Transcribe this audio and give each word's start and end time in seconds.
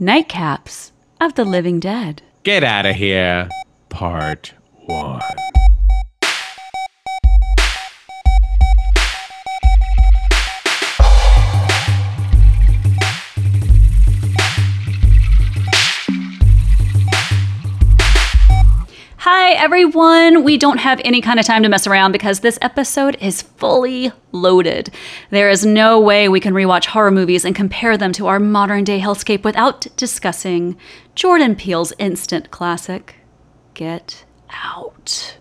Nightcaps 0.00 0.92
of 1.20 1.34
the 1.34 1.44
Living 1.44 1.78
Dead. 1.78 2.22
Get 2.42 2.64
out 2.64 2.86
of 2.86 2.96
here. 2.96 3.50
Part 3.90 4.54
one. 4.86 5.20
Hi, 19.50 19.56
everyone. 19.56 20.44
We 20.44 20.56
don't 20.56 20.78
have 20.78 21.00
any 21.04 21.20
kind 21.20 21.40
of 21.40 21.44
time 21.44 21.64
to 21.64 21.68
mess 21.68 21.84
around 21.84 22.12
because 22.12 22.38
this 22.38 22.56
episode 22.62 23.16
is 23.20 23.42
fully 23.42 24.12
loaded. 24.30 24.90
There 25.30 25.50
is 25.50 25.66
no 25.66 25.98
way 25.98 26.28
we 26.28 26.38
can 26.38 26.54
rewatch 26.54 26.86
horror 26.86 27.10
movies 27.10 27.44
and 27.44 27.52
compare 27.52 27.96
them 27.96 28.12
to 28.12 28.28
our 28.28 28.38
modern 28.38 28.84
day 28.84 29.00
hellscape 29.00 29.42
without 29.42 29.88
discussing 29.96 30.76
Jordan 31.16 31.56
Peele's 31.56 31.92
instant 31.98 32.52
classic, 32.52 33.16
Get 33.74 34.24
Out. 34.50 35.36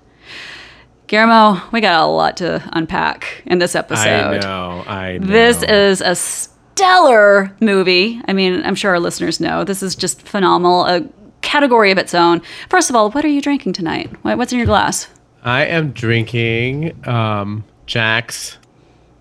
Guillermo, 1.05 1.61
we 1.71 1.79
got 1.79 2.01
a 2.01 2.07
lot 2.07 2.35
to 2.37 2.67
unpack 2.73 3.43
in 3.45 3.59
this 3.59 3.75
episode. 3.75 4.07
I 4.07 4.37
know. 4.39 4.83
I 4.87 5.17
know. 5.19 5.27
This 5.27 5.61
is 5.61 6.01
a 6.01 6.15
stellar 6.15 7.55
movie. 7.61 8.19
I 8.27 8.33
mean, 8.33 8.63
I'm 8.65 8.73
sure 8.73 8.89
our 8.89 8.99
listeners 8.99 9.39
know. 9.39 9.63
This 9.63 9.83
is 9.83 9.95
just 9.95 10.23
phenomenal. 10.23 10.85
A 10.87 11.07
category 11.49 11.91
of 11.91 11.97
its 11.97 12.13
own. 12.13 12.41
First 12.69 12.89
of 12.89 12.95
all, 12.95 13.09
what 13.09 13.25
are 13.25 13.29
you 13.29 13.41
drinking 13.41 13.73
tonight? 13.73 14.11
What's 14.23 14.51
in 14.53 14.59
your 14.59 14.67
glass? 14.67 15.07
I 15.43 15.65
am 15.65 15.91
drinking 15.91 17.07
um, 17.07 17.63
Jack's 17.87 18.57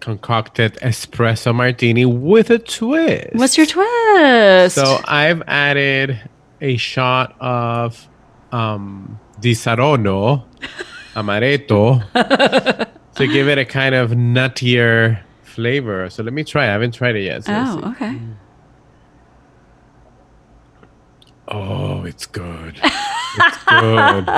concocted 0.00 0.74
espresso 0.82 1.54
martini 1.54 2.04
with 2.04 2.50
a 2.50 2.58
twist. 2.58 3.34
What's 3.34 3.56
your 3.56 3.66
twist? 3.66 4.74
So 4.74 5.00
I've 5.06 5.42
added 5.46 6.20
a 6.60 6.76
shot 6.76 7.34
of 7.40 8.06
um, 8.52 9.18
Di 9.40 9.52
Saronno 9.52 10.44
amaretto 11.14 12.04
to 13.14 13.26
give 13.26 13.48
it 13.48 13.58
a 13.58 13.64
kind 13.64 13.94
of 13.94 14.10
nuttier 14.10 15.22
flavor. 15.44 16.10
So 16.10 16.22
let 16.22 16.34
me 16.34 16.44
try. 16.44 16.64
I 16.64 16.66
haven't 16.66 16.92
tried 16.92 17.16
it 17.16 17.22
yet. 17.22 17.44
So 17.44 17.52
oh, 17.54 17.90
okay. 17.92 18.18
Oh, 21.50 22.04
it's 22.04 22.26
good. 22.26 22.78
It's 22.82 23.64
good. 23.64 24.28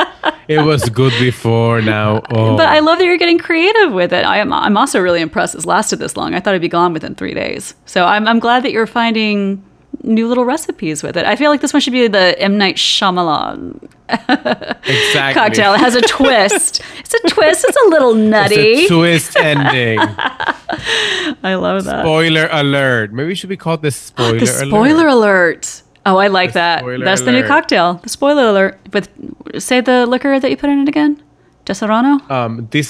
it 0.49 0.65
was 0.65 0.89
good 0.89 1.13
before. 1.19 1.81
Now, 1.81 2.23
oh, 2.31 2.57
But 2.57 2.69
I 2.69 2.81
love 2.81 2.99
that 2.99 3.05
you're 3.05 3.19
getting 3.19 3.39
creative 3.39 3.93
with 3.93 4.13
it. 4.13 4.25
I 4.25 4.39
am. 4.39 4.53
I'm 4.53 4.77
also 4.77 5.01
really 5.01 5.21
impressed 5.21 5.55
it's 5.55 5.67
lasted 5.67 5.97
this 5.97 6.17
long. 6.17 6.35
I 6.35 6.41
thought 6.41 6.51
it'd 6.51 6.63
be 6.63 6.69
gone 6.69 6.93
within 6.93 7.15
three 7.15 7.35
days. 7.35 7.75
So 7.87 8.05
I'm. 8.05 8.29
I'm 8.29 8.39
glad 8.39 8.63
that 8.65 8.73
you're 8.73 8.87
finding 8.87 9.63
new 10.03 10.29
little 10.29 10.45
recipes 10.45 11.03
with 11.03 11.17
it. 11.17 11.27
I 11.27 11.37
feel 11.37 11.51
like 11.51 11.61
this 11.61 11.73
one 11.73 11.81
should 11.81 11.93
be 11.93 12.07
the 12.09 12.39
M 12.41 12.57
Night 12.57 12.77
Shyamalan 12.77 13.83
exactly. 14.09 15.35
cocktail. 15.35 15.75
It 15.75 15.81
has 15.81 15.95
a 15.95 16.01
twist. 16.03 16.81
it's 16.99 17.15
a 17.15 17.29
twist. 17.29 17.65
It's 17.69 17.77
a 17.77 17.89
little 17.89 18.15
nutty. 18.15 18.55
It's 18.55 18.91
a 18.91 18.95
twist 18.95 19.37
ending. 19.37 19.99
I 21.43 21.55
love 21.55 21.85
that. 21.85 22.03
Spoiler 22.03 22.49
alert. 22.51 23.13
Maybe 23.13 23.33
it 23.33 23.37
should 23.37 23.49
be 23.51 23.57
called 23.57 23.83
the 23.83 23.91
spoiler 23.91 24.41
the 24.41 24.47
spoiler 24.47 25.07
alert. 25.09 25.83
Alert. 26.07 26.15
Oh, 26.15 26.19
I 26.19 26.29
like 26.29 26.51
The 26.51 26.55
that. 26.55 26.85
That's 27.05 27.23
the 27.23 27.33
new 27.33 27.47
cocktail. 27.47 27.95
The 28.03 28.09
spoiler 28.09 28.45
alert. 28.49 28.79
With 28.93 29.09
say 29.59 29.81
the 29.81 30.07
liquor 30.07 30.39
that 30.41 30.51
you 30.51 30.57
put 30.57 30.71
in 30.71 30.81
it 30.81 30.89
again. 30.89 31.23
Di 31.67 31.75
Saronno. 31.75 32.29
Um, 32.31 32.65
Di 32.71 32.81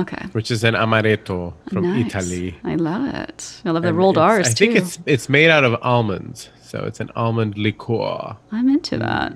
Okay. 0.00 0.26
which 0.32 0.50
is 0.50 0.62
an 0.62 0.74
amaretto 0.74 1.54
from 1.72 1.82
Nice. 1.84 2.14
Italy. 2.14 2.54
I 2.64 2.74
love 2.74 3.06
it. 3.14 3.62
I 3.64 3.70
love 3.70 3.82
the 3.82 3.94
rolled 3.94 4.18
R's 4.18 4.48
I 4.48 4.52
too. 4.52 4.66
think 4.66 4.76
it's 4.76 4.98
it's 5.06 5.28
made 5.28 5.50
out 5.50 5.64
of 5.64 5.74
almonds, 5.82 6.50
so 6.62 6.84
it's 6.84 7.00
an 7.00 7.10
almond 7.16 7.56
liqueur. 7.56 8.36
I'm 8.52 8.68
into 8.68 8.98
that. 8.98 9.32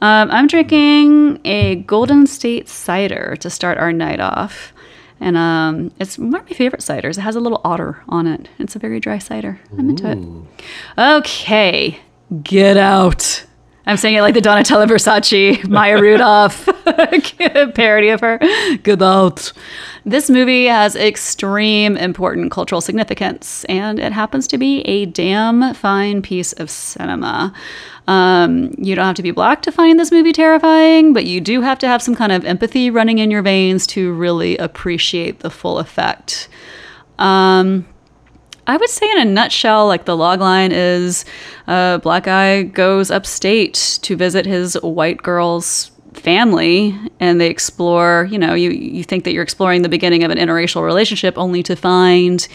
Um, 0.00 0.30
I'm 0.30 0.46
drinking 0.46 1.40
a 1.44 1.76
Golden 1.86 2.26
State 2.26 2.68
cider 2.68 3.36
to 3.40 3.50
start 3.50 3.76
our 3.78 3.92
night 3.92 4.20
off. 4.20 4.72
And 5.20 5.36
um, 5.36 5.90
it's 5.98 6.16
one 6.18 6.34
of 6.34 6.48
my 6.48 6.54
favorite 6.54 6.80
ciders. 6.82 7.18
It 7.18 7.22
has 7.22 7.34
a 7.36 7.40
little 7.40 7.60
otter 7.64 8.02
on 8.08 8.26
it. 8.26 8.48
It's 8.58 8.76
a 8.76 8.78
very 8.78 9.00
dry 9.00 9.18
cider. 9.18 9.60
I'm 9.76 9.90
into 9.90 10.10
it. 10.10 10.18
Okay, 10.96 12.00
get 12.42 12.76
out. 12.76 13.44
I'm 13.88 13.96
saying 13.96 14.16
it 14.16 14.20
like 14.20 14.34
the 14.34 14.42
Donatella 14.42 14.86
Versace, 14.86 15.66
Maya 15.68 15.98
Rudolph 15.98 16.68
parody 17.74 18.10
of 18.10 18.20
her. 18.20 18.38
Get 18.82 19.00
out. 19.00 19.50
This 20.04 20.28
movie 20.28 20.66
has 20.66 20.94
extreme 20.94 21.96
important 21.96 22.50
cultural 22.50 22.82
significance, 22.82 23.64
and 23.64 23.98
it 23.98 24.12
happens 24.12 24.46
to 24.48 24.58
be 24.58 24.82
a 24.82 25.06
damn 25.06 25.72
fine 25.72 26.20
piece 26.20 26.52
of 26.52 26.68
cinema. 26.68 27.54
Um, 28.06 28.74
you 28.76 28.94
don't 28.94 29.06
have 29.06 29.16
to 29.16 29.22
be 29.22 29.30
black 29.30 29.62
to 29.62 29.72
find 29.72 29.98
this 29.98 30.12
movie 30.12 30.34
terrifying, 30.34 31.14
but 31.14 31.24
you 31.24 31.40
do 31.40 31.62
have 31.62 31.78
to 31.78 31.88
have 31.88 32.02
some 32.02 32.14
kind 32.14 32.30
of 32.30 32.44
empathy 32.44 32.90
running 32.90 33.18
in 33.18 33.30
your 33.30 33.40
veins 33.40 33.86
to 33.88 34.12
really 34.12 34.58
appreciate 34.58 35.40
the 35.40 35.50
full 35.50 35.78
effect. 35.78 36.50
Um, 37.18 37.86
I 38.68 38.76
would 38.76 38.90
say, 38.90 39.10
in 39.10 39.18
a 39.18 39.24
nutshell, 39.24 39.86
like 39.86 40.04
the 40.04 40.16
log 40.16 40.40
line 40.40 40.72
is 40.72 41.24
a 41.66 41.98
black 42.02 42.24
guy 42.24 42.64
goes 42.64 43.10
upstate 43.10 43.98
to 44.02 44.14
visit 44.14 44.44
his 44.44 44.74
white 44.82 45.22
girl's 45.22 45.90
family 46.12 46.98
and 47.20 47.40
they 47.40 47.48
explore 47.48 48.26
you 48.30 48.38
know 48.38 48.52
you 48.52 48.70
you 48.70 49.04
think 49.04 49.22
that 49.22 49.32
you're 49.32 49.42
exploring 49.42 49.82
the 49.82 49.88
beginning 49.88 50.24
of 50.24 50.32
an 50.32 50.38
interracial 50.38 50.84
relationship 50.84 51.38
only 51.38 51.62
to 51.62 51.76
find 51.76 52.48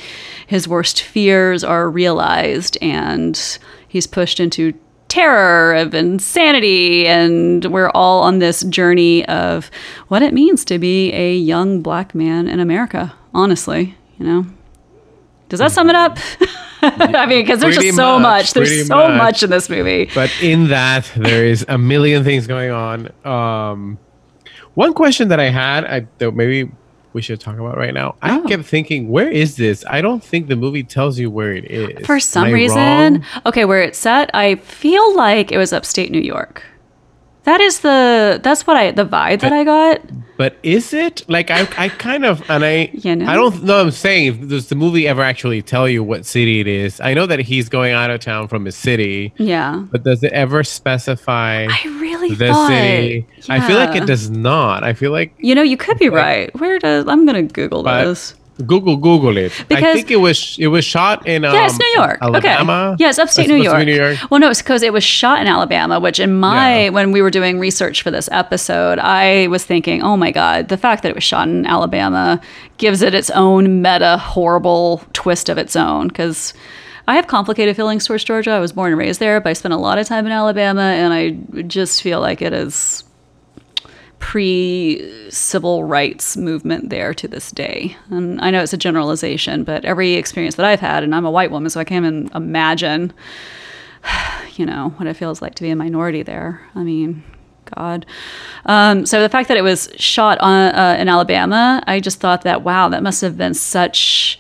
his 0.48 0.68
worst 0.68 1.02
fears 1.02 1.64
are 1.64 1.90
realized 1.90 2.78
and 2.82 3.58
he's 3.88 4.06
pushed 4.06 4.42
into 4.42 4.74
terror 5.08 5.74
of 5.76 5.94
insanity 5.94 7.08
and 7.08 7.66
we're 7.66 7.92
all 7.92 8.24
on 8.24 8.40
this 8.40 8.64
journey 8.64 9.26
of 9.28 9.72
what 10.10 10.22
it 10.22 10.34
means 10.34 10.66
to 10.66 10.78
be 10.78 11.14
a 11.14 11.34
young 11.34 11.82
black 11.82 12.14
man 12.14 12.50
in 12.50 12.60
America 12.60 13.14
honestly 13.34 13.96
you 14.18 14.26
know 14.26 14.46
does 15.54 15.60
that 15.60 15.72
sum 15.72 15.88
it 15.90 15.96
up? 15.96 16.18
I 16.82 17.28
mean, 17.28 17.44
because 17.46 17.60
there's 17.60 17.78
just 17.78 17.96
so 17.96 18.18
much, 18.18 18.46
much. 18.46 18.54
There's 18.54 18.88
so 18.88 19.08
much. 19.08 19.18
much 19.18 19.44
in 19.44 19.52
this 19.52 19.70
movie. 19.70 20.10
But 20.16 20.32
in 20.42 20.70
that, 20.70 21.10
there 21.16 21.46
is 21.46 21.64
a 21.70 21.78
million 21.78 22.24
things 22.24 22.48
going 22.48 22.72
on. 22.72 23.10
Um, 23.24 24.00
one 24.74 24.94
question 24.96 25.28
that 25.28 25.40
I 25.40 25.50
had, 25.50 25.86
I 25.86 26.08
that 26.18 26.32
maybe 26.32 26.72
we 27.14 27.22
should 27.22 27.40
talk 27.40 27.60
about 27.60 27.78
right 27.78 27.94
now. 27.94 28.16
I 28.24 28.40
Oh. 28.40 28.44
kept 28.48 28.66
thinking, 28.66 29.10
where 29.10 29.30
is 29.30 29.56
this? 29.56 29.86
I 29.88 30.02
don't 30.02 30.24
think 30.24 30.48
the 30.48 30.56
movie 30.56 30.84
tells 30.84 31.20
you 31.20 31.30
where 31.30 31.54
it 31.54 31.66
is. 31.70 32.06
For 32.08 32.20
some 32.20 32.52
reason, 32.52 33.14
wrong? 33.14 33.26
okay, 33.46 33.66
where 33.66 33.84
it's 33.84 34.00
set, 34.00 34.32
I 34.34 34.56
feel 34.56 35.16
like 35.16 35.52
it 35.52 35.60
was 35.60 35.72
upstate 35.72 36.10
New 36.12 36.22
York. 36.22 36.64
That 37.46 37.60
is 37.62 37.80
the 37.82 38.40
that's 38.42 38.66
what 38.66 38.78
I 38.78 38.92
the 38.92 39.06
vibe 39.06 39.42
that 39.42 39.52
I 39.54 39.64
got. 39.64 40.02
But 40.36 40.58
is 40.64 40.94
it 40.94 41.24
like 41.30 41.52
I, 41.52 41.68
I 41.78 41.90
kind 41.90 42.26
of 42.26 42.42
and 42.50 42.66
I 42.66 42.90
You 42.94 43.16
know? 43.18 43.28
I 43.28 43.36
don't 43.36 43.64
know. 43.64 43.82
I'm 43.82 43.92
saying 43.92 44.48
does 44.48 44.68
the 44.70 44.76
movie 44.76 45.08
ever 45.08 45.22
actually 45.22 45.62
tell 45.62 45.88
you 45.88 46.04
what 46.04 46.26
city 46.26 46.60
it 46.60 46.68
is? 46.68 47.00
I 47.02 47.14
know 47.14 47.26
that 47.28 47.40
he's 47.40 47.70
going 47.70 47.94
out 47.94 48.10
of 48.10 48.20
town 48.22 48.48
from 48.48 48.66
his 48.66 48.76
city, 48.76 49.34
Yeah. 49.38 49.86
but 49.92 50.04
does 50.04 50.24
it 50.24 50.32
ever 50.34 50.64
specify 50.64 51.68
I 51.70 51.80
really 52.00 52.34
the 52.34 52.48
thought. 52.48 52.68
city? 52.70 53.28
I 53.50 53.60
feel 53.68 53.78
like 53.78 53.96
it 53.96 54.08
does 54.08 54.30
not. 54.30 54.84
I 54.84 54.94
feel 54.94 55.12
like 55.12 55.34
You 55.38 55.54
know, 55.54 55.62
you 55.64 55.78
could 55.78 56.00
be 56.00 56.10
right. 56.10 56.50
Where 56.60 56.80
does 56.80 57.08
I'm 57.08 57.26
gonna 57.26 57.44
Google 57.44 57.84
But- 57.84 58.06
this. 58.06 58.36
Google 58.68 58.98
Google 58.98 59.38
it. 59.38 59.52
Because 59.68 59.84
I 59.84 59.94
think 59.94 60.12
it 60.12 60.18
was 60.18 60.56
it 60.60 60.68
was 60.68 60.86
shot 60.86 61.26
in 61.28 61.44
um, 61.44 61.54
Yeah, 61.54 61.66
it's 61.66 61.80
New 61.80 61.92
York. 61.96 62.20
Alabama. 62.22 62.92
Okay. 62.94 63.04
Yeah, 63.04 63.10
it's 63.10 63.20
upstate 63.20 63.48
New 63.48 63.56
York. 63.56 63.86
New 63.86 63.96
York. 63.96 64.18
Well, 64.30 64.40
no, 64.40 64.50
it's 64.50 64.62
because 64.62 64.84
it 64.84 64.94
was 64.94 65.04
shot 65.04 65.42
in 65.42 65.48
Alabama, 65.48 66.00
which 66.00 66.20
in 66.20 66.40
my 66.40 66.84
Yeah. 66.84 66.90
when 66.90 67.12
we 67.12 67.22
were 67.22 67.32
doing 67.32 67.58
research 67.60 68.02
for 68.04 68.12
this 68.12 68.30
episode, 68.32 69.00
I 69.00 69.48
was 69.48 69.64
thinking, 69.66 70.04
oh 70.04 70.16
my 70.18 70.32
god, 70.32 70.68
the 70.70 70.78
fact 70.78 71.04
that 71.04 71.10
it 71.10 71.16
was 71.16 71.24
shot 71.24 71.48
in 71.48 71.66
Alabama 71.66 72.40
gives 72.78 73.02
it 73.02 73.14
its 73.16 73.30
own 73.32 73.82
meta 73.82 74.18
horrible 74.18 75.02
twist 75.14 75.50
of 75.50 75.58
its 75.58 75.76
own 75.76 76.08
because. 76.08 76.54
I 77.06 77.16
have 77.16 77.28
complicated 77.28 77.76
feelings 77.76 78.06
towards 78.06 78.24
Georgia. 78.24 78.52
I 78.52 78.60
was 78.62 78.72
born 78.72 78.94
and 78.94 78.98
raised 78.98 79.20
there, 79.20 79.42
but 79.42 79.50
I 79.50 79.54
spent 79.54 79.74
a 79.74 79.78
lot 79.78 79.98
of 79.98 80.08
time 80.08 80.26
in 80.26 80.32
Alabama, 80.32 80.84
and 80.84 81.12
I 81.14 81.32
just 81.64 82.02
feel 82.02 82.22
like 82.22 82.42
it 82.42 82.54
is 82.54 83.04
pre 84.24 85.30
civil 85.30 85.84
rights 85.84 86.38
movement 86.38 86.90
there 86.90 87.14
to 87.14 87.28
this 87.28 87.52
day. 87.52 87.98
And 88.10 88.40
I 88.40 88.52
know 88.52 88.64
it's 88.64 88.72
a 88.72 88.78
generalization, 88.78 89.66
but 89.66 89.84
every 89.84 90.14
experience 90.14 90.56
that 90.56 90.66
I've 90.66 90.80
had, 90.80 91.04
and 91.04 91.14
I'm 91.14 91.26
a 91.26 91.30
white 91.30 91.52
woman, 91.52 91.70
so 91.70 91.82
I 91.82 91.84
can't 91.84 92.06
even 92.06 92.32
imagine, 92.34 93.12
you 94.56 94.66
know, 94.66 94.94
what 94.96 95.08
it 95.08 95.16
feels 95.16 95.42
like 95.42 95.56
to 95.56 95.64
be 95.64 95.72
a 95.72 95.76
minority 95.76 96.24
there. 96.24 96.66
I 96.74 96.84
mean, 96.84 97.22
God. 97.76 98.06
Um, 98.66 99.06
so 99.06 99.22
the 99.22 99.28
fact 99.28 99.50
that 99.50 99.58
it 99.58 99.62
was 99.62 99.92
shot 99.98 100.38
on, 100.40 100.74
uh, 100.74 100.96
in 100.98 101.10
Alabama, 101.10 101.84
I 101.86 102.00
just 102.00 102.22
thought 102.22 102.44
that, 102.44 102.64
wow, 102.64 102.88
that 102.88 103.04
must 103.04 103.20
have 103.20 103.38
been 103.38 103.54
such 103.54 104.40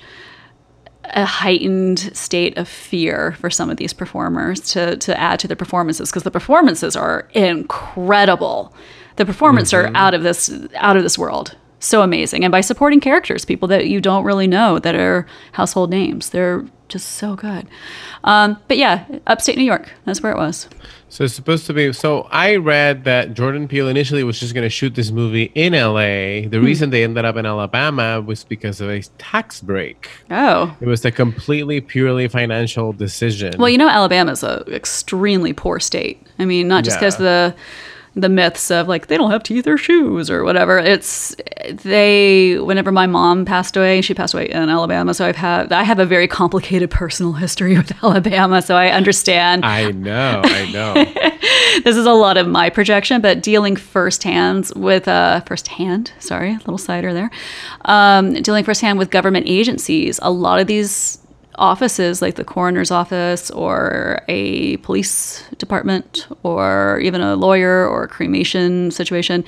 a 1.03 1.25
heightened 1.25 2.00
state 2.15 2.57
of 2.57 2.69
fear 2.69 3.33
for 3.33 3.50
some 3.50 3.69
of 3.69 3.75
these 3.75 3.91
performers 3.91 4.62
to 4.62 4.95
to 4.95 5.19
add 5.19 5.38
to 5.41 5.47
the 5.50 5.56
performances 5.57 6.09
because 6.09 6.24
the 6.24 6.31
performances 6.31 6.95
are 6.95 7.27
incredible. 7.33 8.74
The 9.18 9.25
performances 9.25 9.74
are 9.74 9.92
out 9.95 10.13
of 10.13 10.24
this 10.24 10.51
out 10.75 10.98
of 10.98 11.04
this 11.04 11.18
world. 11.18 11.56
So 11.80 12.01
amazing. 12.01 12.45
And 12.45 12.51
by 12.51 12.62
supporting 12.62 13.01
characters, 13.01 13.44
people 13.44 13.68
that 13.68 13.88
you 13.88 14.00
don't 14.00 14.24
really 14.24 14.48
know 14.48 14.80
that 14.80 14.95
are 14.95 15.27
household 15.51 15.89
names. 15.89 16.30
They're 16.30 16.63
just 16.88 17.10
so 17.18 17.36
good. 17.36 17.68
Um, 18.24 18.57
but 18.69 18.77
yeah, 18.77 19.04
upstate 19.27 19.57
New 19.57 19.65
York. 19.65 19.92
That's 20.06 20.21
where 20.24 20.31
it 20.31 20.38
was. 20.38 20.69
So 21.10 21.25
it's 21.25 21.33
supposed 21.33 21.65
to 21.68 21.74
be. 21.74 21.92
So 21.92 22.21
I 22.31 22.56
read 22.56 23.04
that 23.04 23.33
Jordan 23.33 23.68
Peele 23.68 23.89
initially 23.89 24.24
was 24.24 24.39
just 24.39 24.54
going 24.54 24.63
to 24.63 24.69
shoot 24.69 24.95
this 24.95 25.12
movie 25.12 25.51
in 25.56 25.74
LA. 25.74 26.48
The 26.48 26.57
Hmm. 26.59 26.66
reason 26.66 26.89
they 26.89 27.04
ended 27.04 27.25
up 27.25 27.36
in 27.36 27.45
Alabama 27.45 28.21
was 28.21 28.45
because 28.45 28.80
of 28.80 28.89
a 28.89 29.01
tax 29.18 29.59
break. 29.59 30.09
Oh. 30.31 30.75
It 30.80 30.88
was 30.88 31.04
a 31.04 31.12
completely 31.12 31.81
purely 31.81 32.30
financial 32.30 32.94
decision. 32.94 33.56
Well, 33.59 33.69
you 33.69 33.77
know, 33.77 33.89
Alabama's 33.89 34.42
a 34.42 34.63
extremely 34.71 35.51
poor 35.51 35.80
state. 35.81 36.25
I 36.39 36.45
mean, 36.45 36.69
not 36.69 36.86
just 36.86 36.98
because 36.98 37.19
Yeah. 37.19 37.25
the 37.25 37.56
the 38.15 38.30
myths 38.30 38.69
of 38.69 38.88
like 38.88 39.07
they 39.07 39.18
don't 39.18 39.31
have 39.31 39.44
teeth 39.44 39.68
or 39.68 39.77
shoes 39.77 40.30
or 40.30 40.44
whatever. 40.44 40.77
It's 40.77 41.36
they. 41.83 42.60
Whenever 42.60 42.92
my 42.92 43.07
mom 43.07 43.45
passed 43.45 43.75
away, 43.75 44.01
she 44.01 44.13
passed 44.13 44.33
away 44.33 44.50
in 44.50 44.69
Alabama, 44.69 45.13
so 45.13 45.25
I've 45.25 45.36
had 45.36 45.71
I 45.71 45.83
have 45.83 46.00
a 46.00 46.06
very 46.06 46.27
complicated 46.27 46.92
personal 46.92 47.33
history 47.33 47.77
with 47.77 47.92
Alabama, 48.04 48.62
so 48.62 48.75
I 48.75 48.89
understand. 48.89 49.65
I 49.65 49.92
know, 49.92 50.42
I 50.44 50.71
know. 50.71 50.94
this 51.83 51.98
is 51.98 52.06
a 52.06 52.13
lot 52.13 52.38
of 52.38 52.48
my 52.48 52.69
projection, 52.69 53.21
but 53.21 53.42
dealing 53.42 53.75
firsthand 53.75 54.71
with 54.75 55.07
uh, 55.07 55.42
firsthand, 55.42 56.12
sorry, 56.19 56.51
a 56.51 56.57
little 56.57 56.77
cider 56.77 57.13
there, 57.13 57.31
um, 57.86 58.33
dealing 58.33 58.63
firsthand 58.63 59.00
with 59.00 59.09
government 59.09 59.48
agencies. 59.48 60.19
A 60.21 60.31
lot 60.31 60.59
of 60.59 60.68
these 60.68 61.18
offices, 61.55 62.21
like 62.21 62.35
the 62.35 62.44
coroner's 62.44 62.91
office 62.91 63.51
or 63.51 64.21
a 64.27 64.77
police 64.77 65.44
department 65.57 66.27
or 66.44 67.00
even 67.00 67.21
a 67.21 67.35
lawyer 67.35 67.88
or 67.88 68.03
a 68.03 68.07
cremation 68.07 68.91
situation, 68.91 69.44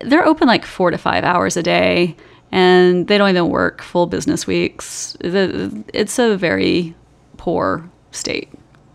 they're 0.00 0.26
open 0.26 0.48
like 0.48 0.64
four 0.64 0.90
to 0.90 0.98
five 0.98 1.24
hours 1.24 1.56
a 1.56 1.62
day. 1.62 2.16
And 2.52 3.08
they 3.08 3.18
don't 3.18 3.30
even 3.30 3.48
work 3.48 3.82
full 3.82 4.06
business 4.06 4.46
weeks. 4.46 5.16
It's 5.20 6.18
a 6.20 6.36
very 6.36 6.94
poor 7.36 7.90
state. 8.12 8.48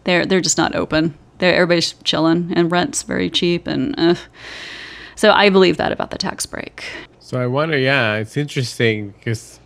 They're 0.05 0.25
they're 0.25 0.39
just 0.39 0.57
not 0.57 0.75
open. 0.75 1.13
They're, 1.39 1.53
everybody's 1.53 1.93
chilling, 2.03 2.53
and 2.55 2.71
rent's 2.71 3.03
very 3.03 3.29
cheap, 3.29 3.67
and 3.67 3.99
uh. 3.99 4.15
so 5.15 5.31
I 5.31 5.49
believe 5.49 5.75
that 5.77 5.91
about 5.91 6.11
the 6.11 6.17
tax 6.17 6.45
break. 6.45 6.85
So 7.19 7.39
I 7.39 7.47
wonder, 7.47 7.77
yeah, 7.77 8.15
it's 8.15 8.37
interesting 8.37 9.11
because 9.11 9.59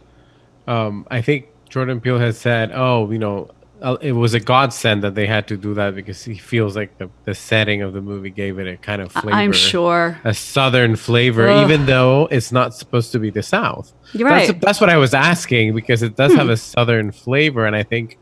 um, 0.67 1.07
I 1.09 1.21
think 1.21 1.47
Jordan 1.73 1.99
Peele 1.99 2.19
has 2.19 2.37
said, 2.37 2.71
oh, 2.71 3.09
you 3.09 3.17
know, 3.17 3.49
uh, 3.81 3.97
it 3.99 4.11
was 4.11 4.35
a 4.35 4.39
godsend 4.39 5.01
that 5.01 5.15
they 5.15 5.25
had 5.25 5.47
to 5.47 5.57
do 5.57 5.73
that 5.73 5.95
because 5.95 6.23
he 6.23 6.35
feels 6.35 6.75
like 6.75 6.95
the, 6.99 7.09
the 7.25 7.33
setting 7.33 7.81
of 7.81 7.93
the 7.93 7.99
movie 7.99 8.29
gave 8.29 8.59
it 8.59 8.67
a 8.67 8.77
kind 8.77 9.01
of 9.01 9.11
flavor. 9.11 9.31
I'm 9.35 9.51
sure. 9.51 10.19
A 10.23 10.35
southern 10.35 10.95
flavor, 10.95 11.47
Ugh. 11.47 11.63
even 11.63 11.87
though 11.87 12.27
it's 12.29 12.51
not 12.51 12.75
supposed 12.75 13.11
to 13.13 13.19
be 13.19 13.31
the 13.31 13.41
South. 13.41 13.91
You're 14.13 14.29
That's, 14.29 14.49
right. 14.49 14.55
Hmm. 14.55 14.59
that's 14.63 14.79
what 14.79 14.91
I 14.91 14.97
was 14.97 15.15
asking 15.15 15.73
because 15.73 16.03
it 16.03 16.15
does 16.15 16.35
have 16.35 16.47
a 16.47 16.57
southern 16.57 17.11
flavor. 17.11 17.65
And 17.65 17.75
I 17.75 17.81
think 17.81 18.19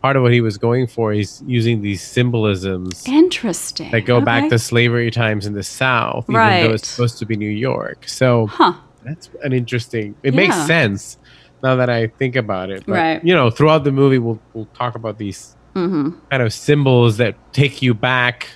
part 0.00 0.16
of 0.16 0.22
what 0.22 0.32
he 0.32 0.40
was 0.40 0.56
going 0.56 0.86
for 0.86 1.12
is 1.12 1.42
using 1.46 1.82
these 1.82 2.00
symbolisms 2.00 3.06
Interesting. 3.06 3.90
that 3.90 4.06
go 4.06 4.22
back 4.22 4.48
to 4.48 4.58
slavery 4.58 5.10
times 5.10 5.44
in 5.44 5.52
the 5.52 5.62
South, 5.62 6.24
even 6.30 6.40
though 6.40 6.72
it's 6.72 6.88
supposed 6.88 7.18
to 7.18 7.26
be 7.26 7.36
New 7.36 7.50
York. 7.50 8.08
So 8.08 8.46
Huh. 8.46 8.72
that's 9.04 9.28
an 9.42 9.52
interesting. 9.52 10.14
It 10.22 10.32
makes 10.32 10.56
sense 10.66 11.18
now 11.62 11.76
that 11.76 11.90
I 11.90 12.06
think 12.08 12.36
about 12.36 12.70
it. 12.70 12.84
But, 12.86 12.92
Right. 12.92 13.24
You 13.24 13.34
know, 13.34 13.50
throughout 13.50 13.84
the 13.84 13.92
movie, 13.92 14.18
we'll 14.18 14.40
we'll 14.52 14.66
talk 14.74 14.94
about 14.94 15.18
these 15.18 15.54
Mm-hmm. 15.74 16.10
kind 16.30 16.42
of 16.42 16.52
symbols 16.52 17.18
that 17.18 17.36
take 17.52 17.82
you 17.82 17.94
back, 17.94 18.48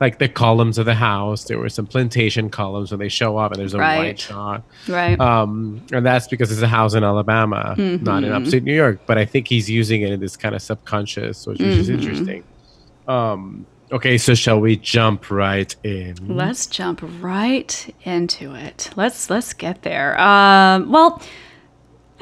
like 0.00 0.18
the 0.18 0.28
columns 0.28 0.78
of 0.78 0.86
the 0.86 0.94
house. 0.94 1.44
There 1.44 1.58
were 1.58 1.68
some 1.68 1.86
plantation 1.86 2.48
columns 2.48 2.90
when 2.92 2.98
they 3.00 3.10
show 3.10 3.36
up, 3.36 3.52
and 3.52 3.60
there's 3.60 3.74
a 3.74 3.78
Right. 3.78 3.98
white 3.98 4.18
shot. 4.20 4.62
Right. 4.88 5.20
Um, 5.20 5.84
and 5.92 6.06
that's 6.06 6.28
because 6.28 6.50
it's 6.50 6.62
a 6.62 6.68
house 6.68 6.94
in 6.94 7.04
Alabama, 7.04 7.74
not 7.76 8.24
in 8.24 8.32
upstate 8.32 8.62
New 8.64 8.72
York. 8.74 9.02
But 9.06 9.18
I 9.18 9.26
think 9.26 9.48
he's 9.48 9.68
using 9.68 10.00
it 10.00 10.12
in 10.12 10.20
this 10.20 10.34
kind 10.36 10.54
of 10.54 10.62
subconscious, 10.62 11.46
which 11.46 11.60
is 11.60 11.88
Mhm. 11.90 11.94
interesting. 11.94 12.44
Um, 13.06 13.66
okay, 13.90 14.16
so 14.16 14.34
shall 14.34 14.60
we 14.60 14.76
jump 14.76 15.30
right 15.30 15.74
in? 15.84 16.14
Let's 16.26 16.66
jump 16.66 17.02
right 17.20 17.94
into 18.04 18.54
it. 18.54 18.90
Let's 18.96 19.28
let's 19.28 19.52
get 19.52 19.82
there. 19.82 20.18
Um, 20.18 20.90
well, 20.90 21.20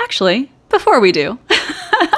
actually, 0.03 0.51
before 0.69 1.01
we 1.01 1.13
do, 1.13 1.39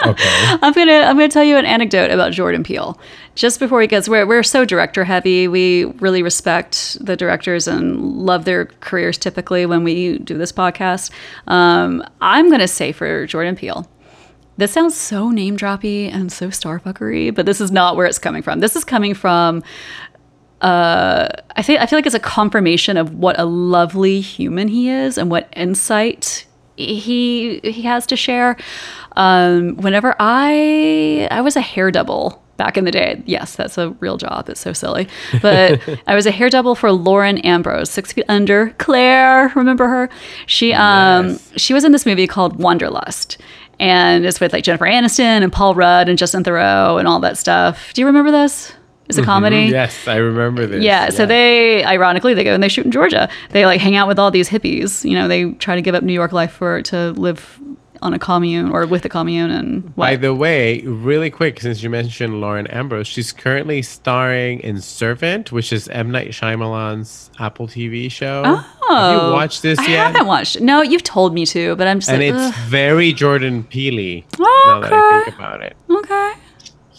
Okay. 0.05 0.25
I'm 0.62 0.73
gonna 0.73 0.93
I'm 0.93 1.17
gonna 1.17 1.29
tell 1.29 1.44
you 1.44 1.56
an 1.56 1.64
anecdote 1.64 2.11
about 2.11 2.32
Jordan 2.32 2.62
Peele. 2.62 2.99
Just 3.34 3.58
before 3.58 3.81
he 3.81 3.87
gets, 3.87 4.08
we're 4.08 4.26
we're 4.26 4.43
so 4.43 4.64
director 4.64 5.05
heavy. 5.05 5.49
We 5.49 5.84
really 5.84 6.23
respect 6.23 6.99
the 7.05 7.17
directors 7.17 7.67
and 7.67 8.00
love 8.00 8.44
their 8.44 8.67
careers. 8.67 9.19
Typically, 9.19 9.67
when 9.67 9.84
we 9.84 10.19
do 10.19 10.37
this 10.38 10.52
podcast, 10.52 11.11
um, 11.46 12.05
I'm 12.20 12.50
gonna 12.50 12.69
say 12.69 12.93
for 12.93 13.26
Jordan 13.26 13.56
Peele. 13.56 13.88
This 14.58 14.70
sounds 14.70 14.94
so 14.94 15.31
name 15.31 15.56
droppy 15.56 16.12
and 16.12 16.31
so 16.31 16.49
starfuckery, 16.49 17.34
but 17.34 17.46
this 17.46 17.61
is 17.61 17.73
not 17.73 17.96
where 17.96 18.06
it's 18.06 18.19
coming 18.19 18.43
from. 18.43 18.61
This 18.61 18.76
is 18.76 18.84
coming 18.84 19.14
from 19.14 19.62
uh, 20.61 21.29
I 21.56 21.62
think 21.62 21.81
I 21.81 21.87
feel 21.87 21.96
like 21.96 22.06
it's 22.06 22.14
a 22.14 22.20
confirmation 22.20 22.96
of 22.96 23.14
what 23.14 23.38
a 23.38 23.44
lovely 23.44 24.20
human 24.20 24.69
he 24.69 24.88
is 24.88 25.19
and 25.19 25.29
what 25.31 25.49
insight 25.56 26.46
he 26.87 27.61
he 27.64 27.82
has 27.82 28.06
to 28.06 28.17
share. 28.17 28.56
Um, 29.17 29.76
whenever 29.76 30.14
I 30.19 31.29
I 31.31 31.40
was 31.40 31.56
a 31.56 31.61
hair 31.61 31.90
double 31.90 32.43
back 32.56 32.76
in 32.76 32.84
the 32.84 32.90
day. 32.90 33.23
Yes, 33.26 33.56
that's 33.56 33.76
a 33.79 33.90
real 34.00 34.17
job. 34.17 34.49
It's 34.49 34.61
so 34.61 34.73
silly, 34.73 35.08
but 35.40 35.81
I 36.06 36.14
was 36.14 36.26
a 36.26 36.31
hair 36.31 36.49
double 36.50 36.75
for 36.75 36.93
Lauren 36.93 37.38
Ambrose, 37.38 37.90
Six 37.90 38.12
Feet 38.12 38.25
Under. 38.29 38.70
Claire, 38.79 39.52
remember 39.55 39.88
her? 39.88 40.08
She 40.46 40.73
um 40.73 41.31
Yes. 41.31 41.52
she 41.56 41.75
was 41.75 41.84
in 41.84 41.93
this 41.93 42.06
movie 42.06 42.26
called 42.26 42.56
Wanderlust. 42.58 43.38
And 43.81 44.25
it's 44.25 44.38
with 44.38 44.52
like 44.52 44.62
Jennifer 44.62 44.84
Aniston 44.84 45.43
and 45.43 45.52
Paul 45.52 45.75
Rudd 45.75 46.08
and 46.08 46.17
Justin 46.17 46.44
Theroux 46.44 46.99
and 47.00 47.08
all 47.08 47.19
that 47.20 47.37
stuff. 47.37 47.93
Do 47.94 48.00
you 48.00 48.06
remember 48.06 48.31
this? 48.31 48.73
It's 49.18 49.24
a 49.24 49.26
comedy. 49.26 49.68
Mhm, 49.68 49.70
Yes, 49.70 50.06
I 50.08 50.16
remember 50.16 50.66
this. 50.66 50.82
Yeah, 50.82 51.08
so 51.10 51.26
they 51.26 51.84
ironically 51.84 52.34
they 52.34 52.44
go 52.44 52.54
and 52.54 52.62
they 52.62 52.68
shoot 52.68 52.84
in 52.86 52.92
Georgia. 52.92 53.28
They 53.50 53.66
like 53.66 53.80
hang 53.80 53.96
out 53.96 54.08
with 54.08 54.18
all 54.18 54.30
these 54.30 54.48
hippies. 54.48 55.08
You 55.08 55.14
know, 55.16 55.28
they 55.28 55.52
try 55.52 55.74
to 55.74 55.82
give 55.82 55.94
up 55.94 56.02
New 56.02 56.12
York 56.14 56.32
life 56.32 56.52
for 56.52 56.82
to 56.82 57.10
live 57.12 57.58
on 58.00 58.12
a 58.12 58.18
commune 58.18 58.68
or 58.72 58.84
with 58.84 59.04
a 59.04 59.08
commune 59.08 59.48
and 59.52 59.94
By 59.94 60.16
the 60.16 60.34
way, 60.34 60.80
really 60.80 61.30
quick, 61.30 61.60
since 61.60 61.84
you 61.84 61.88
mentioned 61.90 62.40
Lauren 62.40 62.66
Ambrose, 62.66 63.06
she's 63.06 63.30
currently 63.30 63.80
starring 63.80 64.58
in 64.58 64.80
Servant, 64.80 65.52
which 65.52 65.72
is 65.72 65.86
M 65.86 66.10
Night 66.10 66.30
Shyamalan's 66.32 67.30
Apple 67.38 67.68
TV 67.68 68.10
show. 68.10 68.42
Have 68.42 68.64
Oh, 68.90 69.26
you 69.28 69.32
watched 69.32 69.62
this 69.62 69.78
I 69.78 69.86
yet? 69.86 70.00
I 70.00 70.06
haven't 70.10 70.26
watched. 70.26 70.56
it. 70.56 70.62
No, 70.62 70.82
you've 70.82 71.04
told 71.04 71.32
me 71.32 71.46
to, 71.46 71.76
but 71.76 71.86
I'm 71.86 72.00
just 72.00 72.10
and 72.10 72.18
like, 72.20 72.34
it's 72.34 72.56
"Ugh, 72.58 72.64
very 72.68 73.12
Jordan 73.12 73.62
Peele. 73.62 74.24
Now 74.36 74.80
that 74.80 74.92
I 74.92 74.96
Okay. 75.20 75.24
think 75.30 75.38
about 75.38 75.62
it. 75.62 75.76
okay. 75.88 76.32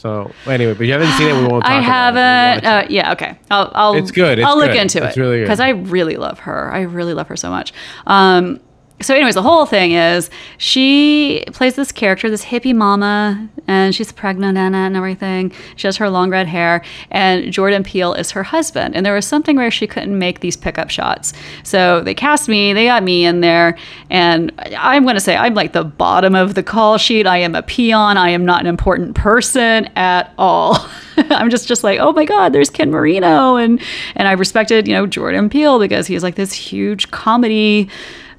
So 0.03 0.33
anyway, 0.47 0.73
but 0.73 0.85
you 0.85 0.91
haven't 0.91 1.13
seen 1.13 1.29
it. 1.29 1.33
We 1.41 1.47
won't. 1.47 1.63
Talk 1.63 1.71
I 1.71 1.77
About 1.79 2.17
it. 2.17 2.19
I 2.19 2.59
haven't. 2.59 2.65
Uh, 2.65 2.87
yeah, 2.89 3.13
okay. 3.13 3.39
I'll. 3.49 3.71
I'll 3.73 3.93
It's 3.95 4.11
good, 4.11 4.37
it's 4.37 4.45
I'll 4.45 4.57
look 4.57 4.71
good. 4.71 4.75
into 4.81 5.01
It's 5.01 5.15
it 5.15 5.19
really 5.19 5.37
good. 5.37 5.43
because 5.45 5.61
I 5.61 5.69
really 5.69 6.17
love 6.17 6.39
her. 6.39 6.69
I 6.73 6.81
really 6.81 7.13
love 7.13 7.29
her 7.29 7.37
so 7.37 7.49
much. 7.49 7.71
Um, 8.05 8.59
so, 9.01 9.13
anyways, 9.13 9.35
the 9.35 9.41
whole 9.41 9.65
thing 9.65 9.91
is 9.91 10.29
she 10.57 11.43
plays 11.47 11.75
this 11.75 11.91
character, 11.91 12.29
this 12.29 12.45
hippie 12.45 12.75
mama, 12.75 13.49
and 13.67 13.93
she's 13.93 14.11
pregnant 14.11 14.57
it 14.57 14.73
and 14.73 14.95
everything. 14.95 15.51
She 15.75 15.87
has 15.87 15.97
her 15.97 16.09
long 16.09 16.29
red 16.29 16.47
hair, 16.47 16.83
and 17.11 17.51
Jordan 17.51 17.83
Peele 17.83 18.13
is 18.13 18.31
her 18.31 18.43
husband. 18.43 18.95
And 18.95 19.05
there 19.05 19.13
was 19.13 19.25
something 19.25 19.57
where 19.57 19.71
she 19.71 19.87
couldn't 19.87 20.17
make 20.17 20.39
these 20.39 20.55
pickup 20.55 20.89
shots, 20.89 21.33
so 21.63 22.01
they 22.01 22.13
cast 22.13 22.47
me. 22.47 22.71
They 22.71 22.85
got 22.85 23.03
me 23.03 23.25
in 23.25 23.41
there, 23.41 23.77
and 24.09 24.51
I'm 24.77 25.03
going 25.03 25.15
to 25.15 25.21
say 25.21 25.35
I'm 25.35 25.53
like 25.53 25.73
the 25.73 25.83
bottom 25.83 26.33
of 26.35 26.53
the 26.53 26.63
call 26.63 26.97
sheet. 26.97 27.27
I 27.27 27.37
am 27.37 27.55
a 27.55 27.61
peon. 27.61 28.17
I 28.17 28.29
am 28.29 28.45
not 28.45 28.61
an 28.61 28.67
important 28.67 29.15
person 29.15 29.85
at 29.95 30.33
all. 30.37 30.77
I'm 31.17 31.49
just 31.49 31.67
just 31.67 31.83
like, 31.83 31.99
oh 31.99 32.13
my 32.13 32.25
God, 32.25 32.53
there's 32.53 32.69
Ken 32.69 32.89
Marino, 32.89 33.57
and 33.57 33.81
and 34.15 34.27
I 34.27 34.33
respected 34.33 34.87
you 34.87 34.93
know 34.93 35.07
Jordan 35.07 35.49
Peele 35.49 35.77
because 35.79 36.07
he's 36.07 36.23
like 36.23 36.35
this 36.35 36.53
huge 36.53 37.11
comedy 37.11 37.89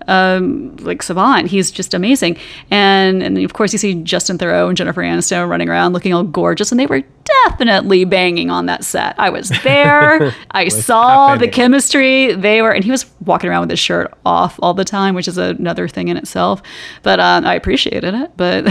um, 0.09 0.77
like 0.77 1.03
savant. 1.03 1.49
He's 1.49 1.71
just 1.71 1.95
amazing. 1.95 2.37
And 2.71 3.23
and 3.23 3.39
of 3.39 3.53
course 3.53 3.73
you 3.73 3.79
see 3.79 3.95
Justin 4.03 4.39
Theroux 4.39 4.69
and 4.69 4.77
Jennifer 4.77 5.03
Aniston 5.03 5.49
running 5.49 5.69
around 5.69 5.93
looking 5.93 6.13
all 6.13 6.25
gorgeous, 6.25 6.71
and 6.71 6.79
they 6.79 6.87
were 6.87 7.03
definitely 7.25 8.05
banging 8.05 8.51
on 8.51 8.67
that 8.67 8.85
set. 8.85 9.15
I 9.19 9.31
was 9.31 9.51
there. 9.63 10.35
I 10.51 10.65
What's 10.65 10.85
saw 10.85 11.37
the 11.37 11.49
chemistry. 11.49 12.33
They 12.35 12.63
were, 12.63 12.73
and 12.73 12.85
he 12.85 12.91
was 12.91 13.07
walking 13.25 13.51
around 13.51 13.63
with 13.63 13.71
his 13.71 13.79
shirt 13.79 14.13
off 14.25 14.59
all 14.63 14.75
the 14.75 14.85
time, 14.85 15.15
which 15.15 15.29
is 15.29 15.39
another 15.39 15.89
thing 15.89 16.09
in 16.09 16.17
itself. 16.17 16.63
But 17.03 17.21
um, 17.21 17.45
I 17.47 17.55
appreciated 17.55 18.15
it. 18.15 18.37
But 18.37 18.67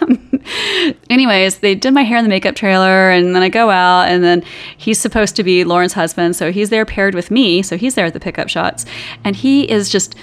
anyways, 1.10 1.58
they 1.58 1.74
did 1.74 1.94
my 1.94 2.02
hair 2.02 2.18
in 2.18 2.24
the 2.24 2.28
makeup 2.28 2.54
trailer, 2.54 3.10
and 3.10 3.34
then 3.34 3.42
I 3.42 3.48
go 3.48 3.70
out, 3.70 4.08
and 4.08 4.22
then 4.22 4.42
he's 4.76 4.98
supposed 4.98 5.36
to 5.36 5.44
be 5.44 5.64
Lauren's 5.64 5.92
husband, 5.92 6.36
so 6.36 6.52
he's 6.52 6.70
there 6.70 6.84
paired 6.84 7.14
with 7.14 7.30
me, 7.30 7.62
so 7.62 7.76
he's 7.76 7.94
there 7.94 8.06
at 8.06 8.12
the 8.12 8.20
pickup 8.20 8.48
shots, 8.48 8.84
and 9.24 9.36
he 9.36 9.70
is 9.70 9.88
just, 9.88 10.14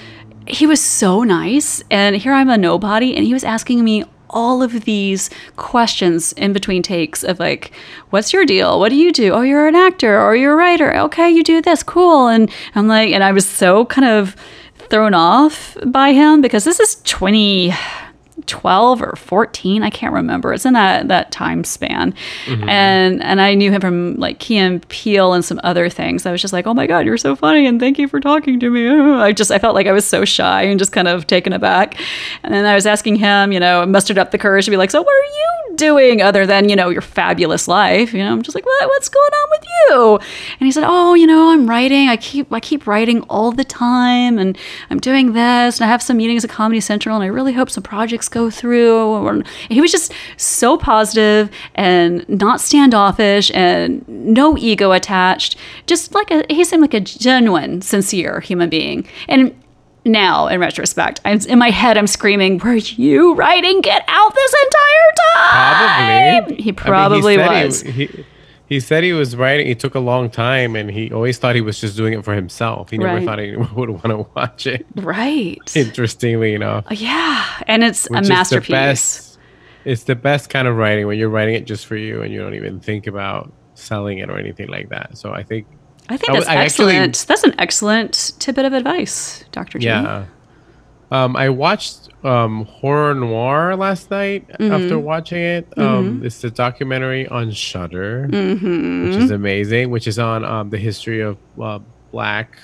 he 0.50 0.66
was 0.66 0.82
so 0.82 1.24
nice, 1.24 1.84
and 1.90 2.16
here 2.16 2.34
I'm 2.34 2.50
a 2.50 2.58
nobody, 2.58 3.16
and 3.16 3.26
he 3.26 3.34
was 3.34 3.44
asking 3.44 3.84
me 3.84 4.04
all 4.30 4.62
of 4.62 4.86
these 4.86 5.30
questions 5.56 6.34
in 6.34 6.54
between 6.54 6.84
takes 6.84 7.24
of 7.24 7.40
like, 7.40 7.72
what's 8.12 8.32
your 8.32 8.46
deal? 8.46 8.80
What 8.80 8.90
do 8.90 8.96
you 8.96 9.12
do? 9.12 9.34
Oh, 9.34 9.42
you're 9.42 9.68
an 9.68 9.76
actor 9.76 10.22
or 10.22 10.36
you're 10.36 10.54
a 10.54 10.56
writer. 10.56 10.96
Okay, 10.96 11.30
you 11.30 11.44
do 11.44 11.62
this. 11.62 11.82
Cool. 11.84 12.28
And 12.28 12.52
I'm 12.76 12.88
like, 12.88 13.12
and 13.12 13.24
I 13.24 13.32
was 13.32 13.48
so 13.48 13.86
kind 13.86 14.06
of 14.06 14.36
thrown 14.76 15.14
off 15.14 15.78
by 15.86 16.14
him 16.14 16.42
because 16.42 16.64
this 16.64 16.80
is 16.80 17.02
20, 17.04 17.74
12 18.50 19.02
or 19.02 19.16
14 19.16 19.84
i 19.84 19.90
can't 19.90 20.14
remember. 20.14 20.52
It's 20.54 20.66
in 20.66 20.74
that 20.74 21.08
that 21.08 21.32
time 21.32 21.64
span. 21.64 22.14
Mm-hmm. 22.46 22.68
and 22.68 23.24
and 23.24 23.40
i 23.40 23.54
knew 23.54 23.72
him 23.72 23.80
from 23.80 24.16
like 24.16 24.40
Key 24.40 24.58
and 24.58 24.86
Peele 24.90 25.34
and 25.34 25.46
some 25.46 25.60
other 25.64 25.88
things. 25.90 26.26
I 26.26 26.32
was 26.32 26.42
just 26.42 26.52
like 26.52 26.68
oh 26.68 26.74
my 26.74 26.88
god 26.88 27.06
you're 27.06 27.18
so 27.18 27.36
funny 27.36 27.66
and 27.66 27.80
thank 27.80 27.98
you 28.00 28.08
for 28.08 28.20
talking 28.20 28.60
to 28.60 28.70
me. 28.70 28.90
I 29.28 29.32
just 29.32 29.52
i 29.52 29.60
felt 29.60 29.76
like 29.76 29.88
i 29.88 29.92
was 29.92 30.06
so 30.06 30.26
shy 30.26 30.64
and 30.64 30.80
just 30.80 30.92
kind 30.92 31.08
of 31.08 31.28
taken 31.28 31.54
aback. 31.54 31.96
And 32.44 32.54
then 32.54 32.66
i 32.66 32.76
was 32.76 32.86
asking 32.86 33.18
him 33.18 33.52
you 33.52 33.60
know 33.60 33.86
mustered 33.86 34.18
up 34.18 34.32
the 34.32 34.38
courage 34.38 34.66
to 34.66 34.72
be 34.72 34.78
like 34.78 34.92
so 34.92 35.02
what 35.02 35.14
are 35.14 35.32
you 35.40 35.76
doing 35.76 36.22
other 36.22 36.46
than 36.46 36.68
you 36.68 36.76
know 36.76 36.90
your 36.90 37.02
fabulous 37.02 37.68
life? 37.68 38.14
You 38.14 38.24
know 38.24 38.34
i'm 38.34 38.42
just 38.42 38.56
like 38.56 38.66
what, 38.66 38.88
what's 38.88 39.10
going 39.10 39.32
on 39.32 39.50
with 39.52 39.66
you? 39.70 40.20
And 40.60 40.66
he 40.66 40.72
said 40.72 40.86
oh 40.88 41.14
you 41.14 41.28
know 41.28 41.52
i'm 41.52 41.70
writing. 41.70 42.10
I 42.10 42.18
keep 42.18 42.52
i 42.52 42.60
keep 42.60 42.88
writing 42.88 43.22
all 43.30 43.52
the 43.52 43.64
time 43.64 44.38
and 44.40 44.58
i'm 44.90 45.00
doing 45.00 45.34
this 45.34 45.78
and 45.78 45.86
i 45.86 45.88
have 45.88 46.02
some 46.02 46.18
meetings 46.18 46.44
at 46.44 46.50
comedy 46.50 46.80
central 46.80 47.16
and 47.16 47.24
i 47.24 47.28
really 47.28 47.54
hope 47.54 47.70
some 47.70 47.84
projects 47.84 48.28
go 48.30 48.39
through 48.50 49.44
he 49.70 49.82
was 49.82 49.92
just 49.92 50.14
so 50.38 50.78
positive 50.78 51.50
and 51.74 52.28
not 52.30 52.62
standoffish 52.62 53.50
and 53.56 54.08
no 54.08 54.56
ego 54.58 54.92
attached. 54.92 55.56
Just 55.88 56.14
like 56.14 56.30
a 56.30 56.46
he 56.50 56.64
seemed 56.64 56.82
like 56.82 56.94
a 56.94 57.00
genuine 57.00 57.82
sincere 57.82 58.40
human 58.40 58.70
being. 58.70 59.08
And 59.28 59.56
now 60.06 60.48
in 60.48 60.60
retrospect 60.62 61.20
i'm 61.26 61.40
in 61.48 61.60
my 61.60 61.70
head 61.70 61.98
i'm 61.98 62.08
screaming 62.08 62.58
were 62.60 62.76
you 62.76 63.34
writing 63.36 63.82
get 63.82 64.04
out 64.08 64.34
this 64.34 64.56
entire 64.64 65.12
time? 65.34 66.44
Probably. 66.44 66.64
he 66.64 66.70
I 66.70 66.74
probably 66.74 67.38
mean, 67.38 67.46
he 67.52 67.64
was. 67.66 67.82
He, 67.82 67.92
he, 68.06 68.26
he 68.70 68.80
said 68.80 69.04
he 69.04 69.14
was 69.14 69.36
writing. 69.36 69.68
It 69.68 69.80
took 69.80 69.96
a 69.96 70.00
long 70.00 70.30
time, 70.30 70.76
and 70.76 70.90
he 70.90 71.12
always 71.12 71.38
thought 71.40 71.56
he 71.56 71.62
was 71.62 71.82
just 71.82 71.98
doing 71.98 72.14
it 72.14 72.24
for 72.24 72.34
himself. 72.36 72.92
He 72.92 72.98
never 72.98 73.16
Right. 73.16 73.26
thought 73.26 73.40
anyone 73.40 73.74
would 73.76 73.90
want 73.90 74.06
to 74.06 74.28
watch 74.36 74.68
it. 74.68 74.86
right 74.96 75.60
Interestingly 75.76 76.54
enough, 76.54 76.86
yeah 76.92 77.46
and 77.68 77.84
it's 77.84 78.08
Which 78.10 78.26
a 78.28 78.30
masterpiece 78.30 78.70
best- 78.70 79.40
It's 79.86 80.04
the 80.04 80.16
best 80.16 80.50
kind 80.50 80.68
of 80.68 80.76
writing 80.78 81.08
when 81.08 81.18
you're 81.18 81.30
writing 81.30 81.56
it 81.56 81.66
just 81.66 81.86
for 81.88 81.96
you, 81.96 82.22
and 82.22 82.32
you 82.32 82.40
don't 82.40 82.54
even 82.56 82.80
think 82.80 83.08
about 83.08 83.52
selling 83.74 84.20
it 84.20 84.30
or 84.30 84.38
anything 84.38 84.68
like 84.68 84.90
that. 84.90 85.18
So 85.18 85.32
I 85.34 85.42
think, 85.44 85.66
i 86.10 86.18
think 86.18 86.30
I 86.32 86.34
that's 86.34 86.48
I 86.48 86.56
actually- 86.56 86.96
excellent 86.96 87.26
that's 87.28 87.44
an 87.44 87.56
excellent 87.60 88.34
tidbit 88.40 88.66
of 88.66 88.74
advice 88.74 89.44
dr 89.52 89.78
g 89.80 89.86
yeah. 89.86 90.26
Um, 91.12 91.36
I 91.36 91.50
watched 91.50 92.09
um, 92.24 92.66
Horror 92.66 93.16
Noir 93.16 93.76
last 93.76 94.12
night 94.12 94.48
Mm-hmm. 94.50 94.72
after 94.74 95.00
watching 95.00 95.40
it. 95.42 95.68
Um, 95.78 96.22
It's 96.24 96.42
the 96.42 96.50
documentary 96.52 97.28
on 97.28 97.52
Shudder, 97.52 98.28
Mm-hmm. 98.30 99.06
which 99.10 99.18
is 99.18 99.32
amazing. 99.32 99.90
Which 99.90 100.08
is 100.08 100.20
on 100.20 100.44
um, 100.44 100.70
the 100.70 100.78
history 100.78 101.22
of 101.22 101.38
uh, 101.62 101.80
black 102.12 102.58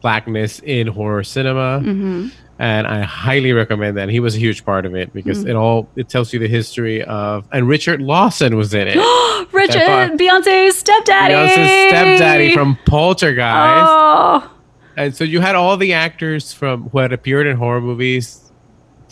blackness 0.00 0.58
in 0.60 0.86
horror 0.88 1.22
cinema, 1.22 1.80
Mm-hmm. 1.84 2.28
and 2.58 2.86
I 2.88 3.02
highly 3.02 3.52
recommend 3.52 3.96
that. 3.98 4.08
He 4.08 4.18
was 4.20 4.34
a 4.34 4.38
huge 4.38 4.64
part 4.64 4.84
of 4.86 4.94
it 4.96 5.12
because 5.12 5.44
Mm. 5.44 5.50
it 5.50 5.56
all 5.56 5.88
it 5.96 6.08
tells 6.08 6.32
you 6.32 6.38
the 6.40 6.48
history 6.48 7.02
of 7.04 7.44
and 7.52 7.68
Richard 7.68 8.00
Lawson 8.00 8.56
was 8.56 8.74
in 8.74 8.88
it. 8.88 8.96
richard 9.52 10.16
beyonce's 10.18 10.76
stepdaddy 10.78 11.34
Beyonce's 11.34 11.88
stepdaddy 11.90 12.54
from 12.54 12.78
Poltergeist. 12.86 13.86
oh 13.88 14.50
And 14.96 15.14
so 15.14 15.24
you 15.24 15.40
had 15.40 15.54
all 15.54 15.76
the 15.76 15.92
actors 15.92 16.52
from 16.52 16.88
who 16.90 16.98
had 16.98 17.12
appeared 17.12 17.46
in 17.46 17.56
horror 17.56 17.80
movies 17.80 18.41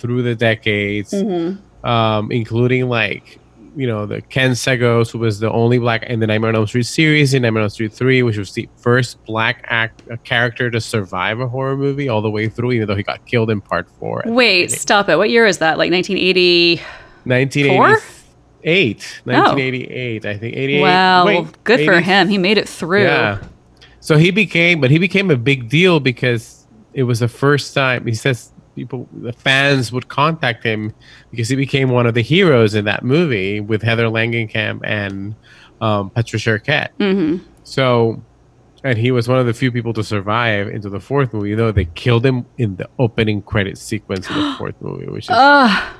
through 0.01 0.23
the 0.23 0.35
decades, 0.35 1.13
Mm-hmm. 1.13 1.87
um, 1.87 2.33
including 2.33 2.89
like 2.89 3.39
you 3.77 3.87
know 3.87 4.05
the 4.05 4.21
Ken 4.21 4.51
Sagoes, 4.53 5.13
who 5.13 5.19
was 5.21 5.39
the 5.39 5.51
only 5.53 5.79
black 5.79 6.03
in 6.03 6.19
the 6.19 6.27
Nightmare 6.27 6.49
on 6.49 6.57
Elm 6.57 6.67
Street 6.67 6.87
series, 6.87 7.33
in 7.35 7.43
Nightmare 7.43 7.61
on 7.61 7.65
Elm 7.67 7.71
Street 7.71 7.93
three, 7.93 8.23
which 8.25 8.37
was 8.37 8.53
the 8.53 8.69
first 8.79 9.23
black 9.25 9.65
act 9.69 10.03
a 10.11 10.17
character 10.17 10.71
to 10.71 10.81
survive 10.81 11.39
a 11.39 11.47
horror 11.47 11.77
movie 11.77 12.09
all 12.09 12.21
the 12.21 12.31
way 12.31 12.49
through, 12.49 12.73
even 12.73 12.89
though 12.89 12.97
he 12.97 13.05
got 13.05 13.25
killed 13.27 13.49
in 13.51 13.61
part 13.61 13.89
four. 14.01 14.23
wait 14.27 14.71
stop 14.73 15.09
it 15.09 15.17
what 15.17 15.31
year 15.31 15.47
is 15.47 15.59
that 15.59 15.79
like 15.79 15.91
1980 15.93 16.81
1988, 17.25 19.21
1988, 19.25 20.27
I 20.27 20.37
think 20.39 20.57
88. 20.57 20.81
Wow, 20.83 21.27
wait, 21.27 21.41
well, 21.43 21.51
good 21.65 21.85
for 21.85 22.01
him. 22.01 22.29
He 22.29 22.39
made 22.39 22.59
it 22.59 22.69
through. 22.69 23.03
Yeah. 23.05 23.43
So 24.01 24.17
he 24.17 24.31
became, 24.31 24.81
but 24.81 24.91
he 24.91 24.99
became 24.99 25.31
a 25.31 25.37
big 25.37 25.69
deal 25.69 26.01
because 26.01 26.67
it 26.95 27.05
was 27.05 27.21
the 27.21 27.29
first 27.29 27.75
time 27.75 28.07
he 28.07 28.15
says 28.15 28.51
people, 28.75 29.09
the 29.13 29.33
fans 29.33 29.93
would 29.93 30.09
contact 30.09 30.65
him 30.65 30.95
because 31.31 31.49
he 31.49 31.57
became 31.57 31.91
one 31.91 32.07
of 32.07 32.15
the 32.15 32.23
heroes 32.23 32.75
in 32.75 32.85
that 32.87 33.05
movie 33.05 33.61
with 33.61 33.83
Heather 33.83 34.07
Langenkamp 34.07 34.81
and 34.85 35.35
um, 35.81 36.11
Patricia 36.11 36.51
Arquette. 36.59 36.91
Mm-hmm. 36.99 37.45
So, 37.65 38.23
and 38.83 38.97
he 38.97 39.11
was 39.11 39.29
one 39.29 39.39
of 39.39 39.47
the 39.47 39.53
few 39.55 39.71
people 39.71 39.93
to 39.95 40.03
survive 40.03 40.69
into 40.69 40.89
the 40.89 41.01
fourth 41.01 41.33
movie, 41.35 41.55
though 41.55 41.73
they 41.73 41.85
killed 41.85 42.25
him 42.25 42.47
in 42.59 42.77
the 42.77 42.89
opening 42.99 43.43
credit 43.43 43.77
sequence 43.79 44.29
of 44.29 44.35
the 44.37 44.55
fourth 44.59 44.81
movie, 44.81 45.07
which 45.07 45.25
is 45.29 45.37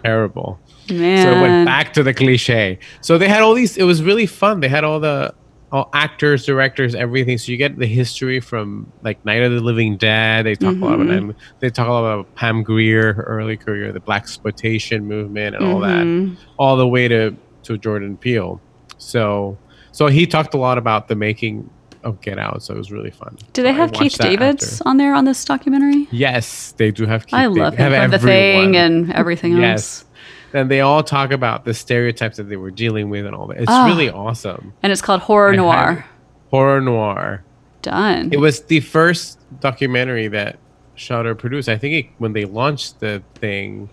terrible. 0.03 0.59
man. 0.91 1.23
So 1.23 1.33
it 1.33 1.41
went 1.41 1.67
back 1.67 1.93
to 1.95 2.03
the 2.03 2.15
cliche. 2.15 2.79
So 3.03 3.19
they 3.19 3.29
had 3.29 3.43
all 3.43 3.55
these. 3.55 3.77
It 3.77 3.85
was 3.85 4.03
really 4.03 4.27
fun. 4.27 4.61
They 4.61 4.69
had 4.69 4.85
all 4.85 4.99
the 5.01 5.35
all 5.73 5.89
actors, 5.93 6.45
directors, 6.47 6.95
everything. 6.95 7.39
So 7.39 7.53
you 7.53 7.59
get 7.59 7.79
the 7.79 7.87
history 7.87 8.41
from 8.41 8.93
like 9.03 9.25
Night 9.25 9.43
of 9.43 9.53
the 9.53 9.61
Living 9.61 9.97
Dead. 9.97 10.45
They 10.47 10.55
talk 10.57 10.75
a 10.75 10.79
lot 10.79 10.99
Mm-hmm. 10.99 11.31
about 11.31 11.37
they 11.61 11.71
talk 11.71 11.87
a 11.89 11.93
lot 11.93 12.01
about 12.13 12.35
Pam 12.35 12.63
Grier, 12.63 13.13
her 13.13 13.23
early 13.23 13.57
career, 13.57 13.93
the 13.93 14.01
black 14.01 14.23
exploitation 14.23 15.07
movement, 15.07 15.57
and 15.57 15.65
all 15.65 15.81
Mhm. 15.81 16.35
that, 16.37 16.43
all 16.59 16.77
the 16.77 16.89
way 16.89 17.09
to 17.09 17.35
to 17.65 17.79
Jordan 17.79 18.17
Peele. 18.17 18.61
So 18.99 19.57
so 19.93 20.07
he 20.09 20.27
talked 20.27 20.55
a 20.55 20.59
lot 20.59 20.79
about 20.79 21.09
the 21.09 21.15
making 21.15 21.69
of 22.03 22.21
Get 22.23 22.39
Out. 22.39 22.63
So 22.63 22.75
it 22.75 22.79
was 22.79 22.91
really 22.91 23.11
fun. 23.11 23.37
Do 23.53 23.63
they 23.63 23.71
So 23.73 23.75
have 23.77 23.93
Keith 23.93 24.17
Davids 24.17 24.73
after. 24.81 24.89
on 24.89 24.97
there 24.97 25.15
on 25.15 25.25
this 25.27 25.45
documentary? 25.45 26.09
Yes, 26.11 26.73
they 26.79 26.91
do 26.91 27.05
have. 27.07 27.27
Keith 27.27 27.35
I 27.35 27.43
David- 27.47 27.59
love 27.61 27.75
him 27.77 27.93
have 27.93 28.03
from 28.03 28.11
The 28.13 28.19
Thing 28.19 28.77
and 28.77 29.13
everything 29.13 29.63
else. 29.63 30.05
And 30.53 30.71
they 30.71 30.81
all 30.81 31.03
talk 31.03 31.31
about 31.33 31.65
the 31.65 31.75
stereotypes 31.75 32.37
that 32.39 32.45
they 32.49 32.57
were 32.57 32.71
dealing 32.71 33.09
with 33.11 33.27
and 33.27 33.35
all 33.35 33.47
that. 33.49 33.59
It's 33.59 33.71
Ah. 33.71 33.87
really 33.87 34.11
awesome. 34.11 34.73
And 34.83 34.91
it's 34.93 35.03
called 35.03 35.21
Horror 35.23 35.55
Noir. 35.55 36.05
Horror 36.51 36.81
noir. 36.81 37.43
Done. 37.83 38.31
It 38.33 38.41
was 38.41 38.63
the 38.65 38.81
first 38.81 39.39
documentary 39.61 40.29
that 40.29 40.59
Shudder 40.97 41.35
produced. 41.35 41.69
I 41.69 41.79
think 41.79 41.95
it, 42.07 42.11
when 42.19 42.33
they 42.33 42.45
launched 42.45 43.01
the 43.01 43.23
thing 43.37 43.89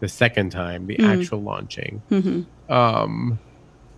the 0.00 0.08
second 0.08 0.50
time, 0.50 0.86
the 0.86 0.96
Mm. 0.96 1.18
actual 1.20 1.42
launching, 1.42 2.00
Mhm. 2.10 2.46
um, 2.70 3.38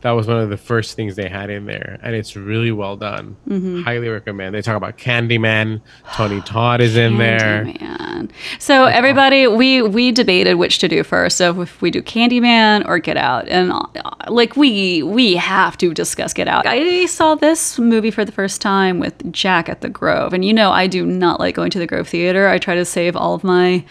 that 0.00 0.12
was 0.12 0.26
one 0.26 0.38
of 0.38 0.49
the 0.49 0.57
first 0.57 0.95
things 0.95 1.17
they 1.17 1.28
had 1.28 1.50
in 1.50 1.67
there, 1.67 1.99
and 2.02 2.14
it's 2.14 2.37
really 2.37 2.71
well 2.71 2.97
done. 2.97 3.37
Mm-hmm. 3.49 3.83
Highly 3.83 4.09
recommend. 4.09 4.55
They 4.55 4.62
talk 4.62 4.76
about 4.76 4.97
Candyman. 4.97 5.81
Tony 6.14 6.40
Todd 6.43 6.81
is 6.81 6.97
in 6.97 7.19
there. 7.19 7.64
Candyman. 7.64 8.31
So 8.59 8.85
everybody, 8.85 9.47
we 9.47 9.83
we 9.83 10.12
debated 10.12 10.55
which 10.55 10.78
to 10.78 10.88
do 10.88 11.02
first. 11.02 11.37
So 11.37 11.62
if 11.62 11.83
we 11.83 11.90
do 11.90 12.02
Candyman 12.02 12.87
or 12.87 12.99
Get 12.99 13.17
Out, 13.17 13.49
and 13.49 13.73
uh, 13.73 13.87
like 14.28 14.57
we 14.57 15.02
we 15.02 15.35
have 15.35 15.76
to 15.78 15.93
discuss 15.93 16.33
Get 16.33 16.47
Out. 16.47 16.67
I 16.67 17.07
saw 17.07 17.35
this 17.35 17.78
movie 17.78 18.11
for 18.11 18.25
the 18.25 18.33
first 18.33 18.61
time 18.61 19.00
with 19.00 19.33
Jack 19.33 19.69
at 19.69 19.81
the 19.81 19.88
Grove, 19.88 20.33
and 20.33 20.45
you 20.45 20.52
know 20.52 20.71
I 20.71 20.87
do 20.87 21.05
not 21.05 21.40
like 21.40 21.57
going 21.57 21.71
to 21.71 21.78
the 21.78 21.87
Grove 21.87 22.09
Theater. 22.09 22.49
I 22.49 22.59
try 22.59 22.75
to 22.76 22.85
save 22.85 23.17
all 23.17 23.35
of 23.35 23.43
my 23.43 23.85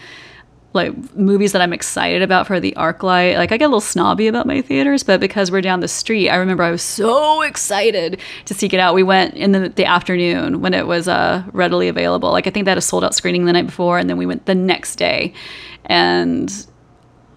like 0.74 1.16
movies 1.16 1.52
that 1.52 1.62
I'm 1.62 1.72
excited 1.72 2.20
about 2.20 2.46
for 2.46 2.60
the 2.60 2.72
ArcLight. 2.76 3.36
Like 3.36 3.52
I 3.52 3.56
get 3.56 3.64
a 3.64 3.68
little 3.68 3.80
snobby 3.80 4.26
about 4.26 4.46
my 4.46 4.60
theaters, 4.60 5.02
but 5.02 5.18
because 5.18 5.50
we're 5.50 5.62
down 5.62 5.80
the 5.80 5.88
street, 5.88 6.28
I 6.28 6.36
remember 6.36 6.62
I 6.62 6.70
was 6.70 6.82
so 6.82 7.42
excited 7.42 8.20
to 8.44 8.54
seek 8.54 8.74
it 8.74 8.80
out. 8.80 8.94
We 8.94 9.02
went 9.02 9.34
in 9.34 9.52
the, 9.52 9.70
the 9.70 9.86
afternoon 9.86 10.60
when 10.60 10.74
it 10.74 10.86
was 10.86 11.08
uh, 11.08 11.42
readily 11.52 11.88
available. 11.88 12.30
Like 12.30 12.46
I 12.46 12.50
think 12.50 12.66
they 12.66 12.70
had 12.70 12.78
a 12.78 12.82
sold 12.82 13.02
out 13.02 13.14
screening 13.14 13.46
the 13.46 13.52
night 13.54 13.66
before, 13.66 13.98
and 13.98 14.10
then 14.10 14.18
we 14.18 14.26
went 14.26 14.44
the 14.46 14.54
next 14.54 14.96
day. 14.96 15.32
And 15.86 16.52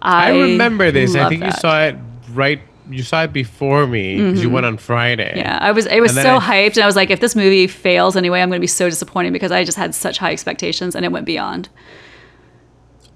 I, 0.02 0.26
I 0.26 0.38
remember 0.38 0.90
this. 0.90 1.14
I 1.14 1.28
think 1.28 1.42
you 1.42 1.52
saw 1.52 1.84
it 1.84 1.96
right. 2.32 2.60
You 2.90 3.02
saw 3.02 3.22
it 3.22 3.32
before 3.32 3.86
me 3.86 4.18
because 4.18 4.42
you 4.42 4.50
went 4.50 4.66
on 4.66 4.76
Friday. 4.76 5.30
Mm-hmm. 5.30 5.38
Yeah, 5.38 5.58
I 5.62 5.72
was. 5.72 5.86
It 5.86 6.00
was 6.00 6.14
so 6.14 6.36
I- 6.36 6.68
hyped, 6.68 6.74
and 6.74 6.82
I 6.82 6.86
was 6.86 6.96
like, 6.96 7.08
if 7.08 7.20
this 7.20 7.34
movie 7.34 7.66
fails 7.66 8.14
anyway, 8.16 8.42
I'm 8.42 8.50
going 8.50 8.58
to 8.58 8.60
be 8.60 8.66
so 8.66 8.90
disappointed 8.90 9.32
because 9.32 9.52
I 9.52 9.64
just 9.64 9.78
had 9.78 9.94
such 9.94 10.18
high 10.18 10.32
expectations, 10.32 10.94
and 10.94 11.04
it 11.04 11.12
went 11.12 11.24
beyond. 11.24 11.70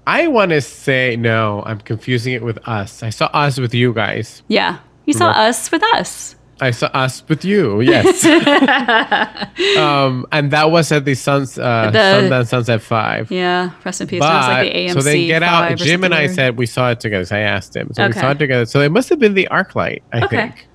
I 0.07 0.27
want 0.27 0.51
to 0.51 0.61
say 0.61 1.15
no. 1.17 1.61
I'm 1.65 1.79
confusing 1.81 2.33
it 2.33 2.41
with 2.41 2.57
us. 2.67 3.03
I 3.03 3.09
saw 3.11 3.25
us 3.33 3.59
with 3.59 3.73
you 3.73 3.93
guys. 3.93 4.41
Yeah, 4.47 4.79
you 5.05 5.13
saw 5.13 5.27
Right. 5.27 5.49
us 5.49 5.69
with 5.69 5.83
us. 5.95 6.35
I 6.59 6.71
saw 6.71 6.87
us 6.87 7.21
with 7.27 7.45
you. 7.45 7.81
Yes. 7.81 8.25
um, 9.77 10.25
and 10.31 10.49
that 10.51 10.71
was 10.71 10.91
at 10.91 11.05
the 11.05 11.13
Suns, 11.13 11.59
uh, 11.59 11.91
The- 11.91 11.99
Sundance 11.99 12.47
Sunset 12.47 12.81
Five. 12.81 13.29
Yeah, 13.31 13.71
rest 13.85 14.01
in 14.01 14.07
peace. 14.07 14.17
it 14.17 14.21
was 14.21 14.47
like 14.47 14.71
the 14.71 14.77
AMC. 14.79 14.93
so 14.93 15.01
then 15.01 15.27
get 15.27 15.43
out. 15.43 15.69
5 15.69 15.73
or 15.73 15.75
Jim 15.83 16.03
and 16.03 16.13
I 16.15 16.27
said 16.27 16.57
we 16.57 16.65
saw 16.65 16.89
it 16.91 16.99
together. 16.99 17.25
So 17.25 17.35
I 17.35 17.39
asked 17.41 17.75
him. 17.75 17.89
So 17.93 18.07
we 18.07 18.13
saw 18.13 18.31
it 18.31 18.39
together. 18.39 18.65
So 18.65 18.81
it 18.81 18.91
must 18.91 19.09
have 19.09 19.19
been 19.19 19.33
the 19.33 19.47
ArcLight. 19.51 20.01
I 20.13 20.23
Okay. 20.25 20.37
think. 20.37 20.67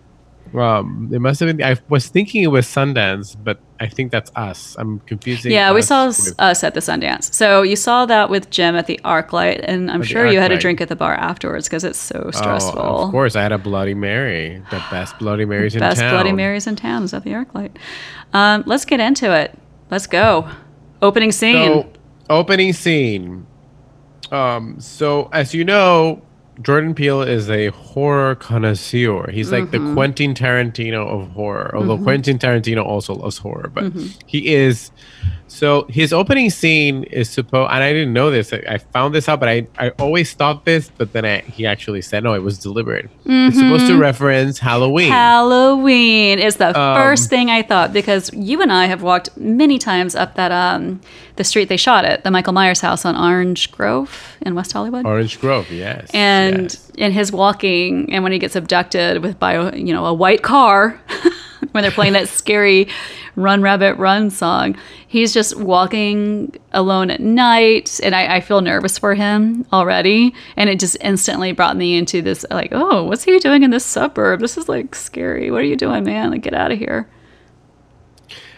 Um, 0.55 1.11
it 1.13 1.21
must 1.21 1.41
have 1.41 1.57
been. 1.57 1.65
I 1.65 1.77
was 1.89 2.09
thinking 2.09 2.43
it 2.43 2.49
was 2.49 2.67
Sundance, 2.67 3.37
but 3.43 3.61
I 3.81 3.89
think 3.89 4.13
that's 4.13 4.31
us. 4.37 4.77
I'm 4.79 5.01
confusing. 5.01 5.51
Yeah, 5.53 5.73
we 5.73 5.83
saw 5.83 6.07
with- 6.07 6.35
us 6.39 6.63
at 6.63 6.75
the 6.75 6.81
Sundance. 6.81 7.33
So 7.33 7.63
you 7.63 7.77
saw 7.77 8.07
that 8.07 8.29
with 8.29 8.51
Jim 8.51 8.77
at 8.77 8.87
the 8.87 9.01
ArcLight, 9.05 9.65
and 9.65 9.91
I'm 9.91 10.03
sure 10.03 10.27
you 10.27 10.41
had 10.41 10.53
a 10.53 10.59
drink 10.59 10.81
at 10.81 10.89
the 10.89 10.97
bar 10.97 11.15
afterwards 11.15 11.69
because 11.69 11.85
it's 11.85 11.99
so 11.99 12.31
stressful. 12.33 12.79
Oh, 12.81 13.05
of 13.05 13.11
course, 13.11 13.35
I 13.35 13.43
had 13.43 13.53
a 13.53 13.59
Bloody 13.59 13.95
Mary, 13.95 14.63
the 14.71 14.83
best 14.91 15.19
Bloody 15.19 15.45
Marys 15.45 15.75
in 15.75 15.81
Best 15.81 16.01
town. 16.01 16.11
Bloody 16.11 16.33
Marys 16.33 16.67
in 16.67 16.77
town 16.77 17.03
is 17.05 17.15
at 17.15 17.25
the 17.25 17.31
ArcLight. 17.31 17.73
Um, 18.33 18.63
let's 18.67 18.85
get 18.85 19.01
into 19.01 19.35
it. 19.35 19.59
Let's 19.91 20.07
go. 20.07 20.49
Opening 21.01 21.33
scene. 21.33 21.83
So, 21.83 21.93
opening 22.31 22.73
scene. 22.73 23.47
Um, 24.31 24.81
so 24.81 25.29
as 25.33 25.53
you 25.53 25.65
know, 25.65 26.23
Jordan 26.61 26.95
Peele 26.95 27.23
is 27.23 27.49
a 27.49 27.69
horror 27.69 28.35
connoisseur. 28.35 29.31
He's 29.31 29.51
like 29.51 29.65
Mm-hmm. 29.65 29.87
the 29.89 29.95
Quentin 29.95 30.35
Tarantino 30.35 31.07
of 31.09 31.31
horror. 31.31 31.73
Although 31.75 31.99
Quentin 31.99 32.39
Tarantino 32.39 32.85
also 32.85 33.15
loves 33.15 33.39
horror, 33.39 33.71
but 33.73 33.85
Mm-hmm. 33.85 34.07
he 34.27 34.53
is. 34.55 34.91
So 35.49 35.85
his 35.91 36.15
opening 36.15 36.49
scene 36.49 37.05
is 37.05 37.29
supposed, 37.29 37.71
and 37.71 37.85
I 37.85 37.93
didn't 37.93 38.15
know 38.15 38.31
this. 38.31 38.55
I, 38.55 38.63
I 38.67 38.79
found 38.79 39.15
this 39.15 39.29
out, 39.29 39.39
but 39.39 39.51
I, 39.51 39.67
I 39.79 39.91
always 39.99 40.33
thought 40.33 40.65
this, 40.65 40.91
but 40.97 41.13
then 41.13 41.27
I, 41.27 41.41
he 41.41 41.67
actually 41.67 42.01
said 42.01 42.25
no, 42.25 42.33
it 42.33 42.39
was 42.43 42.59
deliberate. 42.59 43.11
It's 43.27 43.57
supposed 43.59 43.85
Mm-hmm. 43.85 43.93
to 43.95 43.99
reference 43.99 44.59
Halloween. 44.59 45.11
Halloween 45.11 46.39
is 46.39 46.57
the 46.57 46.69
Um, 46.69 46.97
first 46.97 47.29
thing 47.29 47.51
I 47.51 47.61
thought 47.63 47.93
because 47.93 48.33
you 48.33 48.63
and 48.63 48.73
I 48.73 48.87
have 48.87 49.03
walked 49.03 49.37
many 49.37 49.79
times 49.79 50.15
up 50.15 50.37
that 50.37 50.53
um 50.53 51.01
the 51.37 51.45
street 51.45 51.69
they 51.69 51.77
shot 51.79 52.05
it, 52.07 52.25
the 52.25 52.31
Michael 52.31 52.53
Myers 52.55 52.81
house 52.81 53.05
on 53.05 53.15
Orange 53.17 53.71
Grove 53.73 54.37
in 54.43 54.55
West 54.55 54.73
Hollywood. 54.73 55.05
Orange 55.07 55.39
Grove, 55.41 55.71
yes. 55.71 56.11
and 56.15 56.42
yes. 56.51 56.91
in 56.97 57.13
his 57.13 57.33
walking 57.33 58.13
and 58.13 58.23
when 58.23 58.33
he 58.33 58.39
gets 58.39 58.57
abducted 58.57 59.23
with 59.23 59.39
by 59.39 59.53
a, 59.53 59.77
you 59.77 59.93
know 59.93 60.07
a 60.07 60.15
white 60.15 60.43
car 60.43 61.01
when 61.73 61.83
they're 61.83 61.91
playing 61.91 62.13
that 62.13 62.29
scary 62.29 62.89
run 63.37 63.63
rabbit 63.63 63.97
run 63.97 64.31
song 64.31 64.77
he's 65.13 65.35
just 65.35 65.55
walking 65.59 66.51
alone 66.73 67.11
at 67.11 67.21
night 67.21 68.01
and 68.03 68.15
I, 68.15 68.37
I 68.37 68.41
feel 68.41 68.63
nervous 68.63 68.97
for 68.97 69.15
him 69.15 69.67
already. 69.71 70.35
And 70.57 70.71
it 70.71 70.81
just 70.81 70.97
instantly 71.03 71.53
brought 71.53 71.77
me 71.77 71.99
into 71.99 72.23
this 72.23 72.47
like 72.51 72.71
oh 72.73 73.05
what's 73.05 73.23
he 73.23 73.39
doing 73.39 73.63
in 73.63 73.71
this 73.71 73.85
suburb? 73.85 74.41
This 74.41 74.57
is 74.57 74.71
like 74.71 74.95
scary. 74.95 75.51
What 75.51 75.61
are 75.61 75.67
you 75.67 75.77
doing 75.77 76.05
man? 76.05 76.31
Like 76.31 76.41
get 76.41 76.55
out 76.55 76.73
of 76.73 76.79
here 76.79 77.07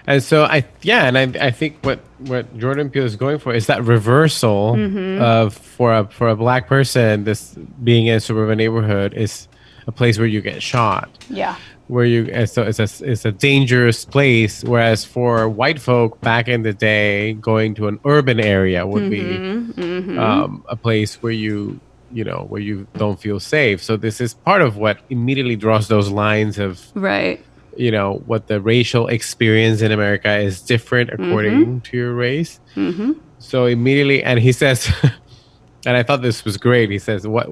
And 0.07 0.23
so 0.23 0.45
I 0.45 0.65
yeah, 0.83 1.07
and 1.07 1.17
I 1.17 1.47
I 1.47 1.51
think 1.51 1.77
what 1.83 2.01
what 2.19 2.45
Jordan 2.59 2.91
Peele 2.91 3.05
is 3.05 3.17
going 3.17 3.39
for 3.39 3.55
is 3.55 3.67
that 3.67 3.83
reversal 3.85 4.75
Mm-hmm. 4.77 5.23
of 5.23 5.55
for 5.55 5.95
a 5.95 6.05
for 6.09 6.29
a 6.29 6.37
black 6.37 6.67
person, 6.69 7.25
this 7.25 7.55
being 7.83 8.07
in 8.07 8.17
a 8.17 8.21
suburban 8.21 8.59
neighborhood 8.59 9.15
is 9.15 9.49
a 9.87 9.93
place 9.93 10.19
where 10.19 10.27
you 10.27 10.41
get 10.41 10.63
shot. 10.63 11.09
yeah 11.31 11.57
Where 11.89 12.05
you 12.05 12.29
and 12.33 12.49
so 12.49 12.63
it's 12.63 12.79
a 12.81 12.89
it's 13.11 13.25
a 13.25 13.33
dangerous 13.33 14.05
place. 14.05 14.63
Whereas 14.65 15.05
for 15.05 15.49
white 15.49 15.81
folk 15.81 16.21
back 16.21 16.49
in 16.49 16.63
the 16.63 16.73
day, 16.73 17.35
going 17.35 17.75
to 17.77 17.89
an 17.89 17.99
urban 18.05 18.41
area 18.41 18.87
would 18.87 19.05
Mm-hmm, 19.05 19.73
be 19.73 20.19
um, 20.19 20.65
a 20.69 20.77
place 20.77 21.23
where 21.23 21.33
you 21.33 21.81
you 22.13 22.25
know 22.25 22.45
where 22.49 22.61
you 22.61 22.87
don't 22.97 23.19
feel 23.21 23.41
safe. 23.41 23.83
So 23.83 23.97
this 23.97 24.21
is 24.21 24.35
part 24.35 24.61
of 24.63 24.77
what 24.77 24.99
immediately 25.11 25.57
draws 25.57 25.89
those 25.89 26.11
lines 26.11 26.59
of 26.59 26.81
right 26.95 27.41
you 27.77 27.91
know 27.91 28.23
what 28.27 28.47
the 28.47 28.61
racial 28.61 29.09
experience 29.09 29.83
in 29.83 29.93
America 29.93 30.37
is 30.37 30.61
different 30.61 31.11
according 31.11 31.81
to 31.83 31.97
your 31.97 32.15
race. 32.15 32.61
mm-hmm. 32.75 33.13
So 33.39 33.67
immediately, 33.67 34.23
and 34.23 34.41
he 34.41 34.53
says, 34.53 34.91
and 35.87 35.97
I 35.97 36.03
thought 36.03 36.23
this 36.23 36.45
was 36.45 36.57
great. 36.57 36.91
He 36.91 36.99
says, 36.99 37.27
"What, 37.27 37.47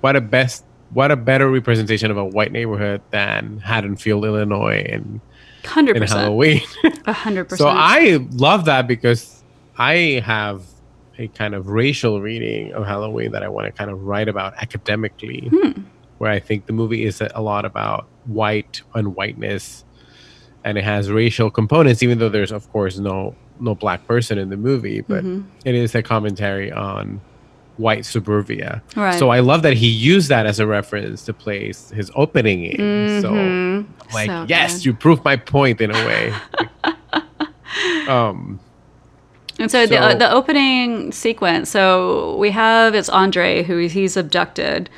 what 0.00 0.16
a 0.16 0.20
best, 0.20 0.64
what 0.92 1.10
a 1.10 1.16
better 1.16 1.48
representation 1.48 2.10
of 2.10 2.16
a 2.16 2.24
white 2.24 2.50
neighborhood 2.50 3.02
than 3.10 3.58
Haddonfield, 3.58 4.24
Illinois, 4.24 4.84
and 4.88 5.20
in 5.62 5.70
100% 5.70 6.08
Halloween." 6.08 6.60
100% 6.82 7.56
so 7.56 7.68
I 7.68 8.18
love 8.32 8.64
that 8.64 8.88
because 8.88 9.44
I 9.76 10.22
have 10.24 10.64
a 11.18 11.28
kind 11.28 11.54
of 11.54 11.68
racial 11.68 12.20
reading 12.20 12.72
of 12.72 12.86
Halloween 12.86 13.32
that 13.32 13.42
I 13.42 13.48
want 13.48 13.66
to 13.66 13.72
kind 13.72 13.90
of 13.90 14.02
write 14.02 14.28
about 14.28 14.54
academically, 14.56 15.50
where 16.18 16.30
I 16.30 16.38
think 16.40 16.66
the 16.66 16.72
movie 16.72 17.04
is 17.04 17.20
a 17.20 17.40
lot 17.42 17.64
about 17.64 18.06
white 18.26 18.82
and 18.94 19.14
whiteness, 19.14 19.84
and 20.64 20.76
it 20.78 20.84
has 20.84 21.10
racial 21.10 21.50
components, 21.50 22.02
even 22.02 22.18
though 22.18 22.28
there's 22.28 22.52
of 22.52 22.70
course 22.72 22.98
no 22.98 23.34
no 23.60 23.74
black 23.74 24.06
person 24.06 24.38
in 24.38 24.50
the 24.50 24.56
movie, 24.56 25.00
but 25.00 25.24
it 25.64 25.74
is 25.74 25.94
a 25.94 26.02
commentary 26.02 26.70
on 26.70 27.20
white 27.76 28.04
suburbia. 28.04 28.82
Right. 28.96 29.18
So 29.18 29.30
I 29.30 29.40
love 29.40 29.62
that 29.62 29.74
he 29.74 29.88
used 29.88 30.28
that 30.30 30.46
as 30.46 30.58
a 30.60 30.66
reference 30.66 31.24
to 31.26 31.32
place 31.32 31.90
his 31.90 32.10
opening 32.16 32.64
in. 32.64 33.20
So 33.22 33.30
Mhm. 33.32 33.86
like 34.12 34.26
So 34.30 34.44
yes 34.48 34.74
good. 34.78 34.84
you 34.86 34.94
proved 34.94 35.24
my 35.24 35.36
point 35.36 35.80
in 35.80 35.90
a 35.92 36.06
way 36.06 36.32
um 38.08 38.58
And 39.60 39.70
so, 39.70 39.86
the, 39.86 39.98
uh, 39.98 40.12
So- 40.12 40.18
the 40.18 40.30
opening 40.30 41.10
sequence. 41.12 41.68
So 41.70 42.36
we 42.36 42.50
have 42.50 42.94
it's 42.94 43.08
Andre 43.08 43.64
who 43.64 43.78
he's 43.88 44.16
abducted, 44.16 44.88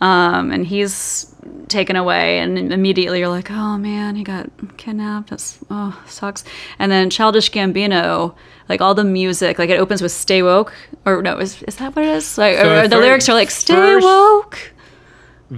um, 0.00 0.50
and 0.52 0.66
he's 0.66 1.32
taken 1.68 1.96
away, 1.96 2.38
and 2.40 2.72
immediately 2.72 3.18
you're 3.20 3.28
like, 3.28 3.50
oh 3.50 3.78
man, 3.78 4.14
he 4.16 4.22
got 4.24 4.48
kidnapped. 4.76 5.30
That's 5.30 5.58
oh 5.70 5.98
sucks. 6.06 6.44
And 6.78 6.90
then 6.92 7.08
Childish 7.10 7.50
Gambino, 7.50 8.34
like 8.68 8.80
all 8.80 8.94
the 8.94 9.04
music, 9.04 9.58
like 9.58 9.70
it 9.70 9.78
opens 9.80 10.02
with 10.02 10.12
"Stay 10.12 10.42
Woke," 10.42 10.72
or 11.04 11.22
no, 11.22 11.38
is 11.38 11.62
is 11.64 11.76
that 11.76 11.94
what 11.96 12.04
it 12.04 12.10
is? 12.14 12.36
Like, 12.38 12.56
So 12.58 12.80
or, 12.82 12.88
the 12.88 12.98
lyrics 12.98 13.28
are 13.28 13.34
like 13.34 13.50
"Stay 13.50 13.74
first- 13.74 14.04
woke." 14.04 14.72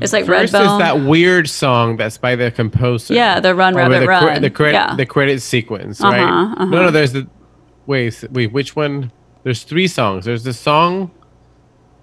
It's 0.02 0.12
like 0.12 0.26
first 0.26 0.52
Redbone. 0.52 0.72
is 0.74 0.78
that 0.80 1.00
weird 1.00 1.48
song 1.48 1.96
that's 1.96 2.18
by 2.18 2.36
the 2.36 2.50
composer 2.50 3.14
Yeah, 3.14 3.40
the 3.40 3.54
Run, 3.54 3.74
Rabbit, 3.74 4.00
the, 4.00 4.04
cre- 4.04 4.10
Run. 4.12 4.42
the 4.42 4.50
credit 4.50 4.74
Yeah. 4.74 4.94
the 4.96 5.06
credit 5.06 5.40
sequence 5.40 5.98
Uh-huh, 6.02 6.12
right 6.12 6.22
uh-huh. 6.22 6.64
no 6.66 6.82
no 6.82 6.90
there's 6.90 7.12
the 7.14 7.26
wait 7.86 8.22
wait 8.30 8.52
which 8.52 8.76
one 8.76 9.10
there's 9.44 9.62
three 9.62 9.86
songs 9.86 10.26
there's 10.26 10.44
the 10.44 10.52
song 10.52 11.10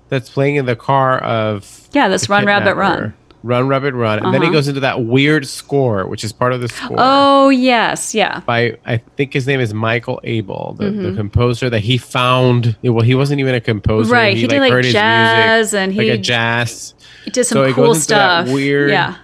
that's 0.10 0.30
playing 0.30 0.56
in 0.56 0.66
the 0.66 0.76
car 0.76 1.20
of 1.20 1.88
Yeah, 1.94 2.08
that's 2.08 2.30
Run, 2.30 2.46
Rabbit. 2.46 2.76
Run. 2.76 3.14
run 3.44 3.68
rabbit 3.68 3.94
run 3.94 4.18
and 4.18 4.34
then 4.34 4.42
it 4.42 4.46
Uh-huh. 4.46 4.54
goes 4.54 4.68
into 4.68 4.80
that 4.80 5.04
weird 5.06 5.46
score 5.46 6.08
which 6.08 6.24
is 6.24 6.32
part 6.34 6.52
of 6.52 6.62
the 6.62 6.68
score 6.68 6.98
Oh 7.00 7.50
yes, 7.50 8.16
yeah. 8.16 8.40
by 8.46 8.78
I 8.88 8.98
think 9.18 9.34
his 9.34 9.46
name 9.46 9.60
is 9.60 9.72
Michael 9.72 10.20
Abel, 10.24 10.76
the, 10.80 10.86
Mm-hmm. 10.86 11.04
the 11.04 11.12
composer 11.14 11.70
that 11.70 11.82
he 11.82 11.98
found. 12.00 12.76
Well, 12.82 13.02
he 13.06 13.14
wasn't 13.14 13.40
even 13.42 13.54
a 13.54 13.62
composer. 13.62 14.12
Right, 14.12 14.36
he 14.36 14.48
did, 14.48 14.60
like, 14.60 14.84
jazz 14.86 15.76
and 15.76 15.96
like 15.96 16.06
he- 16.06 16.10
a 16.10 16.18
jazz, 16.18 16.96
He 17.24 17.30
did 17.32 17.44
some 17.46 17.58
So 17.58 17.74
cool 17.74 17.86
goes 17.88 17.98
into 17.98 18.08
that 18.16 18.46
stuff. 18.46 18.54
weird- 18.54 18.90
yeah. 18.90 19.16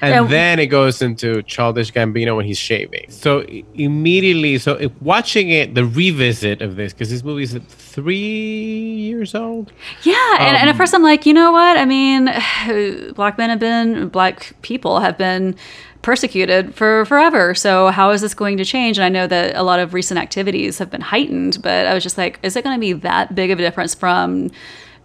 And 0.00 0.28
then 0.28 0.58
it 0.58 0.66
goes 0.66 1.02
into 1.02 1.42
Childish 1.42 1.92
Gambino 1.92 2.36
when 2.36 2.44
he's 2.44 2.58
shaving. 2.58 3.10
So 3.10 3.44
immediately, 3.74 4.58
so 4.58 4.74
if 4.74 4.92
watching 5.00 5.50
it, 5.50 5.74
the 5.74 5.84
revisit 5.84 6.62
of 6.62 6.76
this 6.76 6.92
because 6.92 7.10
this 7.10 7.24
movie 7.24 7.42
is 7.42 7.58
three 7.68 8.16
years 8.16 9.34
old. 9.34 9.72
Yeah, 10.02 10.36
and, 10.38 10.56
and 10.56 10.68
at 10.68 10.72
Um, 10.72 10.76
first 10.76 10.94
I'm 10.94 11.02
like, 11.02 11.26
you 11.26 11.34
know 11.34 11.52
what? 11.52 11.76
I 11.76 11.84
mean, 11.84 12.26
black 13.14 13.38
men 13.38 13.50
have 13.50 13.58
been, 13.58 14.08
black 14.08 14.54
people 14.62 15.00
have 15.00 15.18
been 15.18 15.56
persecuted 16.02 16.74
for 16.74 17.04
forever. 17.06 17.54
So 17.54 17.88
how 17.88 18.10
is 18.10 18.20
this 18.20 18.34
going 18.34 18.56
to 18.58 18.64
change? 18.64 18.98
And 18.98 19.04
I 19.04 19.08
know 19.08 19.26
that 19.26 19.56
a 19.56 19.62
lot 19.62 19.80
of 19.80 19.94
recent 19.94 20.18
activities 20.18 20.78
have 20.78 20.90
been 20.90 21.00
heightened, 21.00 21.60
but 21.62 21.86
I 21.86 21.94
was 21.94 22.02
just 22.02 22.16
like, 22.16 22.38
is 22.42 22.56
it 22.56 22.62
going 22.62 22.76
to 22.76 22.80
be 22.80 22.92
that 22.92 23.34
big 23.34 23.50
of 23.50 23.58
a 23.58 23.62
difference 23.62 23.94
from 23.94 24.50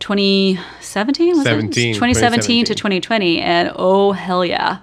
2017? 0.04 1.30
Was 1.38 1.44
17, 1.44 1.90
it? 1.92 1.94
2017 1.94 2.66
to 2.66 2.76
2020? 2.76 3.40
And 3.40 3.72
oh 3.76 4.12
hell 4.12 4.44
yeah, 4.46 4.80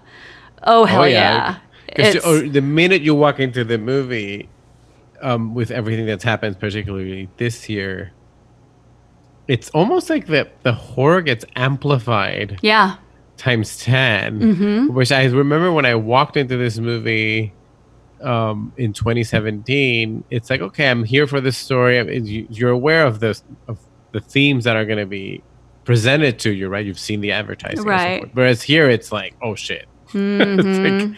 oh 0.64 0.85
hell 0.87 1.06
yeah. 1.09 1.56
Because 1.87 2.14
It's- 2.16 2.22
oh, 2.26 2.40
the 2.48 2.62
minute 2.62 3.02
you 3.02 3.14
walk 3.14 3.38
into 3.40 3.62
the 3.64 3.76
movie, 3.78 4.48
um, 5.22 5.54
with 5.54 5.70
everything 5.70 6.06
that's 6.06 6.24
happened, 6.24 6.59
particularly 6.59 7.28
this 7.37 7.68
year, 7.68 8.12
it's 9.46 9.68
almost 9.70 10.09
like 10.09 10.26
the 10.26 10.48
the 10.62 10.72
horror 10.72 11.20
gets 11.20 11.44
amplified 11.56 12.59
yeah, 12.62 12.96
times 13.37 13.76
10 13.78 14.40
Mm-hmm. 14.40 14.94
Which 14.94 15.12
I 15.12 15.24
remember 15.26 15.70
when 15.72 15.85
I 15.85 15.94
walked 15.96 16.37
into 16.37 16.56
this 16.56 16.78
movie 16.78 17.52
um, 18.22 18.72
in 18.78 18.92
2017. 18.94 20.24
It's 20.30 20.48
like 20.48 20.61
okay, 20.62 20.88
I'm 20.90 21.04
here 21.04 21.26
for 21.26 21.40
this 21.42 21.59
story. 21.59 21.98
You- 22.22 22.46
You're 22.48 22.70
aware 22.70 23.04
of 23.06 23.20
this 23.20 23.42
of 23.68 23.78
the 24.12 24.20
themes 24.20 24.64
that 24.64 24.77
are 24.77 24.85
going 24.85 24.99
to 24.99 25.07
be 25.07 25.42
presented 25.85 26.38
to 26.40 26.51
you, 26.51 26.68
right? 26.68 26.85
You've 26.85 26.99
seen 26.99 27.20
the 27.20 27.33
advertising, 27.33 27.79
and 27.79 27.85
so 27.87 27.90
Right. 27.90 28.31
Whereas 28.35 28.62
here, 28.62 28.88
it's 28.88 29.11
like 29.12 29.35
oh 29.42 29.55
shit. 29.55 29.87
it's 30.14 30.79
like 30.79 31.16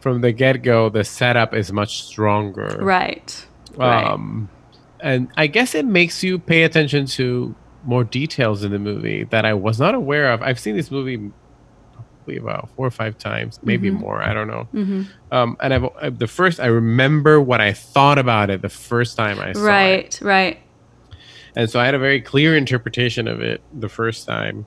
from 0.00 0.20
the 0.20 0.32
get 0.32 0.62
go, 0.62 0.88
the 0.88 1.04
setup 1.04 1.54
is 1.54 1.72
much 1.72 2.02
stronger. 2.04 2.78
right, 2.80 3.46
right. 3.76 4.04
Um, 4.06 4.48
and 5.00 5.28
I 5.36 5.46
guess 5.48 5.74
it 5.74 5.84
makes 5.84 6.22
you 6.22 6.38
pay 6.38 6.62
attention 6.64 7.06
to 7.06 7.54
more 7.84 8.04
details 8.04 8.64
in 8.64 8.70
the 8.72 8.78
movie 8.78 9.24
that 9.24 9.44
I 9.44 9.54
was 9.54 9.78
not 9.80 9.94
aware 9.94 10.32
of. 10.32 10.42
I've 10.42 10.58
seen 10.58 10.76
this 10.76 10.90
movie 10.90 11.30
probably 11.92 12.36
about 12.36 12.68
four 12.76 12.86
or 12.86 12.90
five 12.90 13.16
times, 13.18 13.58
maybe 13.62 13.88
Mm-hmm. 13.90 14.00
more. 14.00 14.22
I 14.22 14.34
don't 14.34 14.48
know. 14.48 14.68
Um, 15.30 15.56
and 15.60 15.72
I've, 15.74 15.84
i 16.00 16.10
the 16.10 16.26
first, 16.26 16.58
I 16.60 16.66
remember 16.66 17.40
what 17.40 17.60
I 17.60 17.72
thought 17.72 18.18
about 18.18 18.50
it 18.50 18.62
the 18.62 18.68
first 18.68 19.16
time 19.16 19.38
I 19.40 19.52
saw 19.52 19.60
it. 19.60 19.64
right, 19.64 20.18
right. 20.22 20.58
And 21.56 21.68
so 21.70 21.80
I 21.80 21.86
had 21.86 21.94
a 21.94 21.98
very 21.98 22.20
clear 22.20 22.56
interpretation 22.56 23.28
of 23.28 23.40
it 23.40 23.62
the 23.72 23.88
first 23.88 24.26
time. 24.26 24.66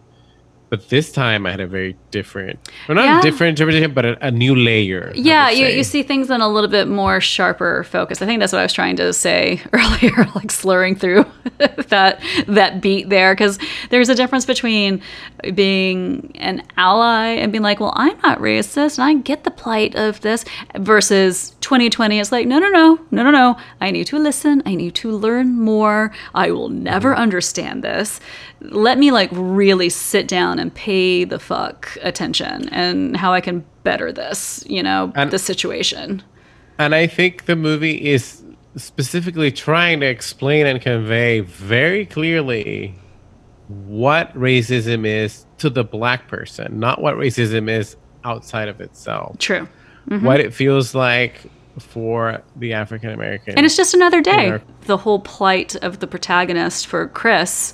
But 0.71 0.87
this 0.87 1.11
time 1.11 1.45
I 1.45 1.51
had 1.51 1.59
a 1.59 1.67
very 1.67 1.97
different, 2.11 2.57
well, 2.87 2.95
not 2.95 3.03
Yeah. 3.03 3.19
a 3.19 3.21
different 3.21 3.59
interpretation, 3.59 3.93
but 3.93 4.05
a, 4.05 4.27
a 4.27 4.31
new 4.31 4.55
layer. 4.55 5.11
Yeah, 5.13 5.49
you, 5.49 5.65
you 5.67 5.83
see 5.83 6.01
things 6.01 6.29
in 6.29 6.39
a 6.39 6.47
little 6.47 6.69
bit 6.69 6.87
more 6.87 7.19
sharper 7.19 7.83
focus. 7.83 8.21
I 8.21 8.25
think 8.25 8.39
that's 8.39 8.53
what 8.53 8.59
I 8.59 8.63
was 8.63 8.71
trying 8.71 8.95
to 8.95 9.11
say 9.11 9.61
earlier, 9.73 10.25
like 10.33 10.49
slurring 10.49 10.95
through 10.95 11.25
that 11.89 12.21
that 12.47 12.79
beat 12.79 13.09
there, 13.09 13.33
because 13.33 13.59
there's 13.89 14.07
a 14.07 14.15
difference 14.15 14.45
between 14.45 15.01
being 15.53 16.31
an 16.35 16.63
ally 16.77 17.27
and 17.31 17.51
being 17.51 17.63
like, 17.63 17.81
well, 17.81 17.93
I'm 17.97 18.17
not 18.21 18.39
racist 18.39 18.97
and 18.97 19.03
I 19.03 19.21
get 19.21 19.43
the 19.43 19.51
plight 19.51 19.95
of 19.95 20.21
this, 20.21 20.45
versus 20.77 21.53
2020. 21.59 22.17
It's 22.17 22.31
like, 22.31 22.47
no, 22.47 22.59
no, 22.59 22.69
no, 22.69 22.97
no, 23.11 23.23
no, 23.23 23.31
no. 23.31 23.57
I 23.81 23.91
need 23.91 24.07
to 24.07 24.17
listen. 24.17 24.63
I 24.65 24.75
need 24.75 24.95
to 24.95 25.11
learn 25.11 25.59
more. 25.59 26.13
I 26.33 26.51
will 26.51 26.69
never 26.69 27.11
mm-hmm. 27.11 27.21
understand 27.23 27.83
this. 27.83 28.21
Let 28.61 28.97
me 28.99 29.11
like 29.11 29.29
really 29.33 29.89
sit 29.89 30.27
down 30.27 30.59
and 30.59 30.73
pay 30.73 31.23
the 31.23 31.39
fuck 31.39 31.97
attention 32.01 32.69
and 32.69 33.17
how 33.17 33.33
I 33.33 33.41
can 33.41 33.65
better 33.83 34.11
this, 34.11 34.63
you 34.67 34.83
know, 34.83 35.11
And- 35.15 35.31
the 35.31 35.39
situation. 35.39 36.21
And 36.77 36.95
I 36.95 37.07
think 37.07 37.45
the 37.45 37.55
movie 37.55 38.09
is 38.09 38.41
specifically 38.75 39.51
trying 39.51 39.99
to 39.99 40.05
explain 40.07 40.65
and 40.65 40.81
convey 40.81 41.41
very 41.41 42.05
clearly 42.05 42.95
what 43.67 44.33
racism 44.35 45.05
is 45.05 45.45
to 45.59 45.69
the 45.69 45.83
black 45.83 46.27
person, 46.27 46.79
not 46.79 47.01
what 47.01 47.15
racism 47.15 47.69
is 47.69 47.95
outside 48.23 48.67
of 48.67 48.81
itself. 48.81 49.37
True. 49.39 49.67
Mm-hmm. 50.09 50.25
What 50.25 50.39
it 50.39 50.53
feels 50.53 50.95
like 50.95 51.41
for 51.79 52.41
the 52.55 52.73
African 52.73 53.11
American. 53.11 53.53
And 53.55 53.65
it's 53.65 53.77
just 53.77 53.93
another 53.93 54.21
day. 54.21 54.49
our- 54.49 54.61
The 54.87 54.97
whole 54.97 55.19
plight 55.19 55.75
of 55.77 55.99
the 55.99 56.07
protagonist 56.07 56.87
for 56.87 57.07
Chris, 57.07 57.73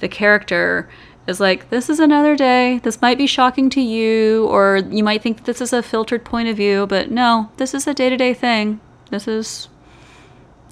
the 0.00 0.08
character, 0.08 0.88
is 1.26 1.40
like, 1.40 1.70
this 1.70 1.88
is 1.88 2.00
another 2.00 2.36
day. 2.36 2.80
This 2.82 3.00
might 3.00 3.18
be 3.18 3.26
shocking 3.26 3.70
to 3.70 3.80
you, 3.80 4.46
or 4.46 4.78
you 4.90 5.02
might 5.02 5.22
think 5.22 5.44
this 5.44 5.60
is 5.60 5.72
a 5.72 5.82
filtered 5.82 6.24
point 6.24 6.48
of 6.48 6.56
view, 6.56 6.86
but 6.86 7.10
no, 7.10 7.50
this 7.56 7.74
is 7.74 7.86
a 7.86 7.94
day 7.94 8.10
to 8.10 8.16
day 8.16 8.34
thing. 8.34 8.80
This 9.10 9.26
is, 9.26 9.68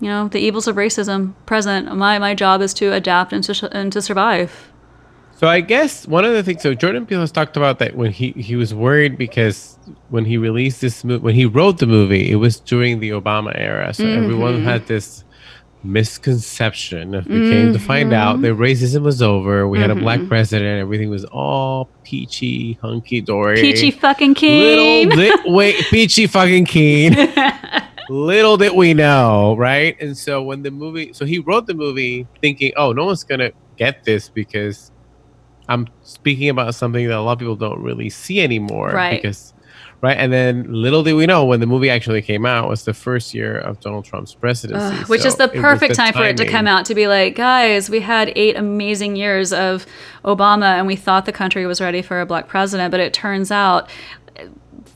you 0.01 0.09
know, 0.09 0.29
the 0.29 0.41
evils 0.41 0.67
of 0.67 0.77
racism 0.77 1.35
present. 1.47 1.95
My, 1.97 2.19
my 2.19 2.35
job 2.35 2.61
is 2.61 2.75
to 2.75 2.93
adapt 2.93 3.33
and 3.33 3.43
to, 3.45 3.77
and 3.77 3.93
to 3.93 4.03
survive. 4.03 4.71
So 5.37 5.49
I 5.49 5.61
guess 5.61 6.07
one 6.07 6.25
of 6.25 6.33
the 6.35 6.43
things. 6.45 6.63
So 6.63 6.73
Jordan 6.73 7.05
Peele 7.05 7.19
has 7.19 7.33
talked 7.33 7.57
about 7.57 7.81
that 7.81 7.97
when 7.97 8.13
he 8.13 8.31
he 8.31 8.55
was 8.55 8.73
worried 8.73 9.19
because 9.19 9.77
when 10.09 10.25
he 10.25 10.37
released 10.37 10.81
this 10.81 11.03
movie, 11.03 11.21
when 11.21 11.35
he 11.35 11.47
wrote 11.47 11.79
the 11.79 11.87
movie, 11.89 12.31
it 12.31 12.37
was 12.37 12.61
during 12.61 13.01
the 13.01 13.11
Obama 13.11 13.53
era. 13.57 13.93
So 13.93 14.07
everyone 14.07 14.59
mm-hmm. 14.59 14.67
had 14.67 14.87
this 14.87 15.25
misconception. 15.85 17.15
If 17.15 17.27
we 17.27 17.51
came 17.51 17.73
to 17.73 17.79
find 17.79 18.11
mm-hmm. 18.11 18.15
out 18.15 18.41
that 18.43 18.55
racism 18.55 19.03
was 19.03 19.23
over, 19.23 19.67
we 19.69 19.79
had 19.79 19.91
a 19.91 19.95
black 19.95 20.21
mm-hmm. 20.21 20.29
president, 20.29 20.81
everything 20.81 21.11
was 21.11 21.25
all 21.27 21.89
peachy, 22.05 22.75
hunky 22.75 23.21
dory, 23.21 23.61
Peachy 23.61 23.91
fucking 23.91 24.35
keen. 24.35 25.09
Little 25.09 25.17
did 25.17 25.41
wait, 25.47 25.77
peachy 25.91 26.27
fucking 26.27 26.67
keen. 26.67 27.17
Little 28.09 28.57
did 28.57 28.75
we 28.75 28.95
know, 28.95 29.57
right? 29.57 29.97
And 30.01 30.17
so 30.17 30.43
when 30.43 30.63
the 30.63 30.71
movie, 30.71 31.13
so 31.13 31.25
he 31.25 31.39
wrote 31.39 31.67
the 31.67 31.75
movie 31.75 32.27
thinking, 32.41 32.73
oh, 32.77 32.93
no 32.93 33.05
one's 33.05 33.25
gonna 33.25 33.53
get 33.77 34.05
this 34.05 34.29
because 34.29 34.91
I'm 35.69 35.89
speaking 36.03 36.49
about 36.49 36.75
something 36.75 37.07
that 37.09 37.17
a 37.17 37.21
lot 37.21 37.33
of 37.33 37.39
people 37.39 37.57
don't 37.57 37.81
really 37.81 38.11
see 38.11 38.41
anymore. 38.41 38.91
Right. 38.91 39.23
Because, 39.23 39.52
right. 40.03 40.17
And 40.17 40.33
then 40.33 40.67
little 40.69 41.03
did 41.03 41.15
we 41.15 41.27
know 41.27 41.45
when 41.45 41.61
the 41.61 41.67
movie 41.67 41.89
actually 41.89 42.21
came 42.21 42.45
out 42.45 42.69
was 42.69 42.85
the 42.85 42.93
first 42.93 43.33
year 43.33 43.57
of 43.59 43.81
Donald 43.81 44.05
Trump's 44.05 44.35
presidency. 44.35 45.01
Ugh, 45.01 45.09
which 45.09 45.25
is 45.25 45.37
the 45.37 45.49
perfect 45.49 45.91
the 45.91 45.95
time 45.95 46.13
for 46.13 46.25
it 46.25 46.37
to 46.37 46.47
come 46.47 46.67
out 46.67 46.85
to 46.87 46.95
be 46.95 47.07
like, 47.09 47.37
guys, 47.37 47.89
we 47.89 48.01
had 48.01 48.33
eight 48.37 48.57
amazing 48.57 49.17
years 49.17 49.53
of 49.53 49.87
Obama 50.25 50.77
and 50.79 50.87
we 50.87 50.97
thought 50.97 51.25
the 51.25 51.33
country 51.33 51.65
was 51.67 51.81
ready 51.81 52.03
for 52.03 52.21
a 52.21 52.27
black 52.27 52.49
president, 52.49 52.91
but 52.91 53.01
it 53.01 53.15
turns 53.15 53.51
out 53.51 53.89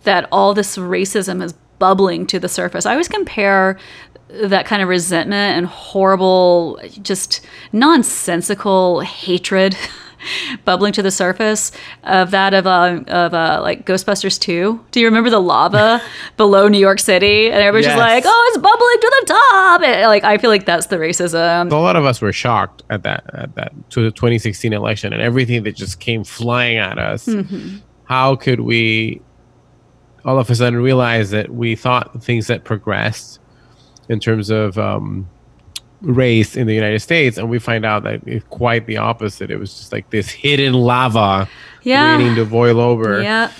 that 0.02 0.28
all 0.30 0.54
this 0.54 0.76
racism 0.76 1.42
is 1.42 1.52
bubbling 1.78 2.26
to 2.26 2.38
the 2.38 2.48
surface. 2.48 2.86
I 2.86 2.92
always 2.92 3.08
compare 3.08 3.78
that 4.28 4.66
kind 4.66 4.82
of 4.82 4.88
resentment 4.88 5.56
and 5.56 5.66
horrible, 5.66 6.80
just 7.02 7.46
nonsensical 7.72 9.00
hatred 9.00 9.76
bubbling 10.64 10.92
to 10.94 11.02
the 11.02 11.10
surface 11.10 11.72
of 12.04 12.30
that 12.30 12.54
of 12.54 12.66
uh, 12.66 13.00
of 13.08 13.34
uh, 13.34 13.60
like 13.62 13.86
Ghostbusters 13.86 14.38
2. 14.38 14.84
Do 14.90 15.00
you 15.00 15.06
remember 15.06 15.30
the 15.30 15.40
lava 15.40 16.02
below 16.36 16.68
New 16.68 16.78
York 16.78 17.00
City? 17.00 17.46
And 17.50 17.56
everybody's 17.56 17.86
just 17.86 17.98
like, 17.98 18.24
oh, 18.26 18.50
it's 18.52 18.62
bubbling 18.62 19.00
to 19.00 19.16
the 19.20 19.26
top. 19.26 19.82
And, 19.82 20.08
like 20.08 20.24
I 20.24 20.38
feel 20.38 20.50
like 20.50 20.66
that's 20.66 20.86
the 20.86 20.96
racism. 20.96 21.70
a 21.70 21.76
lot 21.76 21.96
of 21.96 22.04
us 22.04 22.20
were 22.20 22.32
shocked 22.32 22.82
at 22.90 23.02
that 23.02 23.24
at 23.34 23.54
that 23.56 23.72
to 23.90 24.02
the 24.02 24.10
2016 24.10 24.72
election 24.72 25.12
and 25.12 25.22
everything 25.22 25.62
that 25.64 25.76
just 25.76 26.00
came 26.00 26.24
flying 26.24 26.78
at 26.78 26.98
us. 26.98 27.26
Mm-hmm. 27.26 27.78
How 28.04 28.36
could 28.36 28.60
we 28.60 29.20
all 30.24 30.38
of 30.38 30.50
a 30.50 30.54
sudden 30.54 30.80
realize 30.80 31.30
that 31.30 31.50
we 31.50 31.76
thought 31.76 32.22
things 32.22 32.48
that 32.48 32.64
progressed 32.64 33.38
in 34.08 34.20
terms 34.20 34.50
of 34.50 34.76
um, 34.76 35.28
race 36.02 36.56
in 36.56 36.66
the 36.66 36.74
United 36.74 37.00
States, 37.00 37.38
and 37.38 37.48
we 37.48 37.58
find 37.58 37.84
out 37.84 38.02
that 38.04 38.20
it's 38.26 38.44
quite 38.48 38.86
the 38.86 38.96
opposite. 38.98 39.50
It 39.50 39.58
was 39.58 39.74
just 39.74 39.92
like 39.92 40.10
this 40.10 40.28
hidden 40.28 40.74
lava 40.74 41.48
Yeah. 41.82 42.16
waiting 42.18 42.34
to 42.36 42.44
boil 42.44 42.80
over. 42.80 43.22
Yep. 43.22 43.52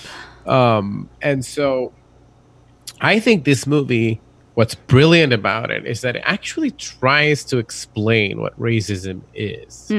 Um, 0.45 1.09
and 1.21 1.43
so 1.43 1.93
I 3.01 3.19
think 3.19 3.43
this 3.43 3.65
movie, 3.67 4.21
what's 4.53 4.75
brilliant 4.75 5.33
about 5.33 5.71
it 5.71 5.85
is 5.85 6.01
that 6.01 6.15
it 6.15 6.23
actually 6.25 6.71
tries 6.71 7.43
to 7.45 7.57
explain 7.57 8.39
what 8.39 8.57
racism 8.59 9.21
is. 9.33 9.91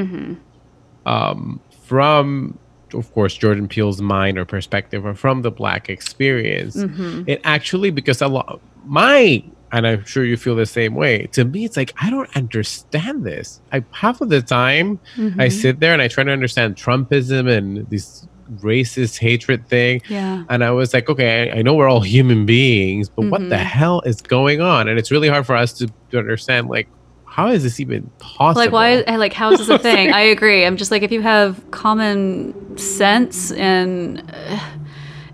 Um, 1.06 1.60
from, 1.84 2.58
of 2.92 3.12
course, 3.14 3.34
Jordan 3.34 3.66
Peele's 3.68 4.00
mind 4.02 4.38
or 4.38 4.44
perspective, 4.44 5.04
or 5.06 5.14
from 5.14 5.42
the 5.42 5.50
black 5.50 5.88
experience. 5.88 6.76
It 7.26 7.40
actually, 7.44 7.90
because 7.90 8.20
a 8.22 8.28
lot, 8.28 8.60
my, 8.84 9.42
and 9.72 9.86
I'm 9.86 10.04
sure 10.04 10.24
you 10.24 10.36
feel 10.36 10.56
the 10.56 10.66
same 10.66 10.94
way, 10.94 11.26
to 11.32 11.44
me, 11.44 11.64
it's 11.64 11.76
like, 11.76 11.92
I 12.00 12.10
don't 12.10 12.34
understand 12.36 13.24
this. 13.24 13.60
I, 13.72 13.84
half 13.90 14.20
of 14.20 14.28
the 14.28 14.42
time, 14.42 14.98
I 15.16 15.18
mm-hmm. 15.20 15.50
sit 15.50 15.80
there 15.80 15.92
and 15.92 16.00
I 16.00 16.08
try 16.08 16.24
to 16.24 16.30
understand 16.30 16.76
Trumpism 16.76 17.50
and 17.50 17.88
this 17.90 18.26
racist 18.56 19.18
hatred 19.18 19.68
thing. 19.68 20.00
Yeah. 20.08 20.44
And 20.48 20.64
I 20.64 20.70
was 20.70 20.94
like, 20.94 21.08
okay, 21.10 21.50
I, 21.50 21.58
I 21.58 21.62
know 21.62 21.74
we're 21.74 21.88
all 21.88 22.00
human 22.00 22.46
beings, 22.46 23.08
but 23.08 23.26
what 23.26 23.40
the 23.40 23.56
mm-hmm. 23.56 23.64
hell 23.64 24.00
is 24.02 24.20
going 24.22 24.60
on? 24.60 24.88
And 24.88 24.98
it's 24.98 25.10
really 25.10 25.28
hard 25.28 25.46
for 25.46 25.54
us 25.54 25.72
to, 25.74 25.90
to 26.10 26.18
understand, 26.18 26.68
like, 26.68 26.88
how 27.26 27.48
is 27.48 27.62
this 27.62 27.78
even 27.78 28.10
possible? 28.18 28.62
Like 28.62 28.72
why 28.72 28.92
eh, 29.06 29.16
like 29.16 29.32
how 29.32 29.52
is 29.52 29.60
this 29.60 29.68
a 29.68 29.78
thing? 29.78 30.12
I 30.14 30.22
agree. 30.22 30.64
I'm 30.64 30.76
just 30.76 30.90
like 30.90 31.02
if 31.02 31.12
you 31.12 31.22
have 31.22 31.70
common 31.70 32.76
sense 32.76 33.52
and 33.52 34.24
uh, 34.32 34.58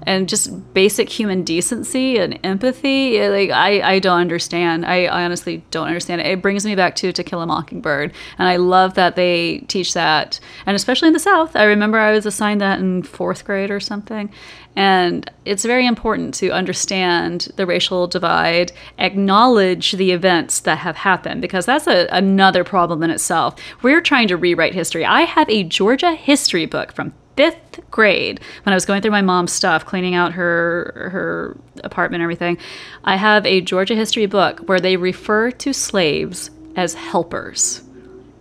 and 0.06 0.28
just 0.28 0.74
basic 0.74 1.08
human 1.08 1.44
decency 1.44 2.18
and 2.18 2.38
empathy, 2.44 3.20
like 3.28 3.50
I, 3.50 3.94
I 3.94 3.98
don't 3.98 4.20
understand. 4.20 4.84
I, 4.84 5.06
I 5.06 5.24
honestly 5.24 5.64
don't 5.70 5.86
understand 5.86 6.20
it. 6.20 6.26
It 6.26 6.42
brings 6.42 6.64
me 6.66 6.74
back 6.74 6.94
to 6.96 7.12
To 7.12 7.24
Kill 7.24 7.40
a 7.40 7.46
Mockingbird, 7.46 8.12
and 8.38 8.48
I 8.48 8.56
love 8.56 8.94
that 8.94 9.16
they 9.16 9.58
teach 9.68 9.94
that, 9.94 10.40
and 10.66 10.76
especially 10.76 11.08
in 11.08 11.14
the 11.14 11.20
South. 11.20 11.56
I 11.56 11.64
remember 11.64 11.98
I 11.98 12.12
was 12.12 12.26
assigned 12.26 12.60
that 12.60 12.78
in 12.78 13.02
fourth 13.02 13.44
grade 13.44 13.70
or 13.70 13.80
something, 13.80 14.32
and 14.76 15.30
it's 15.44 15.64
very 15.64 15.86
important 15.86 16.34
to 16.34 16.50
understand 16.50 17.48
the 17.56 17.66
racial 17.66 18.06
divide, 18.06 18.72
acknowledge 18.98 19.92
the 19.92 20.10
events 20.10 20.60
that 20.60 20.78
have 20.78 20.96
happened, 20.96 21.40
because 21.40 21.66
that's 21.66 21.86
a, 21.86 22.08
another 22.10 22.64
problem 22.64 23.02
in 23.02 23.10
itself. 23.10 23.54
We're 23.82 24.00
trying 24.00 24.28
to 24.28 24.36
rewrite 24.36 24.74
history. 24.74 25.04
I 25.04 25.22
have 25.22 25.48
a 25.48 25.62
Georgia 25.62 26.14
history 26.14 26.66
book 26.66 26.92
from 26.92 27.14
fifth 27.36 27.80
grade 27.90 28.40
when 28.64 28.72
I 28.72 28.76
was 28.76 28.84
going 28.84 29.02
through 29.02 29.10
my 29.10 29.22
mom's 29.22 29.52
stuff, 29.52 29.84
cleaning 29.84 30.14
out 30.14 30.32
her 30.32 31.10
her 31.12 31.56
apartment 31.82 32.20
and 32.20 32.24
everything. 32.24 32.58
I 33.04 33.16
have 33.16 33.44
a 33.46 33.60
Georgia 33.60 33.94
history 33.94 34.26
book 34.26 34.60
where 34.60 34.80
they 34.80 34.96
refer 34.96 35.50
to 35.50 35.72
slaves 35.72 36.50
as 36.76 36.94
helpers. 36.94 37.82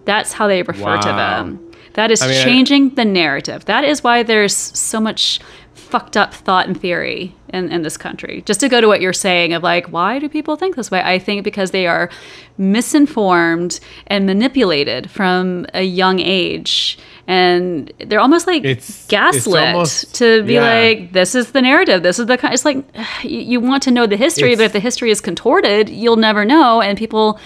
That's 0.05 0.33
how 0.33 0.47
they 0.47 0.63
refer 0.63 0.97
to 0.97 1.07
them. 1.07 1.71
That 1.93 2.11
is 2.11 2.21
I 2.21 2.27
mean, 2.27 2.37
I- 2.37 2.43
changing 2.43 2.95
the 2.95 3.05
narrative. 3.05 3.65
That 3.65 3.83
is 3.83 4.03
why 4.03 4.23
there's 4.23 4.55
so 4.55 4.99
much 4.99 5.39
fucked 5.73 6.17
up 6.17 6.33
thought 6.33 6.67
and 6.67 6.79
theory 6.79 7.35
in, 7.49 7.71
in 7.71 7.83
this 7.83 7.97
country. 7.97 8.41
Just 8.47 8.59
to 8.61 8.69
go 8.69 8.81
to 8.81 8.87
what 8.87 8.99
you're 8.99 9.13
saying 9.13 9.53
of 9.53 9.61
like, 9.61 9.87
why 9.91 10.17
do 10.17 10.27
people 10.27 10.55
think 10.55 10.75
this 10.75 10.89
way? 10.89 11.01
I 11.03 11.19
think 11.19 11.43
because 11.43 11.69
they 11.69 11.85
are 11.85 12.09
misinformed 12.57 13.79
and 14.07 14.25
manipulated 14.25 15.09
from 15.11 15.67
a 15.73 15.83
young 15.83 16.19
age. 16.19 16.97
And 17.27 17.91
they're 17.99 18.19
almost 18.19 18.47
like 18.47 18.65
It's- 18.65 18.89
it's 18.89 19.07
gaslit 19.07 19.67
almost- 19.67 20.13
to 20.15 20.43
be 20.43 20.55
yeah. 20.55 20.61
like, 20.61 21.13
this 21.13 21.35
is 21.35 21.51
the 21.51 21.61
narrative. 21.61 22.03
This 22.03 22.19
is 22.19 22.25
the 22.25 22.37
kind. 22.37 22.53
It's 22.53 22.65
like 22.65 22.83
you, 23.23 23.39
you 23.39 23.59
want 23.59 23.83
to 23.83 23.91
know 23.91 24.05
the 24.05 24.17
history, 24.17 24.55
but 24.55 24.65
if 24.65 24.73
the 24.73 24.79
history 24.79 25.09
is 25.09 25.21
contorted, 25.21 25.89
you'll 25.89 26.17
never 26.17 26.43
know. 26.43 26.81
And 26.81 26.97
people 26.97 27.39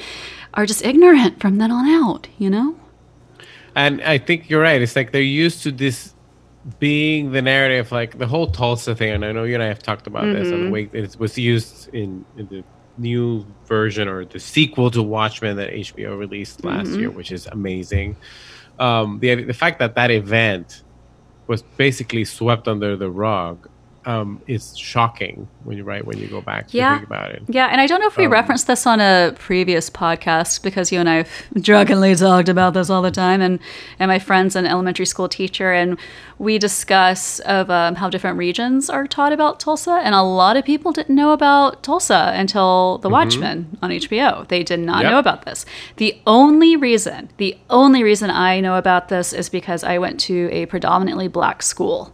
are 0.56 0.66
just 0.66 0.84
ignorant 0.84 1.40
from 1.40 1.60
then 1.60 1.72
on 1.72 1.88
out, 1.88 2.28
you 2.40 2.50
know? 2.50 2.76
And 3.76 4.02
I 4.02 4.18
think 4.18 4.50
you're 4.50 4.62
right. 4.62 4.82
It's 4.82 4.96
like 4.96 5.12
they're 5.12 5.22
used 5.22 5.62
to 5.64 5.72
this 5.72 6.16
being 6.80 7.32
the 7.32 7.42
narrative, 7.42 7.92
like 7.92 8.18
the 8.18 8.28
whole 8.28 8.48
Tulsa 8.48 8.96
thing. 8.96 9.12
And 9.12 9.24
I 9.24 9.32
know 9.32 9.44
you 9.44 9.54
and 9.54 9.64
I 9.64 9.68
have 9.68 9.80
talked 9.80 10.08
about 10.08 10.26
this 10.26 10.48
and 10.48 10.58
mm-hmm. 10.58 10.66
the 10.66 10.72
way 10.72 10.90
it 10.94 11.20
was 11.20 11.38
used 11.38 11.94
in, 11.94 12.26
in 12.38 12.48
the 12.48 12.64
new 12.98 13.46
version 13.66 14.08
or 14.08 14.26
the 14.26 14.40
sequel 14.40 14.90
to 14.92 15.04
Watchmen 15.04 15.58
that 15.58 15.70
HBO 15.70 16.18
released 16.18 16.64
last 16.66 16.88
mm-hmm. 16.88 17.00
year, 17.00 17.12
which 17.12 17.32
is 17.32 17.46
amazing. 17.48 18.18
Um, 18.80 19.20
the 19.20 19.44
the 19.44 19.54
fact 19.54 19.80
that 19.80 19.96
that 19.96 20.12
event 20.12 20.84
was 21.48 21.62
basically 21.62 22.26
swept 22.26 22.68
under 22.68 22.96
the 22.96 23.10
rug 23.10 23.70
um, 24.08 24.42
is 24.48 24.76
shocking 24.78 25.48
when 25.66 25.78
you 25.78 25.84
right 25.84 26.04
when 26.06 26.18
you 26.18 26.28
go 26.28 26.40
back 26.42 26.68
to 26.70 26.78
Yeah. 26.78 26.96
think 26.96 27.08
about 27.08 27.32
it. 27.32 27.44
Yeah, 27.50 27.68
and 27.70 27.82
I 27.82 27.88
don't 27.88 28.00
know 28.00 28.08
if 28.08 28.16
we 28.16 28.26
Um, 28.26 28.32
referenced 28.32 28.66
this 28.66 28.88
on 28.88 29.02
a 29.02 29.34
previous 29.38 29.90
podcast 29.90 30.64
because 30.64 30.94
you 30.94 31.00
and 31.02 31.10
I 31.10 31.16
have 31.18 31.30
drunkenly 31.62 32.16
talked 32.16 32.48
about 32.48 32.74
this 32.74 32.90
all 32.90 33.02
the 33.02 33.12
time, 33.12 33.42
and 33.42 33.60
and 34.00 34.08
my 34.08 34.18
friend's 34.18 34.56
an 34.56 34.66
elementary 34.66 35.06
school 35.06 35.28
teacher, 35.28 35.74
and 35.74 35.98
we 36.40 36.58
discuss 36.58 37.40
of 37.42 37.70
um, 37.70 37.96
how 37.96 38.10
different 38.10 38.38
regions 38.38 38.90
are 38.90 39.08
taught 39.08 39.34
about 39.34 39.60
Tulsa, 39.60 40.00
and 40.04 40.16
a 40.16 40.22
lot 40.24 40.56
of 40.56 40.64
people 40.64 40.94
didn't 40.94 41.14
know 41.16 41.32
about 41.34 41.84
Tulsa 41.84 42.32
until 42.34 43.00
The 43.00 43.10
Watchmen 43.10 43.78
on 43.82 43.92
HBO. 43.92 44.48
They 44.48 44.64
did 44.64 44.80
not 44.80 45.02
Yep. 45.04 45.12
know 45.12 45.20
about 45.20 45.44
this. 45.46 45.66
The 45.98 46.16
only 46.26 46.78
reason, 46.78 47.30
the 47.38 47.58
only 47.70 48.04
reason 48.04 48.30
I 48.32 48.62
know 48.62 48.76
about 48.78 49.10
this 49.10 49.34
is 49.34 49.50
because 49.50 49.84
I 49.84 49.98
went 49.98 50.18
to 50.22 50.48
a 50.54 50.66
predominantly 50.68 51.28
black 51.28 51.62
school. 51.62 52.14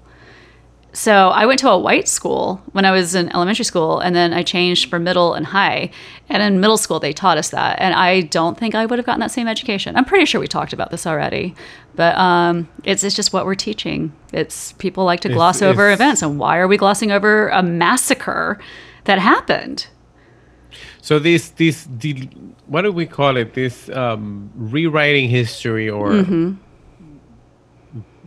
So 0.96 1.30
I 1.30 1.48
went 1.48 1.58
to 1.62 1.70
a 1.70 1.78
white 1.78 2.08
school 2.08 2.62
when 2.74 2.86
I 2.86 2.92
was 2.92 3.16
in 3.16 3.30
elementary 3.34 3.66
school, 3.66 4.00
and 4.00 4.16
then 4.16 4.32
I 4.32 4.44
changed 4.44 4.90
for 4.92 5.00
middle 5.00 5.34
and 5.34 5.48
high. 5.48 5.90
And 6.30 6.44
in 6.44 6.60
middle 6.60 6.78
school, 6.78 7.00
they 7.00 7.14
taught 7.14 7.38
us 7.40 7.50
that, 7.50 7.80
and 7.80 7.96
I 7.96 8.22
don't 8.22 8.58
think 8.58 8.76
I 8.76 8.86
would 8.86 9.00
have 9.00 9.06
gotten 9.06 9.20
that 9.22 9.32
same 9.32 9.48
education. 9.48 9.96
I'm 9.96 10.06
pretty 10.06 10.26
sure 10.26 10.40
we 10.40 10.48
talked 10.48 10.72
about 10.72 10.92
this 10.92 11.08
already, 11.08 11.56
but 11.96 12.16
um, 12.18 12.70
it's 12.84 13.04
it's 13.04 13.16
just 13.16 13.34
what 13.34 13.46
we're 13.48 13.56
teaching. 13.56 14.14
It's 14.32 14.74
people 14.74 15.04
like 15.04 15.22
to 15.22 15.30
gloss 15.30 15.62
over 15.64 15.90
it's- 15.90 15.98
events, 15.98 16.22
and 16.22 16.38
why 16.40 16.58
are 16.60 16.68
we 16.68 16.78
glossing 16.78 17.12
over 17.12 17.50
a 17.50 17.64
massacre 17.64 18.60
that 19.06 19.18
happened? 19.18 19.88
So 21.02 21.18
this 21.20 21.50
this 21.50 21.88
the 21.90 22.30
what 22.68 22.84
do 22.84 22.92
we 22.92 23.06
call 23.08 23.36
it? 23.38 23.56
This 23.56 23.90
um, 23.90 24.52
rewriting 24.56 25.28
history, 25.30 25.90
or 25.90 26.10
Mm-hmm. 26.12 26.54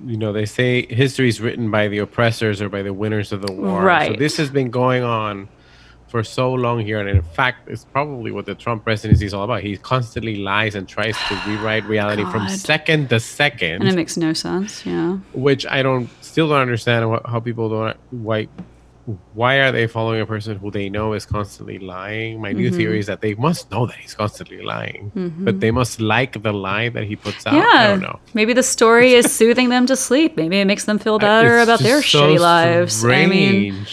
You 0.04 0.16
know, 0.16 0.32
they 0.32 0.44
say 0.46 0.86
history 0.86 1.28
is 1.28 1.40
written 1.40 1.70
by 1.70 1.88
the 1.88 1.98
oppressors 1.98 2.60
or 2.60 2.68
by 2.68 2.82
the 2.82 2.92
winners 2.92 3.32
of 3.32 3.40
the 3.42 3.52
war. 3.52 3.80
So 3.80 3.84
Right. 3.86 4.18
this 4.18 4.36
has 4.36 4.50
been 4.50 4.70
going 4.70 5.02
on 5.02 5.48
for 6.08 6.22
so 6.22 6.52
long 6.52 6.80
here, 6.80 7.00
and 7.00 7.08
in 7.08 7.22
fact, 7.22 7.68
it's 7.68 7.84
probably 7.84 8.30
what 8.30 8.46
the 8.46 8.54
Trump 8.54 8.84
presidency 8.84 9.26
is 9.26 9.34
all 9.34 9.42
about. 9.42 9.62
He 9.62 9.76
constantly 9.76 10.36
lies 10.36 10.74
and 10.74 10.86
tries 10.88 11.16
to 11.28 11.34
rewrite 11.48 11.84
reality 11.84 12.24
from 12.24 12.48
second 12.48 13.08
to 13.10 13.18
second. 13.20 13.80
And 13.82 13.88
it 13.88 13.94
makes 13.96 14.16
no 14.16 14.32
sense. 14.32 14.86
Yeah. 14.86 15.18
which 15.32 15.66
I 15.66 15.82
don't 15.82 16.08
still 16.22 16.48
don't 16.48 16.60
understand 16.60 17.20
how 17.26 17.40
people 17.40 17.68
don't 17.68 17.96
why 18.10 18.46
why 19.34 19.56
are 19.60 19.70
they 19.70 19.86
following 19.86 20.20
a 20.20 20.26
person 20.26 20.56
who 20.58 20.70
they 20.70 20.88
know 20.88 21.12
is 21.12 21.24
constantly 21.24 21.78
lying? 21.78 22.40
My 22.40 22.50
Mm-hmm. 22.50 22.58
new 22.58 22.70
theory 22.72 22.98
is 22.98 23.06
that 23.06 23.20
they 23.20 23.34
must 23.34 23.70
know 23.70 23.86
that 23.86 23.94
he's 23.96 24.14
constantly 24.14 24.60
lying, 24.62 25.12
but 25.44 25.60
they 25.60 25.70
must 25.70 26.00
like 26.00 26.42
the 26.42 26.52
lie 26.52 26.88
that 26.88 27.04
he 27.04 27.14
puts 27.14 27.46
out. 27.46 27.54
Yeah. 27.54 27.64
I 27.72 27.86
don't 27.86 28.00
know. 28.00 28.18
Maybe 28.34 28.52
the 28.52 28.64
story 28.64 29.12
is 29.14 29.30
soothing 29.40 29.68
them 29.68 29.86
to 29.86 29.94
sleep. 29.94 30.36
Maybe 30.36 30.58
it 30.58 30.64
makes 30.66 30.84
them 30.84 30.98
feel 30.98 31.18
better 31.20 31.58
It's 31.58 31.64
about 31.68 31.80
their 31.80 32.02
so 32.02 32.18
shitty 32.22 32.38
lives. 32.40 33.04
I 33.04 33.26
mean, 33.26 33.86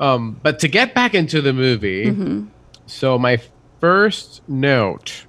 um, 0.00 0.38
but 0.42 0.58
to 0.60 0.68
get 0.68 0.94
back 0.94 1.14
into 1.14 1.40
the 1.40 1.52
movie, 1.54 2.06
Mm-hmm. 2.06 2.46
so 2.86 3.18
my 3.18 3.40
first 3.80 4.42
note 4.48 5.24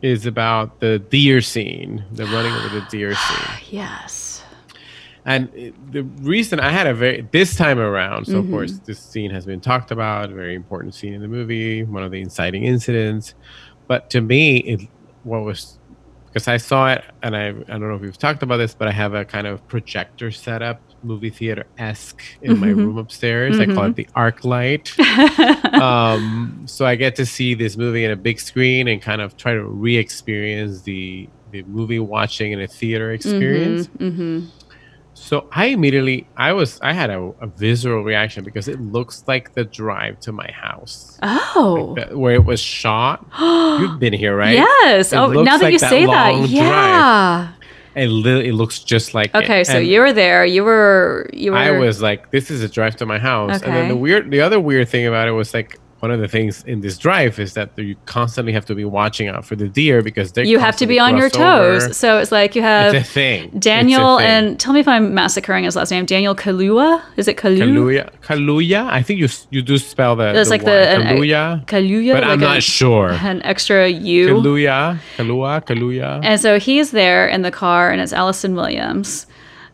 is 0.00 0.26
about 0.26 0.78
the 0.78 1.00
deer 1.00 1.40
scene, 1.40 2.04
the 2.12 2.24
running 2.26 2.52
over 2.52 2.68
the 2.68 2.86
deer 2.88 3.14
scene. 3.26 3.58
yes. 3.70 4.27
And 5.32 5.42
it- 5.54 5.74
the 5.96 6.02
reason 6.34 6.58
I 6.60 6.70
had 6.78 6.86
a 6.86 6.94
very 6.94 7.28
this 7.38 7.54
time 7.64 7.78
around, 7.78 8.20
so 8.26 8.32
Mm-hmm. 8.32 8.40
of 8.44 8.50
course 8.54 8.72
this 8.86 9.00
scene 9.10 9.30
has 9.36 9.44
been 9.50 9.60
talked 9.60 9.90
about, 9.96 10.30
very 10.30 10.54
important 10.62 10.94
scene 10.94 11.14
in 11.14 11.20
the 11.20 11.28
movie, 11.38 11.84
one 11.84 12.02
of 12.06 12.10
the 12.10 12.20
inciting 12.28 12.64
incidents. 12.64 13.34
But 13.90 14.00
to 14.10 14.20
me, 14.20 14.58
it 14.72 14.80
what 15.22 15.42
was 15.48 15.78
because 16.32 16.46
I 16.48 16.58
saw 16.58 16.92
it, 16.94 17.02
and 17.22 17.32
I 17.36 17.46
I 17.48 17.52
don't 17.78 17.88
know 17.88 17.94
if 18.00 18.02
we've 18.02 18.18
talked 18.26 18.42
about 18.42 18.58
this, 18.58 18.74
but 18.78 18.88
I 18.88 18.92
have 18.92 19.14
a 19.14 19.24
kind 19.24 19.46
of 19.46 19.66
projector 19.68 20.30
setup, 20.30 20.78
movie 21.02 21.30
theater 21.30 21.64
esque 21.78 22.22
in 22.42 22.58
my 22.58 22.68
Mm-hmm. 22.68 22.84
room 22.84 22.98
upstairs. 22.98 23.58
I 23.60 23.66
call 23.74 23.84
it 23.90 23.96
the 23.96 24.08
arc 24.14 24.44
light. 24.44 24.86
um, 25.80 26.64
so 26.66 26.86
I 26.86 26.94
get 26.96 27.16
to 27.16 27.26
see 27.26 27.54
this 27.54 27.76
movie 27.76 28.04
in 28.04 28.10
a 28.10 28.16
big 28.16 28.40
screen 28.40 28.88
and 28.88 29.00
kind 29.02 29.20
of 29.20 29.36
try 29.36 29.52
to 29.54 29.64
re-experience 29.64 30.82
the 30.82 31.28
the 31.50 31.62
movie 31.64 31.98
watching 31.98 32.52
in 32.52 32.60
a 32.60 32.68
theater 32.68 33.10
experience. 33.12 33.86
hmm 33.98 34.40
So 35.20 35.46
I 35.52 35.66
immediately, 35.66 36.26
I 36.36 36.52
was, 36.52 36.80
I 36.80 36.92
had 36.92 37.10
a, 37.10 37.20
a 37.40 37.46
visceral 37.48 38.02
reaction 38.02 38.44
because 38.44 38.66
it 38.68 38.80
looks 38.80 39.24
like 39.26 39.52
the 39.52 39.64
drive 39.64 40.20
to 40.20 40.32
my 40.32 40.50
house, 40.50 41.18
Oh. 41.22 41.94
That- 41.96 42.16
where 42.16 42.34
it 42.34 42.44
was 42.44 42.60
shot. 42.60 43.26
You've 43.40 43.98
been 43.98 44.12
here, 44.14 44.36
right? 44.36 44.54
Yes. 44.54 45.12
It 45.12 45.16
oh, 45.16 45.26
looks 45.28 45.44
now 45.44 45.58
that 45.58 45.64
like 45.64 45.72
you 45.72 45.78
that 45.80 45.90
say 45.90 46.06
that, 46.06 46.32
drive. 46.32 46.50
yeah. 46.50 47.52
It, 47.94 48.06
li- 48.06 48.48
it 48.48 48.52
looks 48.54 48.78
just 48.78 49.12
like 49.12 49.34
it. 49.34 49.44
Okay, 49.44 49.64
so 49.64 49.78
And 49.78 49.86
you 49.88 50.00
were 50.00 50.12
there. 50.12 50.46
You 50.46 50.62
were. 50.62 51.28
You 51.32 51.50
were. 51.52 51.58
I 51.58 51.72
was 51.78 52.00
like, 52.00 52.30
this 52.30 52.48
is 52.50 52.62
a 52.62 52.68
drive 52.68 52.94
to 52.96 53.06
my 53.06 53.18
house. 53.18 53.60
And 53.60 53.72
then 53.74 53.78
Okay. 53.84 53.88
the 53.88 53.96
weird, 53.96 54.30
the 54.30 54.40
other 54.40 54.60
weird 54.60 54.88
thing 54.88 55.06
about 55.06 55.26
it 55.26 55.32
was 55.32 55.52
like, 55.52 55.78
one 56.00 56.12
of 56.12 56.20
the 56.20 56.28
things 56.28 56.62
in 56.64 56.80
this 56.80 56.96
drive 56.96 57.38
is 57.40 57.54
that 57.54 57.70
you 57.76 57.96
constantly 58.06 58.52
have 58.52 58.64
to 58.66 58.74
be 58.74 58.84
watching 58.84 59.26
out 59.26 59.44
for 59.44 59.56
the 59.56 59.68
deer 59.68 60.00
because 60.00 60.32
they 60.32 60.44
You 60.44 60.58
have 60.60 60.76
to 60.76 60.86
be 60.86 61.00
on 61.00 61.16
your 61.16 61.28
toes. 61.28 61.96
So 61.96 62.18
it's 62.18 62.30
like 62.30 62.54
you 62.54 62.62
have 62.62 62.94
It's 62.94 63.08
a 63.08 63.12
thing. 63.12 63.44
It's 63.46 63.56
a 63.56 63.58
Daniel 63.58 64.18
thing. 64.18 64.26
and 64.26 64.60
tell 64.60 64.72
me 64.72 64.80
if 64.80 64.86
I'm 64.86 65.12
massacring 65.12 65.64
his 65.64 65.74
last 65.74 65.90
name. 65.90 66.06
Daniel 66.06 66.36
Kalua. 66.36 67.02
Is 67.16 67.26
it 67.26 67.36
Kalu? 67.36 67.58
Kaluuya. 67.58 68.10
Kaluuya. 68.22 68.86
I 68.88 69.02
think 69.02 69.18
you 69.18 69.28
you 69.50 69.60
do 69.60 69.76
spell 69.76 70.14
the. 70.14 70.28
It's 70.38 70.48
the 70.48 70.54
like 70.54 70.62
Y. 70.62 70.70
the 70.70 70.88
an- 70.88 71.02
Kaluuya. 71.02 71.66
Kaluuya. 71.66 72.12
but 72.14 72.22
I'm 72.22 72.30
like 72.30 72.40
not 72.40 72.58
a- 72.58 72.60
sure. 72.60 73.10
An 73.10 73.42
extra 73.42 73.88
U. 73.88 74.28
Kaluuya. 74.28 74.98
Kalua. 75.16 75.64
Kaluuya. 75.66 76.20
And 76.22 76.40
so 76.40 76.58
he's 76.60 76.92
there 76.92 77.26
in 77.26 77.42
the 77.42 77.50
car, 77.50 77.90
and 77.90 78.00
it's 78.00 78.12
Allison 78.12 78.54
Williams. 78.54 79.26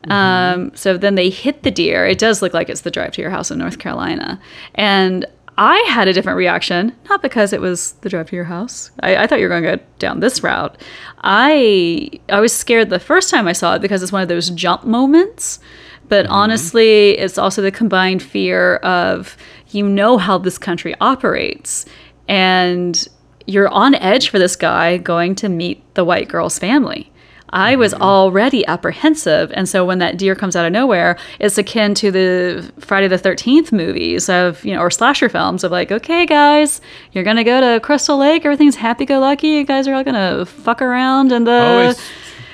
Mm-hmm. 0.04 0.12
Um, 0.12 0.72
so 0.74 0.96
then 0.98 1.14
they 1.14 1.30
hit 1.30 1.62
the 1.62 1.70
deer. 1.70 2.06
It 2.06 2.18
does 2.18 2.42
look 2.42 2.52
like 2.52 2.68
it's 2.68 2.82
the 2.82 2.90
drive 2.90 3.12
to 3.12 3.22
your 3.22 3.30
house 3.30 3.50
in 3.50 3.58
North 3.58 3.78
Carolina. 3.78 4.38
And 4.74 5.24
I 5.56 5.78
had 5.88 6.08
a 6.08 6.12
different 6.12 6.36
reaction, 6.36 6.94
not 7.08 7.22
because 7.22 7.52
it 7.52 7.60
was 7.60 7.92
the 8.00 8.08
drive 8.08 8.28
to 8.30 8.36
your 8.36 8.44
house. 8.44 8.90
I, 9.00 9.16
I 9.16 9.26
thought 9.26 9.38
you 9.38 9.44
were 9.44 9.60
going 9.60 9.62
to 9.62 9.76
go 9.76 9.82
down 9.98 10.20
this 10.20 10.42
route. 10.42 10.80
I 11.22 12.10
I 12.28 12.40
was 12.40 12.52
scared 12.52 12.90
the 12.90 12.98
first 12.98 13.30
time 13.30 13.46
I 13.46 13.52
saw 13.52 13.74
it 13.74 13.82
because 13.82 14.02
it's 14.02 14.12
one 14.12 14.22
of 14.22 14.28
those 14.28 14.50
jump 14.50 14.84
moments. 14.84 15.60
But 16.08 16.24
mm-hmm. 16.24 16.34
honestly, 16.34 17.10
it's 17.18 17.38
also 17.38 17.62
the 17.62 17.70
combined 17.70 18.22
fear 18.22 18.76
of 18.76 19.36
you 19.70 19.88
know 19.88 20.18
how 20.18 20.38
this 20.38 20.58
country 20.58 20.94
operates, 21.00 21.86
and 22.28 23.06
you're 23.46 23.68
on 23.68 23.94
edge 23.94 24.30
for 24.30 24.38
this 24.38 24.56
guy 24.56 24.96
going 24.96 25.34
to 25.36 25.48
meet 25.48 25.94
the 25.94 26.04
white 26.04 26.28
girl's 26.28 26.58
family. 26.58 27.12
I 27.50 27.76
was 27.76 27.92
mm-hmm. 27.94 28.02
already 28.02 28.66
apprehensive. 28.66 29.52
And 29.54 29.68
so 29.68 29.84
when 29.84 29.98
that 29.98 30.16
deer 30.16 30.34
comes 30.34 30.56
out 30.56 30.66
of 30.66 30.72
nowhere, 30.72 31.16
it's 31.38 31.56
akin 31.56 31.94
to 31.94 32.10
the 32.10 32.72
Friday 32.80 33.06
the 33.06 33.18
13th 33.18 33.70
movies 33.70 34.28
of, 34.28 34.64
you 34.64 34.74
know, 34.74 34.80
or 34.80 34.90
slasher 34.90 35.28
films 35.28 35.62
of 35.62 35.70
like, 35.70 35.92
okay, 35.92 36.26
guys, 36.26 36.80
you're 37.12 37.24
going 37.24 37.36
to 37.36 37.44
go 37.44 37.60
to 37.60 37.80
Crystal 37.80 38.18
Lake. 38.18 38.44
Everything's 38.44 38.76
happy 38.76 39.04
go 39.04 39.20
lucky. 39.20 39.48
You 39.48 39.64
guys 39.64 39.86
are 39.86 39.94
all 39.94 40.04
going 40.04 40.14
to 40.14 40.46
fuck 40.46 40.82
around 40.82 41.32
in 41.32 41.44
the. 41.44 41.50
oh, 41.52 41.90
it's 41.90 42.02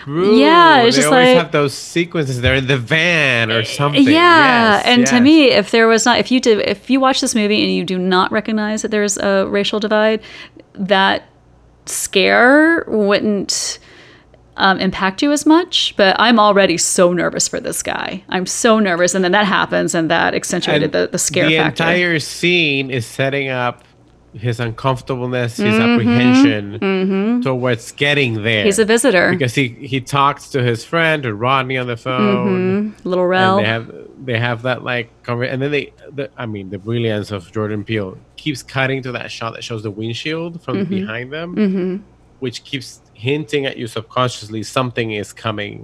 yeah, 0.06 0.80
it's 0.80 0.96
they 0.96 1.02
just 1.02 1.12
always 1.12 1.28
like- 1.28 1.36
have 1.36 1.52
those 1.52 1.74
sequences. 1.74 2.40
They're 2.40 2.56
in 2.56 2.66
the 2.66 2.78
van 2.78 3.50
or 3.50 3.60
eh, 3.60 3.64
something. 3.64 4.02
Yeah, 4.02 4.76
Yes, 4.76 4.86
and 4.86 5.06
to 5.06 5.20
me, 5.20 5.50
if 5.50 5.70
there 5.70 5.86
was 5.86 6.04
not, 6.04 6.18
if 6.18 6.30
you 6.30 6.40
did, 6.40 6.60
if 6.66 6.90
you 6.90 7.00
watch 7.00 7.20
this 7.20 7.34
movie 7.34 7.62
and 7.62 7.72
you 7.72 7.84
do 7.84 7.98
not 7.98 8.32
recognize 8.32 8.82
that 8.82 8.90
there's 8.90 9.18
a 9.18 9.46
racial 9.46 9.78
divide, 9.78 10.22
that 10.74 11.24
scare 11.86 12.84
wouldn't 12.88 13.78
um, 14.60 14.78
impact 14.78 15.22
you 15.22 15.32
as 15.32 15.44
much. 15.46 15.94
But 15.96 16.16
I'm 16.18 16.38
already 16.38 16.76
so 16.78 17.12
nervous 17.12 17.48
for 17.48 17.60
this 17.60 17.82
guy. 17.82 18.22
I'm 18.28 18.46
so 18.46 18.78
nervous, 18.78 19.14
and 19.14 19.24
then 19.24 19.32
that 19.32 19.46
happens, 19.46 19.94
and 19.94 20.10
that 20.10 20.34
accentuated 20.34 20.84
And 20.84 20.92
the, 20.92 21.08
the 21.12 21.18
scare 21.18 21.48
the 21.48 21.56
factor. 21.56 21.84
The 21.84 21.90
entire 21.90 22.18
scene 22.20 22.90
is 22.90 23.06
setting 23.06 23.48
up 23.48 23.84
his 24.32 24.60
uncomfortableness, 24.60 25.56
his 25.56 25.74
Mm-hmm, 25.74 25.92
apprehension 25.92 27.42
towards 27.42 27.90
getting 27.92 28.42
there. 28.44 28.64
He's 28.64 28.78
a 28.78 28.84
visitor, 28.84 29.30
because 29.32 29.54
he 29.56 29.68
he 29.68 30.00
talks 30.00 30.50
to 30.50 30.62
his 30.62 30.84
friend 30.84 31.24
to 31.24 31.34
Rodney 31.34 31.76
on 31.76 31.88
the 31.88 31.96
phone. 31.96 32.94
little 33.04 33.24
and 33.24 33.30
Rel. 33.30 33.56
they 33.56 33.64
have 33.64 33.94
they 34.24 34.38
have 34.38 34.62
that 34.62 34.84
like 34.84 35.10
and 35.26 35.60
then 35.62 35.70
they 35.72 35.92
the, 36.12 36.30
i 36.36 36.44
mean 36.44 36.68
the 36.70 36.78
brilliance 36.78 37.30
of 37.30 37.50
jordan 37.50 37.82
peele 37.82 38.18
keeps 38.36 38.62
cutting 38.62 39.02
to 39.02 39.12
that 39.12 39.30
shot 39.32 39.54
that 39.54 39.64
shows 39.64 39.82
the 39.82 39.90
windshield 39.90 40.62
from 40.62 40.76
Mm-hmm. 40.76 40.90
behind 40.90 41.32
them 41.32 42.04
which 42.40 42.62
keeps 42.64 43.00
hinting 43.20 43.62
at 43.66 43.76
you 43.80 43.86
subconsciously 43.86 44.62
something 44.62 45.08
is 45.12 45.32
coming 45.46 45.74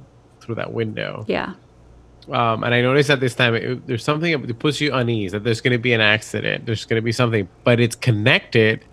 through 0.41 0.55
that 0.55 0.73
window 0.73 1.25
yeah, 1.29 1.53
um, 2.39 2.65
and 2.65 2.73
i 2.75 2.81
noticed 2.89 3.11
at 3.11 3.21
this 3.21 3.35
time 3.35 3.55
it, 3.55 3.87
there's 3.87 4.05
something 4.11 4.31
that 4.41 4.59
puts 4.59 4.81
you 4.81 4.93
unease 4.95 5.33
that 5.33 5.45
there's 5.45 5.61
going 5.65 5.73
to 5.81 5.83
be 5.89 5.93
an 5.93 6.01
accident 6.01 6.65
there's 6.67 6.85
going 6.89 7.01
to 7.01 7.05
be 7.05 7.13
something 7.13 7.45
but 7.65 7.77
it's 7.85 7.97
connected 7.97 8.85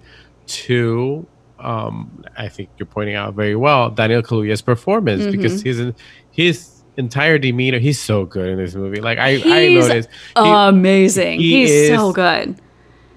to 0.47 1.25
um, 1.59 2.23
i 2.37 2.47
think 2.49 2.69
you're 2.77 2.85
pointing 2.97 3.15
out 3.15 3.33
very 3.33 3.55
well 3.55 3.89
daniel 3.89 4.21
kaluuya's 4.21 4.61
performance 4.61 5.25
because 5.35 5.63
Mm-hmm. 5.63 5.91
his 5.91 5.93
his 6.31 6.69
entire 6.97 7.37
demeanor 7.39 7.79
he's 7.79 7.99
so 7.99 8.25
good 8.25 8.49
in 8.49 8.57
this 8.57 8.75
movie 8.75 9.01
like 9.01 9.17
i 9.17 9.29
i 9.29 9.65
He's 9.67 9.87
noticed 9.87 10.09
amazing. 10.35 11.39
he 11.39 11.65
He's 11.67 11.87
so 11.89 12.11
good. 12.13 12.55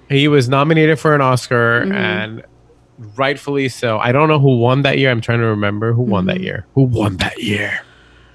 he, 0.09 0.19
he 0.21 0.27
was 0.27 0.47
nominated 0.49 0.97
for 0.99 1.13
an 1.13 1.21
oscar 1.21 1.81
Mm-hmm. 1.81 1.91
and 1.93 2.43
rightfully 3.15 3.69
so 3.69 3.97
i 3.99 4.11
don't 4.11 4.27
know 4.27 4.39
who 4.39 4.57
won 4.57 4.81
that 4.81 4.97
year 4.97 5.11
i'm 5.11 5.21
trying 5.21 5.39
to 5.39 5.45
remember 5.45 5.93
who 5.93 6.01
won 6.01 6.25
Mm-hmm. 6.25 6.37
that 6.37 6.41
year 6.41 6.65
who 6.73 6.83
won 6.83 7.17
that 7.17 7.41
year 7.41 7.81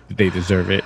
did 0.08 0.16
they 0.18 0.30
deserve 0.30 0.70
it 0.70 0.84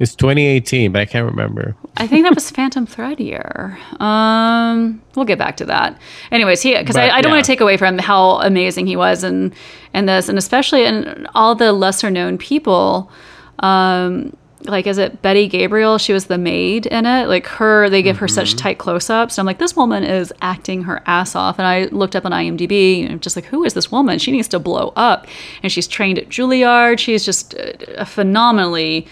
It's 0.00 0.14
2018, 0.16 0.90
but 0.90 1.00
I 1.00 1.04
can't 1.04 1.26
remember. 1.26 1.76
I 1.98 2.08
think 2.08 2.24
that 2.24 2.34
was 2.34 2.50
Phantom 2.50 2.86
Thread 2.86 3.20
year. 3.20 3.78
Um, 4.00 5.00
we'll 5.14 5.26
get 5.26 5.38
back 5.38 5.56
to 5.58 5.64
that. 5.66 5.96
Anyways, 6.32 6.60
he 6.62 6.76
because 6.76 6.96
I, 6.96 7.08
I 7.10 7.20
don't 7.20 7.30
yeah. 7.30 7.36
want 7.36 7.44
to 7.44 7.52
take 7.52 7.60
away 7.60 7.76
from 7.76 7.98
how 7.98 8.40
amazing 8.40 8.86
he 8.88 8.96
was 8.96 9.22
and 9.22 9.52
and 9.92 10.08
this 10.08 10.28
and 10.28 10.38
especially 10.38 10.84
in 10.84 11.26
all 11.34 11.54
the 11.54 11.72
lesser 11.72 12.10
known 12.10 12.36
people. 12.38 13.12
Um, 13.60 14.34
like 14.64 14.86
is 14.86 14.98
it 14.98 15.22
Betty 15.22 15.48
Gabriel? 15.48 15.98
She 15.98 16.12
was 16.12 16.26
the 16.26 16.38
maid 16.38 16.86
in 16.86 17.06
it. 17.06 17.26
Like 17.28 17.46
her, 17.46 17.88
they 17.90 18.02
give 18.02 18.18
her 18.18 18.26
Mm-hmm. 18.26 18.34
such 18.34 18.56
tight 18.56 18.78
close 18.78 19.10
ups. 19.10 19.36
And 19.36 19.42
I'm 19.42 19.46
like, 19.46 19.58
this 19.58 19.74
woman 19.76 20.04
is 20.04 20.32
acting 20.40 20.82
her 20.84 21.02
ass 21.06 21.34
off. 21.34 21.58
And 21.58 21.66
I 21.66 21.84
looked 21.86 22.14
up 22.16 22.24
on 22.24 22.32
IMDb 22.32 23.02
and 23.02 23.12
I'm 23.12 23.20
just 23.20 23.36
like, 23.36 23.46
who 23.46 23.64
is 23.64 23.74
this 23.74 23.90
woman? 23.92 24.18
She 24.18 24.30
needs 24.32 24.48
to 24.48 24.58
blow 24.58 24.92
up. 24.96 25.26
And 25.62 25.70
she's 25.72 25.86
trained 25.88 26.18
at 26.18 26.28
Juilliard. 26.28 26.98
She's 26.98 27.24
just 27.24 27.54
a 27.54 28.00
a 28.00 28.04
phenomenally 28.06 29.06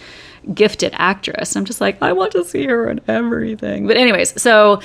gifted 0.54 0.92
actress. 0.96 1.54
I'm 1.56 1.64
just 1.64 1.80
like, 1.80 2.00
I 2.02 2.12
want 2.12 2.32
to 2.32 2.44
see 2.44 2.64
her 2.66 2.88
in 2.88 3.00
everything. 3.08 3.86
But 3.86 3.96
anyways, 3.98 4.40
so 4.40 4.80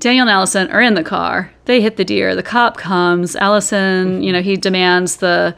Daniel 0.00 0.24
and 0.24 0.30
Allison 0.30 0.70
are 0.70 0.82
in 0.82 0.94
the 0.94 1.02
car. 1.04 1.50
They 1.64 1.80
hit 1.80 1.96
the 1.96 2.04
deer. 2.04 2.34
The 2.34 2.42
cop 2.42 2.76
comes. 2.76 3.36
Allison, 3.36 4.22
you 4.22 4.32
know, 4.32 4.42
he 4.42 4.56
demands 4.56 5.16
the, 5.16 5.54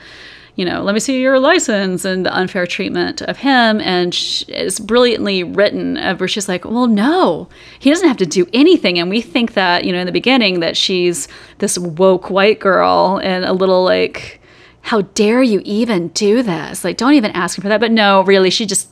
you 0.56 0.64
know, 0.64 0.82
let 0.82 0.94
me 0.94 1.00
see 1.00 1.20
your 1.20 1.40
license 1.40 2.04
and 2.04 2.24
the 2.24 2.34
unfair 2.34 2.66
treatment 2.66 3.22
of 3.22 3.38
him. 3.38 3.80
And 3.80 4.14
sh- 4.14 4.44
it's 4.48 4.78
brilliantly 4.78 5.42
written 5.42 5.96
uh, 5.96 6.16
where 6.16 6.28
she's 6.28 6.48
like, 6.48 6.64
well, 6.64 6.86
no, 6.86 7.48
he 7.78 7.90
doesn't 7.90 8.06
have 8.06 8.16
to 8.18 8.26
do 8.26 8.46
anything. 8.52 8.98
And 8.98 9.10
we 9.10 9.20
think 9.20 9.54
that, 9.54 9.84
you 9.84 9.92
know, 9.92 9.98
in 9.98 10.06
the 10.06 10.12
beginning 10.12 10.60
that 10.60 10.76
she's 10.76 11.26
this 11.58 11.76
woke 11.76 12.30
white 12.30 12.60
girl 12.60 13.20
and 13.22 13.44
a 13.44 13.52
little 13.52 13.82
like, 13.82 14.40
how 14.82 15.00
dare 15.00 15.42
you 15.42 15.60
even 15.64 16.08
do 16.08 16.42
this? 16.42 16.84
Like, 16.84 16.98
don't 16.98 17.14
even 17.14 17.30
ask 17.32 17.58
him 17.58 17.62
for 17.62 17.68
that. 17.68 17.80
But 17.80 17.90
no, 17.90 18.22
really, 18.22 18.50
she 18.50 18.66
just 18.66 18.88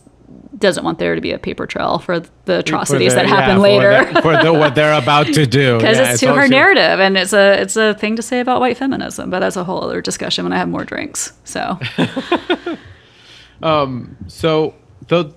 doesn't 0.59 0.85
want 0.85 0.99
there 0.99 1.15
to 1.15 1.21
be 1.21 1.33
a 1.33 1.39
paper 1.39 1.67
trail 1.67 1.99
for 1.99 2.21
the 2.45 2.59
atrocities 2.59 3.13
For 3.13 3.17
that 3.17 3.27
happen 3.27 3.57
yeah, 3.57 3.63
later. 3.63 4.05
For, 4.07 4.13
the, 4.13 4.23
for 4.23 4.43
the, 4.43 4.53
what 4.53 4.75
they're 4.75 4.99
about 5.01 5.27
to 5.27 5.47
do. 5.47 5.77
because 5.79 5.99
Yeah, 5.99 6.13
it's 6.13 6.21
to 6.21 6.35
her 6.35 6.49
narrative 6.49 7.01
and 7.01 7.17
it's 7.17 7.33
a 7.33 7.61
it's 7.61 7.77
a 7.77 7.95
thing 7.95 8.17
to 8.17 8.23
say 8.23 8.41
about 8.41 8.61
white 8.61 8.77
feminism 8.77 9.31
but 9.31 9.41
that's 9.41 9.57
a 9.57 9.65
whole 9.65 9.83
other 9.83 10.01
discussion 10.01 10.45
when 10.45 10.53
i 10.53 10.57
have 10.57 10.69
more 10.69 10.85
drinks 10.85 11.33
so 11.45 11.79
um, 13.63 14.17
So 14.29 14.75
the 15.09 15.33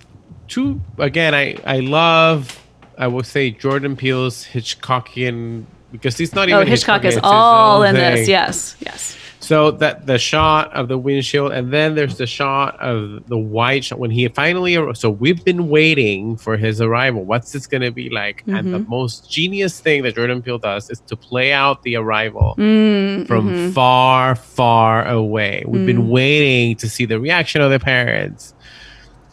two 0.47 0.81
again, 0.97 1.33
I 1.33 1.57
I 1.65 1.79
love. 1.79 2.61
I 2.97 3.07
will 3.07 3.23
say 3.23 3.51
Jordan 3.51 3.97
Peele's 3.97 4.45
Hitchcockian 4.45 5.65
because 5.91 6.17
he's 6.17 6.33
not 6.33 6.47
oh, 6.47 6.55
even 6.55 6.67
oh 6.67 6.69
hitchcock 6.69 7.03
is 7.03 7.19
all 7.23 7.83
in 7.83 7.95
this 7.95 8.27
yes 8.27 8.75
yes 8.79 9.17
So 9.45 9.69
that 9.69 10.07
the 10.07 10.17
shot 10.17 10.73
of 10.73 10.87
the 10.87 10.97
windshield, 10.97 11.51
and 11.51 11.71
then 11.71 11.93
there's 11.93 12.17
the 12.17 12.25
shot 12.25 12.79
of 12.79 13.27
the 13.27 13.37
white 13.37 13.85
shot 13.85 13.99
when 13.99 14.09
he 14.09 14.27
finally. 14.27 14.75
So 14.95 15.11
we've 15.11 15.45
been 15.45 15.69
waiting 15.69 16.35
for 16.35 16.57
his 16.57 16.81
arrival. 16.81 17.23
What's 17.23 17.51
this 17.51 17.67
going 17.67 17.83
to 17.83 17.91
be 17.91 18.09
like? 18.09 18.41
And 18.47 18.73
the 18.73 18.79
mm-hmm. 18.79 18.89
most 18.89 19.29
genius 19.29 19.79
thing 19.79 20.01
that 20.01 20.15
Jordan 20.15 20.41
Peele 20.41 20.57
does 20.57 20.89
is 20.89 20.99
to 21.01 21.15
play 21.15 21.53
out 21.53 21.83
the 21.83 21.95
arrival 21.95 22.55
mm, 22.57 22.63
mm-hmm. 22.63 23.25
from 23.25 23.71
far, 23.71 24.33
far 24.33 25.07
away. 25.07 25.63
We've 25.67 25.85
been 25.85 26.07
mm. 26.07 26.09
waiting 26.09 26.75
to 26.77 26.89
see 26.89 27.05
the 27.05 27.19
reaction 27.19 27.61
of 27.61 27.69
the 27.69 27.79
parents. 27.79 28.55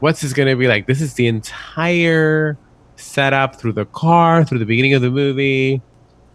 What's 0.00 0.20
this 0.20 0.34
going 0.34 0.48
to 0.48 0.56
be 0.56 0.68
like? 0.68 0.86
This 0.86 1.00
is 1.00 1.14
the 1.14 1.26
entire 1.26 2.58
setup 2.96 3.56
through 3.56 3.72
the 3.72 3.86
car, 3.86 4.44
through 4.44 4.58
the 4.58 4.66
beginning 4.66 4.92
of 4.92 5.00
the 5.00 5.10
movie 5.10 5.80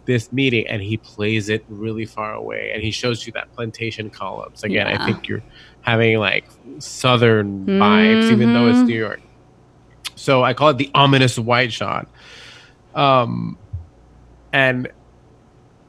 this 0.08 0.32
meeting 0.32 0.66
and 0.66 0.80
he 0.80 0.96
plays 0.96 1.50
it 1.50 1.62
really 1.68 2.06
far 2.06 2.32
away 2.32 2.70
and 2.72 2.82
he 2.82 2.90
shows 2.90 3.26
you 3.26 3.32
that 3.34 3.52
plantation 3.52 4.08
columns. 4.08 4.64
Again 4.64 4.86
Yeah. 4.86 5.02
i 5.02 5.04
think 5.06 5.28
you're 5.28 5.44
having 5.82 6.18
like 6.18 6.46
southern 6.78 7.66
vibes 7.66 8.32
even 8.32 8.54
though 8.54 8.68
it's 8.68 8.78
new 8.88 8.98
york. 8.98 9.20
So 10.16 10.42
i 10.42 10.54
call 10.54 10.70
it 10.70 10.78
the 10.78 10.90
ominous 10.94 11.38
white 11.38 11.72
shot. 11.72 12.08
Um 12.94 13.58
and 14.50 14.88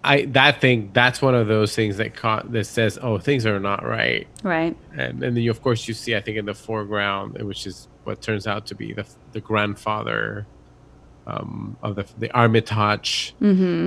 i 0.04 0.26
that 0.26 0.60
thing 0.60 0.90
that's 0.94 1.22
one 1.22 1.34
of 1.34 1.48
those 1.48 1.74
things 1.74 1.96
that 1.98 2.14
caught 2.14 2.52
that 2.52 2.66
says 2.66 3.00
oh 3.02 3.18
things 3.20 3.46
are 3.46 3.60
not 3.60 3.86
right. 3.86 4.28
Right. 4.44 4.76
And, 4.92 5.24
and 5.24 5.36
then 5.38 5.38
you, 5.38 5.50
of 5.52 5.62
course 5.62 5.88
you 5.88 5.94
see 5.94 6.14
i 6.16 6.20
think 6.22 6.38
in 6.38 6.46
the 6.46 6.54
foreground 6.54 7.42
which 7.42 7.66
is 7.66 7.88
what 8.04 8.22
turns 8.22 8.48
out 8.48 8.66
to 8.68 8.76
be 8.76 8.92
the, 8.92 9.06
the 9.32 9.40
grandfather 9.40 10.46
um, 11.28 11.78
of 11.84 11.96
the, 11.96 12.06
the 12.18 12.32
armitage 12.32 13.36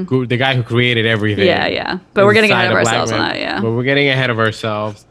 who, 0.08 0.26
the 0.26 0.36
guy 0.36 0.54
who 0.54 0.62
created 0.62 1.06
everything 1.06 1.46
yeah 1.46 1.66
yeah 1.66 1.98
but 2.14 2.24
we're 2.24 2.34
getting 2.34 2.50
ahead 2.52 2.66
of 2.66 2.80
black 2.82 2.86
ourselves 2.86 3.12
on 3.12 3.18
that 3.18 3.38
yeah 3.38 3.60
but 3.60 3.72
we're 3.72 3.82
getting 3.82 4.08
ahead 4.08 4.30
of 4.30 4.38
ourselves 4.38 5.06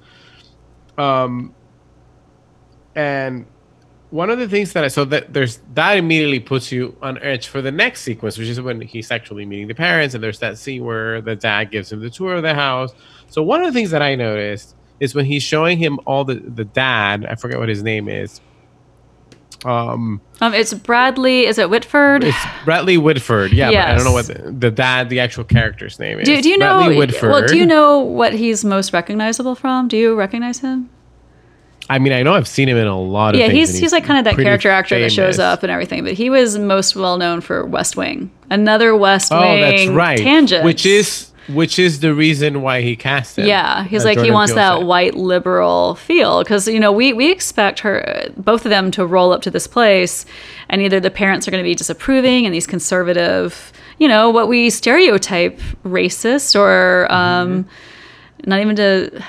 um 0.97 1.53
and 2.95 3.45
one 4.11 4.29
of 4.29 4.39
the 4.39 4.47
things 4.47 4.73
that 4.73 4.83
I 4.83 4.89
so 4.89 5.05
that 5.05 5.33
there's 5.33 5.61
that 5.73 5.97
immediately 5.97 6.39
puts 6.39 6.71
you 6.71 6.95
on 7.01 7.17
edge 7.23 7.47
for 7.47 7.61
the 7.61 7.71
next 7.71 8.01
sequence, 8.01 8.37
which 8.37 8.49
is 8.49 8.59
when 8.59 8.81
he's 8.81 9.09
actually 9.09 9.45
meeting 9.45 9.67
the 9.67 9.73
parents, 9.73 10.13
and 10.13 10.23
there's 10.23 10.39
that 10.39 10.57
scene 10.57 10.83
where 10.83 11.21
the 11.21 11.35
dad 11.35 11.71
gives 11.71 11.91
him 11.91 12.01
the 12.01 12.09
tour 12.09 12.35
of 12.35 12.43
the 12.43 12.53
house. 12.53 12.91
So 13.29 13.41
one 13.41 13.61
of 13.61 13.67
the 13.67 13.73
things 13.73 13.89
that 13.91 14.01
I 14.01 14.15
noticed 14.15 14.75
is 14.99 15.15
when 15.15 15.25
he's 15.25 15.43
showing 15.43 15.77
him 15.77 15.97
all 16.05 16.25
the 16.25 16.35
the 16.35 16.65
dad, 16.65 17.25
I 17.25 17.35
forget 17.35 17.57
what 17.57 17.69
his 17.69 17.83
name 17.83 18.09
is. 18.09 18.41
Um, 19.63 20.21
um 20.41 20.53
it's 20.55 20.73
bradley 20.73 21.45
is 21.45 21.57
it 21.59 21.69
whitford 21.69 22.23
it's 22.23 22.37
Bradley 22.65 22.97
Whitford. 22.97 23.53
Yeah, 23.53 23.69
but 23.69 23.77
I 23.77 23.95
don't 23.95 24.03
know 24.05 24.11
what 24.11 24.25
the, 24.27 24.51
the 24.51 24.71
dad, 24.71 25.09
the 25.09 25.19
actual 25.19 25.43
character's 25.43 25.99
name 25.99 26.19
is. 26.19 26.25
do, 26.27 26.41
do 26.41 26.49
you 26.49 26.57
know 26.57 26.77
Bradley 26.79 26.97
Whitford? 26.97 27.29
well 27.29 27.45
do 27.47 27.55
you 27.57 27.65
know 27.65 27.99
what 27.99 28.33
he's 28.33 28.65
most 28.65 28.91
recognizable 28.93 29.53
from 29.55 29.87
do 29.87 29.97
you 29.97 30.15
recognize 30.15 30.59
him 30.59 30.89
I 31.89 31.99
mean, 31.99 32.13
I 32.13 32.23
know 32.23 32.33
I've 32.35 32.47
seen 32.47 32.69
him 32.69 32.77
in 32.77 32.87
a 32.87 32.97
lot 32.97 33.33
of 33.33 33.39
yeah 33.41 33.47
things. 33.47 33.57
he's 33.59 33.69
and 33.71 33.79
he's 33.83 33.91
like 33.91 34.05
kind 34.05 34.17
of 34.19 34.23
that 34.33 34.41
character 34.41 34.69
actor 34.69 34.97
that 34.99 35.11
shows 35.11 35.39
up 35.39 35.61
and 35.63 35.71
everything 35.71 36.03
but 36.05 36.13
he 36.13 36.29
was 36.29 36.57
most 36.57 36.95
well 36.95 37.17
known 37.17 37.41
for 37.41 37.65
west 37.65 37.97
wing 37.97 38.31
another 38.49 38.95
west 38.95 39.31
Oh, 39.33 39.41
wing 39.41 39.61
that's 39.61 39.87
right. 39.87 40.17
tangent 40.17 40.63
Which 40.63 40.85
is 40.85 41.30
which 41.47 41.79
is 41.79 41.99
the 41.99 42.13
reason 42.13 42.61
why 42.61 42.81
he 42.81 42.95
cast 42.95 43.37
him. 43.37 43.47
Yeah, 43.47 43.83
he's 43.83 44.05
like 44.05 44.19
he 44.19 44.31
wants 44.31 44.53
that 44.53 44.77
said. 44.77 44.85
white 44.85 45.15
liberal 45.15 45.95
feel 45.95 46.43
because 46.43 46.67
you 46.67 46.79
know 46.79 46.91
we 46.91 47.13
we 47.13 47.31
expect 47.31 47.79
her 47.79 48.25
both 48.37 48.65
of 48.65 48.69
them 48.69 48.91
to 48.91 49.05
roll 49.05 49.31
up 49.31 49.41
to 49.43 49.51
this 49.51 49.67
place, 49.67 50.25
and 50.69 50.81
either 50.81 50.99
the 50.99 51.11
parents 51.11 51.47
are 51.47 51.51
going 51.51 51.63
to 51.63 51.67
be 51.67 51.75
disapproving 51.75 52.45
and 52.45 52.53
these 52.53 52.67
conservative, 52.67 53.71
you 53.97 54.07
know, 54.07 54.29
what 54.29 54.47
we 54.47 54.69
stereotype 54.69 55.59
racist 55.83 56.59
or 56.59 57.11
um, 57.11 57.67
not 58.45 58.59
even 58.59 58.75
to 58.75 59.23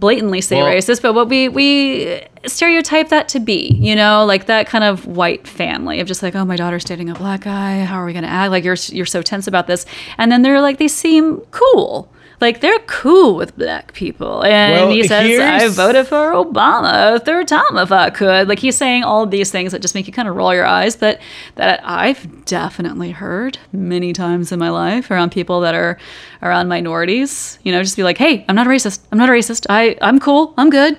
blatantly 0.00 0.40
say 0.40 0.56
Well- 0.62 0.72
racist, 0.72 1.02
but 1.02 1.14
what 1.14 1.28
we 1.28 1.48
we 1.48 2.22
stereotype 2.46 3.10
that 3.10 3.28
to 3.28 3.38
be, 3.40 3.76
you 3.78 3.94
know, 3.94 4.24
like 4.24 4.46
that 4.46 4.66
kind 4.66 4.82
of 4.82 5.06
white 5.06 5.46
family 5.46 6.00
of 6.00 6.08
just 6.08 6.22
like, 6.22 6.34
oh, 6.34 6.44
my 6.44 6.56
daughter's 6.56 6.84
dating 6.84 7.10
a 7.10 7.14
black 7.14 7.42
guy. 7.42 7.84
How 7.84 7.96
are 8.00 8.06
we 8.06 8.12
gonna 8.14 8.26
act? 8.26 8.50
Like 8.50 8.64
you're 8.64 8.76
you're 8.88 9.06
so 9.06 9.22
tense 9.22 9.46
about 9.46 9.66
this, 9.66 9.84
and 10.18 10.32
then 10.32 10.42
they're 10.42 10.60
like 10.60 10.78
they 10.78 10.88
seem 10.88 11.40
cool. 11.50 12.10
Like 12.40 12.60
they're 12.60 12.78
cool 12.86 13.36
with 13.36 13.56
black 13.56 13.92
people, 13.92 14.42
and 14.44 14.72
Well, 14.72 14.90
he 14.90 15.06
says, 15.06 15.38
"I 15.38 15.68
voted 15.68 16.06
for 16.06 16.32
Obama 16.32 17.16
a 17.16 17.18
third 17.20 17.48
time 17.48 17.76
if 17.76 17.92
I 17.92 18.08
could." 18.10 18.48
Like 18.48 18.58
he's 18.58 18.76
saying 18.76 19.04
all 19.04 19.26
these 19.26 19.50
things 19.50 19.72
that 19.72 19.82
just 19.82 19.94
make 19.94 20.06
you 20.06 20.12
kind 20.12 20.26
of 20.26 20.36
roll 20.36 20.54
your 20.54 20.64
eyes, 20.64 20.96
but 20.96 21.20
that 21.56 21.80
I've 21.84 22.46
definitely 22.46 23.10
heard 23.10 23.58
many 23.72 24.12
times 24.14 24.52
in 24.52 24.58
my 24.58 24.70
life 24.70 25.10
around 25.10 25.32
people 25.32 25.60
that 25.60 25.74
are 25.74 25.98
around 26.42 26.68
minorities. 26.68 27.58
You 27.62 27.72
know, 27.72 27.82
just 27.82 27.96
be 27.96 28.04
like, 28.04 28.16
"Hey, 28.16 28.44
I'm 28.48 28.54
not 28.56 28.66
a 28.66 28.70
racist. 28.70 29.00
I'm 29.12 29.18
not 29.18 29.28
a 29.28 29.32
racist. 29.32 29.66
I 29.68 29.96
I'm 30.00 30.18
cool. 30.18 30.54
I'm 30.56 30.70
good." 30.70 30.96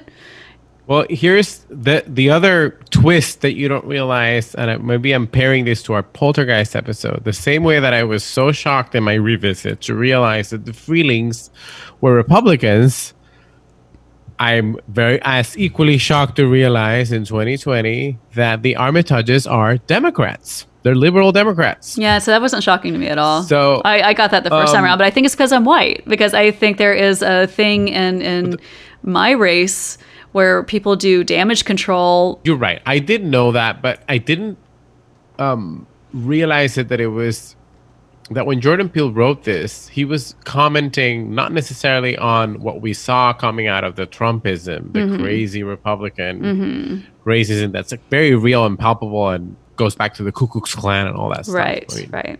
Well, 0.87 1.05
here's 1.09 1.59
the 1.69 2.03
the 2.07 2.29
other 2.31 2.71
twist 2.89 3.41
that 3.41 3.53
you 3.53 3.67
don't 3.67 3.85
realize, 3.85 4.55
and 4.55 4.71
I, 4.71 4.77
maybe 4.77 5.13
I'm 5.13 5.27
pairing 5.27 5.65
this 5.65 5.83
to 5.83 5.93
our 5.93 6.03
poltergeist 6.03 6.75
episode. 6.75 7.23
The 7.23 7.33
same 7.33 7.63
way 7.63 7.79
that 7.79 7.93
I 7.93 8.03
was 8.03 8.23
so 8.23 8.51
shocked 8.51 8.95
in 8.95 9.03
my 9.03 9.13
revisit 9.13 9.81
to 9.81 9.95
realize 9.95 10.49
that 10.49 10.65
the 10.65 10.71
Freelings 10.71 11.49
were 12.01 12.15
Republicans, 12.15 13.13
I'm 14.39 14.77
very 14.87 15.21
as 15.21 15.55
equally 15.57 15.99
shocked 15.99 16.37
to 16.37 16.47
realize 16.47 17.11
in 17.11 17.25
2020 17.25 18.17
that 18.33 18.63
the 18.63 18.73
Armitages 18.73 19.49
are 19.49 19.77
Democrats. 19.77 20.65
They're 20.83 20.95
liberal 20.95 21.31
Democrats. 21.31 21.95
Yeah, 21.97 22.17
so 22.17 22.31
that 22.31 22.41
wasn't 22.41 22.63
shocking 22.63 22.93
to 22.93 22.99
me 22.99 23.07
at 23.07 23.19
all. 23.19 23.43
So, 23.43 23.83
I, 23.85 24.01
I 24.01 24.13
got 24.13 24.31
that 24.31 24.43
the 24.43 24.49
first 24.49 24.73
time 24.73 24.79
um, 24.79 24.85
around, 24.85 24.97
but 24.97 25.05
I 25.05 25.11
think 25.11 25.25
it's 25.25 25.35
because 25.35 25.51
I'm 25.51 25.63
white. 25.63 26.03
Because 26.07 26.33
I 26.33 26.49
think 26.49 26.77
there 26.77 26.93
is 26.93 27.21
a 27.21 27.45
thing 27.45 27.87
in 27.87 28.21
in 28.21 28.59
my 29.03 29.31
race 29.31 29.99
where 30.31 30.63
people 30.63 30.95
do 30.95 31.23
damage 31.23 31.65
control. 31.65 32.39
You're 32.43 32.57
right. 32.57 32.81
I 32.85 32.99
didn't 32.99 33.29
know 33.29 33.51
that, 33.51 33.81
but 33.81 34.03
I 34.07 34.17
didn't 34.17 34.57
um, 35.39 35.87
realize 36.13 36.77
it 36.77 36.87
that 36.89 36.99
it 36.99 37.07
was 37.07 37.55
that 38.29 38.45
when 38.45 38.61
Jordan 38.61 38.87
Peele 38.87 39.11
wrote 39.11 39.43
this, 39.43 39.89
he 39.89 40.05
was 40.05 40.35
commenting 40.45 41.35
not 41.35 41.51
necessarily 41.51 42.17
on 42.17 42.61
what 42.61 42.79
we 42.79 42.93
saw 42.93 43.33
coming 43.33 43.67
out 43.67 43.83
of 43.83 43.95
the 43.97 44.07
Trumpism, 44.07 44.93
the 44.93 44.99
Mm-hmm. 44.99 45.21
crazy 45.23 45.63
Republican 45.63 47.05
racism 47.25 47.71
that's 47.73 47.91
like 47.91 48.07
very 48.09 48.33
real 48.35 48.65
and 48.65 48.79
palpable 48.79 49.29
and 49.29 49.55
goes 49.75 49.95
back 49.95 50.13
to 50.13 50.23
the 50.23 50.31
Ku 50.31 50.47
Klux 50.47 50.73
Klan 50.75 51.07
and 51.07 51.17
all 51.17 51.29
that 51.29 51.45
stuff. 51.45 51.55
Right, 51.55 51.85
I 51.91 51.95
mean, 51.97 52.09
right. 52.11 52.39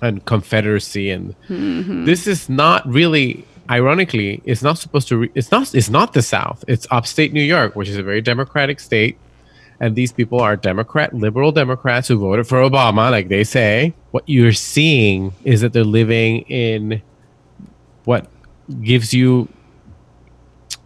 and 0.00 0.24
Confederacy 0.26 1.10
and 1.10 1.34
Mm-hmm. 1.48 2.04
this 2.04 2.26
is 2.28 2.48
not 2.48 2.86
really 2.86 3.44
ironically 3.70 4.42
it's 4.44 4.62
not 4.62 4.78
supposed 4.78 5.08
to 5.08 5.16
re- 5.18 5.30
it's 5.34 5.50
not 5.50 5.74
it's 5.74 5.90
not 5.90 6.12
the 6.12 6.22
South. 6.22 6.64
It's 6.68 6.86
upstate 6.90 7.32
New 7.32 7.42
York 7.42 7.76
which 7.76 7.88
is 7.88 7.96
a 7.96 8.02
very 8.02 8.20
democratic 8.20 8.80
state. 8.80 9.18
And 9.78 9.94
these 9.94 10.10
people 10.10 10.40
are 10.40 10.56
Democrat, 10.56 11.12
liberal 11.12 11.52
Democrats 11.52 12.08
who 12.08 12.16
voted 12.16 12.46
for 12.46 12.62
Obama, 12.62 13.10
like 13.10 13.28
they 13.28 13.44
say. 13.44 13.92
What 14.10 14.24
you're 14.26 14.52
seeing 14.52 15.34
is 15.44 15.60
that 15.60 15.74
they're 15.74 15.84
living 15.84 16.40
in 16.48 17.02
what 18.04 18.26
gives 18.82 19.12
you 19.12 19.48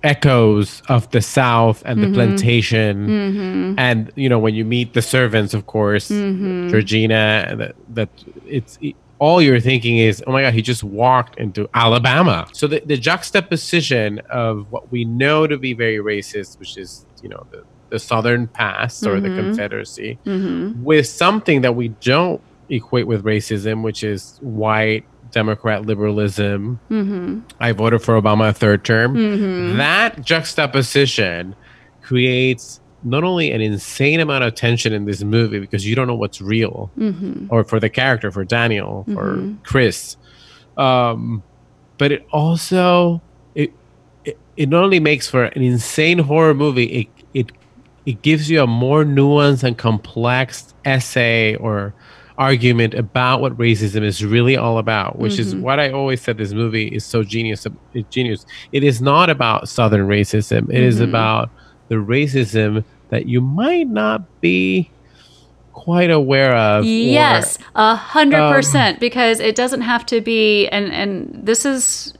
echoes 0.03 0.83
of 0.89 1.11
the 1.11 1.21
South 1.21 1.83
and 1.85 2.03
the 2.03 2.07
mm-hmm. 2.07 2.15
plantation, 2.15 3.07
mm-hmm. 3.07 3.79
and 3.79 4.11
you 4.17 4.29
know 4.29 4.39
when 4.39 4.55
you 4.55 4.65
meet 4.65 4.95
the 4.95 5.03
servants, 5.03 5.55
of 5.55 5.67
course, 5.67 6.11
mm-hmm. 6.11 6.71
Georgina, 6.71 7.55
that 7.57 7.77
that 7.95 8.09
it's. 8.47 8.79
It, 8.81 8.97
all 9.21 9.41
you're 9.41 9.61
thinking 9.61 9.99
is, 9.99 10.25
oh 10.27 10.33
my 10.33 10.43
God, 10.43 10.55
he 10.55 10.63
just 10.63 10.83
walked 10.83 11.39
into 11.39 11.69
Alabama. 11.75 12.49
So 12.53 12.67
the, 12.67 12.81
the 12.85 12.97
juxtaposition 12.97 14.19
of 14.31 14.67
what 14.73 14.91
we 14.91 15.05
know 15.05 15.47
to 15.47 15.59
be 15.59 15.75
very 15.75 15.99
racist, 15.99 16.59
which 16.59 16.79
is, 16.79 17.05
you 17.23 17.29
know, 17.29 17.47
the, 17.51 17.63
the 17.91 17.99
Southern 17.99 18.49
past 18.49 19.07
or 19.07 19.21
the 19.21 19.29
mm-hmm. 19.29 19.49
Confederacy, 19.49 20.19
mm-hmm. 20.25 20.83
with 20.83 21.07
something 21.07 21.61
that 21.61 21.77
we 21.77 21.89
don't 21.89 22.41
equate 22.71 23.07
with 23.07 23.23
racism, 23.23 23.83
which 23.83 24.03
is 24.03 24.39
white 24.41 25.05
Democrat 25.33 25.85
liberalism. 25.85 26.81
Mm-hmm. 26.91 27.41
I 27.61 27.73
voted 27.73 28.03
for 28.03 28.21
Obama 28.21 28.49
a 28.49 28.53
third 28.55 28.85
term. 28.85 29.77
That 29.77 30.23
juxtaposition 30.25 31.55
creates 32.01 32.81
not 33.03 33.25
only 33.25 33.51
an 33.51 33.61
insane 33.61 34.21
amount 34.21 34.45
of 34.45 34.55
tension 34.55 34.93
in 34.93 35.05
this 35.05 35.23
movie 35.23 35.59
because 35.59 35.87
you 35.87 35.95
don't 35.95 36.07
know 36.07 36.15
what's 36.15 36.41
real, 36.41 36.91
mm-hmm. 36.99 37.47
or 37.51 37.65
for 37.65 37.81
the 37.81 37.89
character, 37.89 38.31
for 38.31 38.45
Daniel, 38.45 39.05
for 39.13 39.37
mm-hmm. 39.37 39.63
Chris, 39.63 40.17
um, 40.77 41.43
but 41.99 42.13
it 42.13 42.27
also 42.33 43.21
it, 43.55 43.73
it 44.25 44.39
it 44.57 44.69
not 44.69 44.85
only 44.85 45.01
makes 45.01 45.29
for 45.29 45.45
an 45.45 45.63
insane 45.63 46.19
horror 46.19 46.55
movie. 46.55 46.85
It 46.85 47.09
it 47.35 47.53
it 48.07 48.23
gives 48.23 48.51
you 48.51 48.63
a 48.63 48.67
more 48.67 49.05
nuanced 49.05 49.63
and 49.63 49.77
complex 49.77 50.75
essay 50.85 51.55
or 51.57 51.95
argument 52.39 52.95
about 52.95 53.43
what 53.43 53.57
racism 53.59 54.03
is 54.03 54.25
really 54.25 54.57
all 54.57 54.79
about, 54.79 55.19
which 55.19 55.39
is 55.39 55.53
mm-hmm. 55.53 55.63
what 55.63 55.79
I 55.79 55.91
always 55.91 56.23
said 56.23 56.39
this 56.39 56.55
movie 56.55 56.89
is 56.89 57.05
so 57.05 57.23
genius. 57.23 57.67
It's 57.93 58.09
genius. 58.09 58.47
It 58.73 58.83
is 58.83 59.03
not 59.03 59.29
about 59.29 59.69
Southern 59.69 60.09
racism. 60.09 60.71
It 60.71 60.83
is 60.83 61.01
about 61.01 61.51
the 61.91 61.97
racism 61.97 62.85
that 63.11 63.27
you 63.27 63.41
might 63.41 63.89
not 63.89 64.41
be 64.41 64.91
quite 65.73 66.11
aware 66.11 66.55
of. 66.55 66.85
Yes, 66.85 67.59
a 67.75 67.95
hundred 67.95 68.41
Um, 68.41 68.55
percent. 68.55 69.01
Because 69.01 69.41
it 69.41 69.55
doesn't 69.55 69.83
have 69.83 70.07
to 70.07 70.21
be, 70.21 70.69
and 70.69 70.91
and 70.93 71.41
this 71.43 71.65
is, 71.67 72.15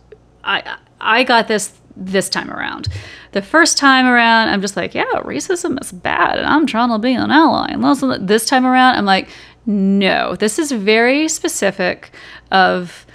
I 0.45 0.77
I 1.01 1.25
got 1.25 1.49
this 1.49 1.73
this 1.97 2.29
time 2.29 2.51
around. 2.51 2.89
The 3.33 3.43
first 3.43 3.79
time 3.79 4.07
around, 4.07 4.49
I'm 4.49 4.61
just 4.61 4.77
like, 4.77 4.93
yeah, 4.95 5.05
racism 5.25 5.81
is 5.81 5.93
bad, 5.93 6.39
and 6.39 6.47
I'm 6.47 6.67
trying 6.67 6.89
to 6.91 6.99
be 6.99 7.15
an 7.15 7.31
ally. 7.31 7.69
And 7.71 7.85
also 7.85 8.19
this 8.19 8.45
time 8.47 8.67
around, 8.67 8.97
I'm 8.97 9.05
like, 9.05 9.29
no, 9.67 10.35
this 10.35 10.59
is 10.59 10.73
very 10.73 11.29
specific 11.29 12.11
of 12.51 13.07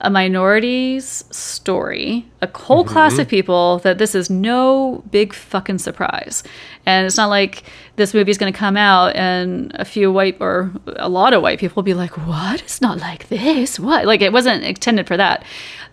a 0.00 0.10
minority's 0.10 1.24
story, 1.30 2.26
a 2.40 2.48
whole 2.56 2.84
class 2.84 3.14
of 3.14 3.26
mm-hmm. 3.26 3.30
people 3.30 3.78
that 3.80 3.98
this 3.98 4.14
is 4.14 4.30
no 4.30 5.02
big 5.10 5.34
fucking 5.34 5.78
surprise. 5.78 6.42
And 6.86 7.06
it's 7.06 7.16
not 7.16 7.28
like 7.28 7.64
this 7.96 8.14
movie's 8.14 8.38
going 8.38 8.52
to 8.52 8.58
come 8.58 8.76
out 8.76 9.14
and 9.14 9.72
a 9.74 9.84
few 9.84 10.10
white 10.10 10.38
or 10.40 10.72
a 10.96 11.08
lot 11.08 11.34
of 11.34 11.42
white 11.42 11.58
people 11.58 11.76
will 11.76 11.82
be 11.84 11.94
like, 11.94 12.16
what? 12.26 12.62
It's 12.62 12.80
not 12.80 12.98
like 12.98 13.28
this. 13.28 13.78
What? 13.78 14.06
Like 14.06 14.22
it 14.22 14.32
wasn't 14.32 14.64
intended 14.64 15.06
for 15.06 15.16
that. 15.18 15.44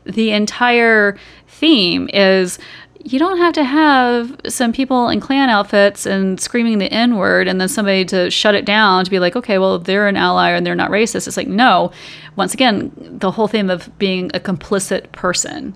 The 0.05 0.31
entire 0.31 1.17
theme 1.47 2.09
is 2.13 2.59
you 3.07 3.19
don't 3.19 3.37
have 3.37 3.53
to 3.53 3.63
have 3.63 4.35
some 4.49 4.73
people 4.73 5.07
in 5.07 5.21
Klan 5.21 5.49
outfits 5.49 6.05
and 6.05 6.41
screaming 6.41 6.77
the 6.77 6.91
N 6.91 7.15
word 7.15 7.47
and 7.47 7.61
then 7.61 7.69
somebody 7.69 8.03
to 8.03 8.29
shut 8.29 8.53
it 8.53 8.65
down 8.65 9.05
to 9.05 9.09
be 9.11 9.19
like, 9.19 9.33
okay, 9.33 9.57
well, 9.57 9.79
they're 9.79 10.09
an 10.09 10.17
ally 10.17 10.49
and 10.49 10.65
they're 10.65 10.75
not 10.75 10.91
racist. 10.91 11.25
It's 11.25 11.37
like, 11.37 11.47
no. 11.47 11.91
Once 12.35 12.53
again, 12.53 12.91
the 12.97 13.31
whole 13.31 13.47
theme 13.47 13.69
of 13.69 13.97
being 13.97 14.29
a 14.33 14.41
complicit 14.41 15.09
person, 15.13 15.73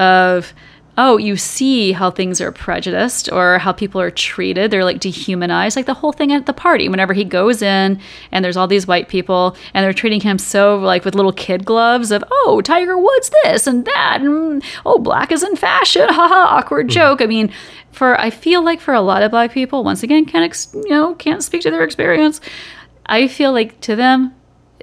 of, 0.00 0.52
oh, 0.96 1.16
you 1.16 1.36
see 1.36 1.92
how 1.92 2.10
things 2.10 2.40
are 2.40 2.52
prejudiced 2.52 3.30
or 3.32 3.58
how 3.58 3.72
people 3.72 4.00
are 4.00 4.10
treated. 4.10 4.70
They're 4.70 4.84
like 4.84 5.00
dehumanized. 5.00 5.76
Like 5.76 5.86
the 5.86 5.94
whole 5.94 6.12
thing 6.12 6.32
at 6.32 6.46
the 6.46 6.52
party, 6.52 6.88
whenever 6.88 7.12
he 7.12 7.24
goes 7.24 7.62
in 7.62 8.00
and 8.30 8.44
there's 8.44 8.56
all 8.56 8.68
these 8.68 8.86
white 8.86 9.08
people 9.08 9.56
and 9.72 9.84
they're 9.84 9.92
treating 9.92 10.20
him 10.20 10.38
so 10.38 10.76
like 10.78 11.04
with 11.04 11.14
little 11.14 11.32
kid 11.32 11.64
gloves 11.64 12.12
of, 12.12 12.22
oh, 12.30 12.60
Tiger 12.62 12.96
Woods 12.96 13.30
this 13.42 13.66
and 13.66 13.84
that. 13.86 14.18
And 14.20 14.62
mm, 14.62 14.64
oh, 14.86 14.98
black 14.98 15.32
is 15.32 15.42
in 15.42 15.56
fashion. 15.56 16.08
Haha, 16.10 16.56
awkward 16.56 16.86
mm-hmm. 16.86 16.94
joke. 16.94 17.20
I 17.20 17.26
mean, 17.26 17.52
for, 17.90 18.20
I 18.20 18.30
feel 18.30 18.64
like 18.64 18.80
for 18.80 18.94
a 18.94 19.00
lot 19.00 19.22
of 19.22 19.32
black 19.32 19.52
people, 19.52 19.82
once 19.82 20.02
again, 20.02 20.26
can't, 20.26 20.44
ex- 20.44 20.74
you 20.74 20.90
know, 20.90 21.14
can't 21.14 21.42
speak 21.42 21.62
to 21.62 21.70
their 21.70 21.84
experience. 21.84 22.40
I 23.06 23.26
feel 23.28 23.52
like 23.52 23.80
to 23.82 23.96
them, 23.96 24.34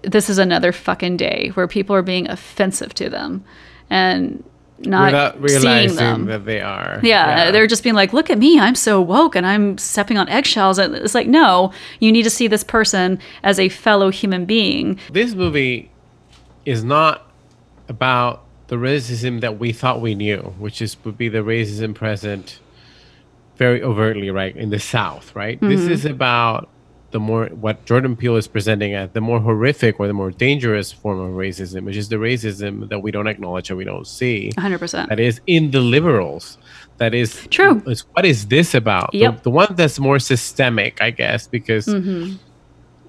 this 0.03 0.29
is 0.29 0.37
another 0.37 0.71
fucking 0.71 1.17
day 1.17 1.51
where 1.53 1.67
people 1.67 1.95
are 1.95 2.01
being 2.01 2.29
offensive 2.29 2.93
to 2.95 3.09
them 3.09 3.45
and 3.89 4.43
not 4.85 5.39
without 5.39 5.61
seeing 5.61 5.63
realizing 5.63 5.95
them. 5.95 6.25
that 6.25 6.45
they 6.45 6.61
are. 6.61 6.99
Yeah, 7.03 7.51
they're 7.51 7.67
just 7.67 7.83
being 7.83 7.95
like, 7.95 8.13
look 8.13 8.29
at 8.29 8.37
me, 8.37 8.59
I'm 8.59 8.75
so 8.75 9.01
woke 9.01 9.35
and 9.35 9.45
I'm 9.45 9.77
stepping 9.77 10.17
on 10.17 10.27
eggshells. 10.29 10.77
And 10.77 10.95
it's 10.95 11.15
like, 11.15 11.27
no, 11.27 11.71
you 11.99 12.11
need 12.11 12.23
to 12.23 12.29
see 12.29 12.47
this 12.47 12.63
person 12.63 13.19
as 13.43 13.59
a 13.59 13.69
fellow 13.69 14.09
human 14.09 14.45
being. 14.45 14.99
this 15.11 15.33
movie 15.33 15.89
is 16.65 16.83
not 16.83 17.27
about 17.87 18.43
the 18.67 18.75
racism 18.75 19.41
that 19.41 19.59
we 19.59 19.73
thought 19.73 19.99
we 19.99 20.15
knew, 20.15 20.53
which 20.57 20.81
is 20.81 20.95
would 21.03 21.17
be 21.17 21.27
the 21.27 21.39
racism 21.39 21.93
present 21.93 22.59
very 23.57 23.83
overtly, 23.83 24.29
right, 24.31 24.55
in 24.55 24.69
the 24.69 24.79
South, 24.79 25.35
right? 25.35 25.59
This 25.59 25.81
mm-hmm. 25.81 25.91
is 25.91 26.05
about 26.05 26.69
the 27.11 27.19
more 27.19 27.47
what 27.47 27.85
Jordan 27.85 28.15
Peele 28.15 28.37
is 28.37 28.47
presenting 28.47 28.93
as 28.93 29.09
the 29.11 29.21
more 29.21 29.39
horrific 29.39 29.99
or 29.99 30.07
the 30.07 30.13
more 30.13 30.31
dangerous 30.31 30.91
form 30.91 31.19
of 31.19 31.31
racism, 31.31 31.83
which 31.83 31.97
is 31.97 32.09
the 32.09 32.15
racism 32.15 32.89
that 32.89 32.99
we 32.99 33.11
don't 33.11 33.27
acknowledge 33.27 33.69
and 33.69 33.77
we 33.77 33.83
don't 33.83 34.07
see. 34.07 34.51
100%. 34.57 35.09
That 35.09 35.19
is 35.19 35.41
in 35.47 35.71
the 35.71 35.79
liberals. 35.79 36.57
That 36.97 37.13
is 37.13 37.47
True. 37.49 37.81
Is 37.87 38.01
what 38.13 38.25
is 38.25 38.47
this 38.47 38.75
about? 38.75 39.13
Yep. 39.13 39.43
The, 39.43 39.49
one 39.49 39.75
that's 39.75 39.99
more 39.99 40.19
systemic, 40.19 41.01
I 41.01 41.09
guess, 41.09 41.47
because 41.47 41.87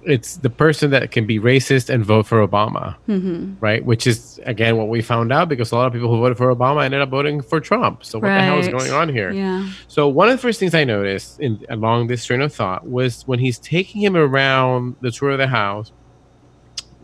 it's 0.05 0.37
the 0.37 0.49
person 0.49 0.91
that 0.91 1.11
can 1.11 1.25
be 1.25 1.39
racist 1.39 1.89
and 1.89 2.05
vote 2.05 2.25
for 2.27 2.45
Obama, 2.45 2.95
right? 3.61 3.83
Which 3.85 4.05
is 4.07 4.39
again 4.45 4.77
what 4.77 4.89
we 4.89 5.01
found 5.01 5.31
out 5.31 5.49
because 5.49 5.71
a 5.71 5.75
lot 5.75 5.87
of 5.87 5.93
people 5.93 6.09
who 6.09 6.17
voted 6.19 6.37
for 6.37 6.53
Obama 6.53 6.83
ended 6.83 7.01
up 7.01 7.09
voting 7.09 7.41
for 7.41 7.59
Trump. 7.59 8.03
So 8.03 8.19
what 8.19 8.27
the 8.27 8.41
hell 8.41 8.59
is 8.59 8.67
going 8.67 8.91
on 8.91 9.09
here? 9.09 9.31
Yeah. 9.31 9.69
So 9.87 10.07
one 10.07 10.29
of 10.29 10.35
the 10.35 10.41
first 10.41 10.59
things 10.59 10.73
I 10.73 10.83
noticed 10.83 11.39
in 11.39 11.65
along 11.69 12.07
this 12.07 12.25
train 12.25 12.41
of 12.41 12.53
thought 12.53 12.87
was 12.87 13.23
when 13.27 13.39
he's 13.39 13.59
taking 13.59 14.01
him 14.01 14.15
around 14.15 14.95
the 15.01 15.11
tour 15.11 15.31
of 15.31 15.37
the 15.37 15.47
house. 15.47 15.91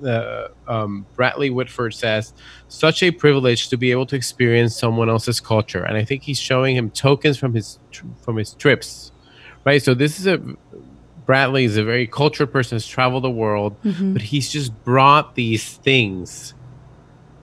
The 0.02 0.52
um, 0.66 1.06
Bradley 1.18 1.50
Whitford 1.50 1.94
says, 1.94 2.34
"Such 2.70 3.04
a 3.04 3.12
privilege 3.12 3.68
to 3.68 3.76
be 3.76 3.92
able 3.92 4.06
to 4.06 4.16
experience 4.16 4.78
someone 4.78 5.10
else's 5.10 5.42
culture," 5.42 5.84
and 5.84 5.98
I 5.98 6.06
think 6.06 6.24
he's 6.24 6.40
showing 6.40 6.76
him 6.78 6.90
tokens 6.90 7.38
from 7.38 7.54
his 7.54 7.80
tr- 7.92 8.06
from 8.22 8.38
his 8.38 8.54
trips, 8.54 9.12
right? 9.66 9.84
So 9.84 9.94
this 9.94 10.18
is 10.18 10.26
a 10.26 10.40
Bradley 11.30 11.64
is 11.64 11.78
a 11.78 11.84
very 11.84 12.08
cultured 12.08 12.52
person, 12.52 12.76
has 12.78 12.88
traveled 12.88 13.24
the 13.24 13.30
world, 13.30 13.76
but 13.84 14.24
he's 14.24 14.50
just 14.52 14.72
brought 14.84 15.36
these 15.36 15.64
things 15.76 16.56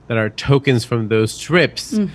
that 0.07 0.17
are 0.17 0.29
tokens 0.29 0.83
from 0.83 1.07
those 1.07 1.37
trips. 1.37 1.93
And 1.93 2.11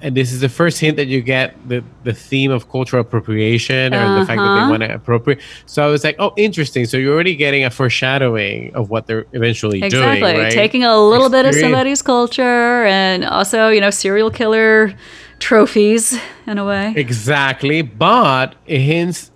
and 0.00 0.16
this 0.16 0.32
is 0.32 0.40
the 0.40 0.48
first 0.48 0.80
hint 0.80 0.96
that 0.96 1.06
you 1.06 1.20
get 1.20 1.56
the, 1.68 1.84
the 2.04 2.14
theme 2.14 2.50
of 2.50 2.70
cultural 2.70 3.02
appropriation 3.02 3.92
or 3.92 4.18
the 4.20 4.24
fact 4.24 4.38
that 4.38 4.46
Uh-huh. 4.46 4.64
they 4.64 4.70
want 4.70 4.82
to 4.82 4.94
appropriate. 4.94 5.40
So 5.66 5.86
I 5.86 5.90
was 5.90 6.04
like, 6.04 6.16
oh, 6.18 6.32
interesting. 6.38 6.86
So 6.86 6.96
you're 6.96 7.12
already 7.12 7.36
getting 7.36 7.64
a 7.64 7.70
foreshadowing 7.70 8.74
of 8.74 8.88
what 8.88 9.06
they're 9.06 9.26
eventually 9.34 9.82
Exactly. 9.82 10.20
doing, 10.20 10.38
right? 10.44 10.52
Taking 10.52 10.84
a 10.84 10.96
little 10.98 11.28
bit 11.28 11.44
of 11.44 11.54
somebody's 11.54 12.00
culture 12.00 12.84
and 12.86 13.26
also, 13.26 13.68
you 13.68 13.82
know, 13.82 13.90
serial 13.90 14.30
killer 14.30 14.94
trophies 15.38 16.18
in 16.46 16.56
a 16.56 16.64
way. 16.64 16.94
Exactly, 16.96 17.82
but 17.82 18.54
it 18.66 18.80
hints 18.80 19.30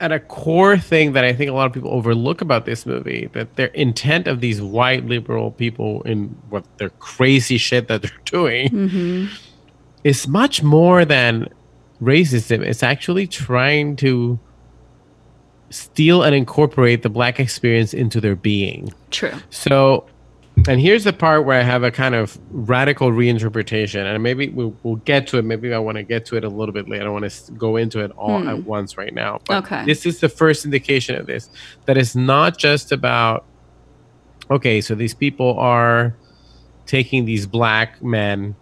at 0.00 0.12
a 0.12 0.20
core 0.20 0.76
thing 0.76 1.12
that 1.12 1.24
I 1.24 1.32
think 1.32 1.50
a 1.50 1.54
lot 1.54 1.66
of 1.66 1.72
people 1.72 1.90
overlook 1.90 2.40
about 2.40 2.66
this 2.66 2.84
movie 2.84 3.28
that 3.32 3.56
their 3.56 3.68
intent 3.68 4.26
of 4.26 4.40
these 4.40 4.60
white 4.60 5.06
liberal 5.06 5.52
people 5.52 6.02
in 6.02 6.36
what 6.50 6.64
their 6.78 6.90
crazy 6.90 7.58
shit 7.58 7.88
that 7.88 8.02
they're 8.02 8.10
doing 8.24 8.68
mm-hmm. 8.70 9.26
is 10.02 10.26
much 10.26 10.62
more 10.62 11.04
than 11.04 11.48
racism. 12.02 12.60
It's 12.60 12.82
actually 12.82 13.26
trying 13.26 13.96
to 13.96 14.38
steal 15.70 16.22
and 16.22 16.34
incorporate 16.34 17.02
the 17.02 17.08
black 17.08 17.40
experience 17.40 17.94
into 17.94 18.20
their 18.20 18.36
being. 18.36 18.92
True. 19.10 19.32
So, 19.50 20.06
and 20.68 20.80
here's 20.80 21.04
the 21.04 21.12
part 21.12 21.44
where 21.44 21.58
I 21.58 21.62
have 21.62 21.82
a 21.82 21.90
kind 21.90 22.14
of 22.14 22.38
radical 22.50 23.10
reinterpretation, 23.10 24.04
and 24.04 24.22
maybe 24.22 24.48
we'll, 24.48 24.74
we'll 24.82 24.96
get 24.96 25.26
to 25.28 25.38
it. 25.38 25.44
Maybe 25.44 25.74
I 25.74 25.78
want 25.78 25.96
to 25.96 26.02
get 26.02 26.24
to 26.26 26.36
it 26.36 26.44
a 26.44 26.48
little 26.48 26.72
bit 26.72 26.88
later. 26.88 27.02
I 27.02 27.04
don't 27.04 27.20
want 27.20 27.30
to 27.30 27.52
go 27.52 27.76
into 27.76 28.00
it 28.00 28.10
all 28.12 28.48
at 28.48 28.56
hmm. 28.56 28.64
once 28.64 28.96
right 28.96 29.12
now. 29.12 29.40
But 29.46 29.64
Okay. 29.64 29.84
this 29.84 30.06
is 30.06 30.20
the 30.20 30.28
first 30.28 30.64
indication 30.64 31.16
of 31.16 31.26
this 31.26 31.50
that 31.86 31.98
it's 31.98 32.14
not 32.14 32.56
just 32.56 32.92
about, 32.92 33.44
okay, 34.50 34.80
so 34.80 34.94
these 34.94 35.14
people 35.14 35.58
are 35.58 36.14
taking 36.86 37.24
these 37.24 37.46
black 37.46 38.02
men 38.02 38.54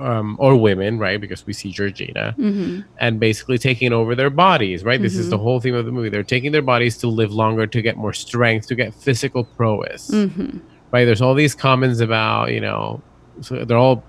um, 0.00 0.36
or 0.40 0.56
women, 0.56 0.98
right? 0.98 1.20
Because 1.20 1.46
we 1.46 1.52
see 1.52 1.70
Georgina, 1.70 2.34
mm-hmm. 2.38 2.80
and 2.98 3.20
basically 3.20 3.58
taking 3.58 3.92
over 3.92 4.14
their 4.14 4.30
bodies, 4.30 4.84
right? 4.84 5.00
This 5.00 5.16
is 5.16 5.30
the 5.30 5.36
mm-hmm. 5.36 5.42
whole 5.44 5.60
theme 5.60 5.74
of 5.74 5.84
the 5.86 5.92
movie. 5.92 6.08
They're 6.08 6.22
taking 6.22 6.52
their 6.52 6.62
bodies 6.62 6.96
to 6.98 7.08
live 7.08 7.32
longer, 7.32 7.66
to 7.66 7.82
get 7.82 7.96
more 7.96 8.12
strength, 8.12 8.66
to 8.68 8.74
get 8.74 8.94
physical 8.94 9.44
prowess, 9.44 10.10
mm-hmm. 10.10 10.58
Right? 10.94 11.04
There's 11.04 11.20
all 11.20 11.34
these 11.34 11.54
comments 11.56 11.98
about, 12.00 12.52
you 12.52 12.60
know, 12.60 13.02
so 13.40 13.64
they're 13.64 13.76
all 13.76 14.04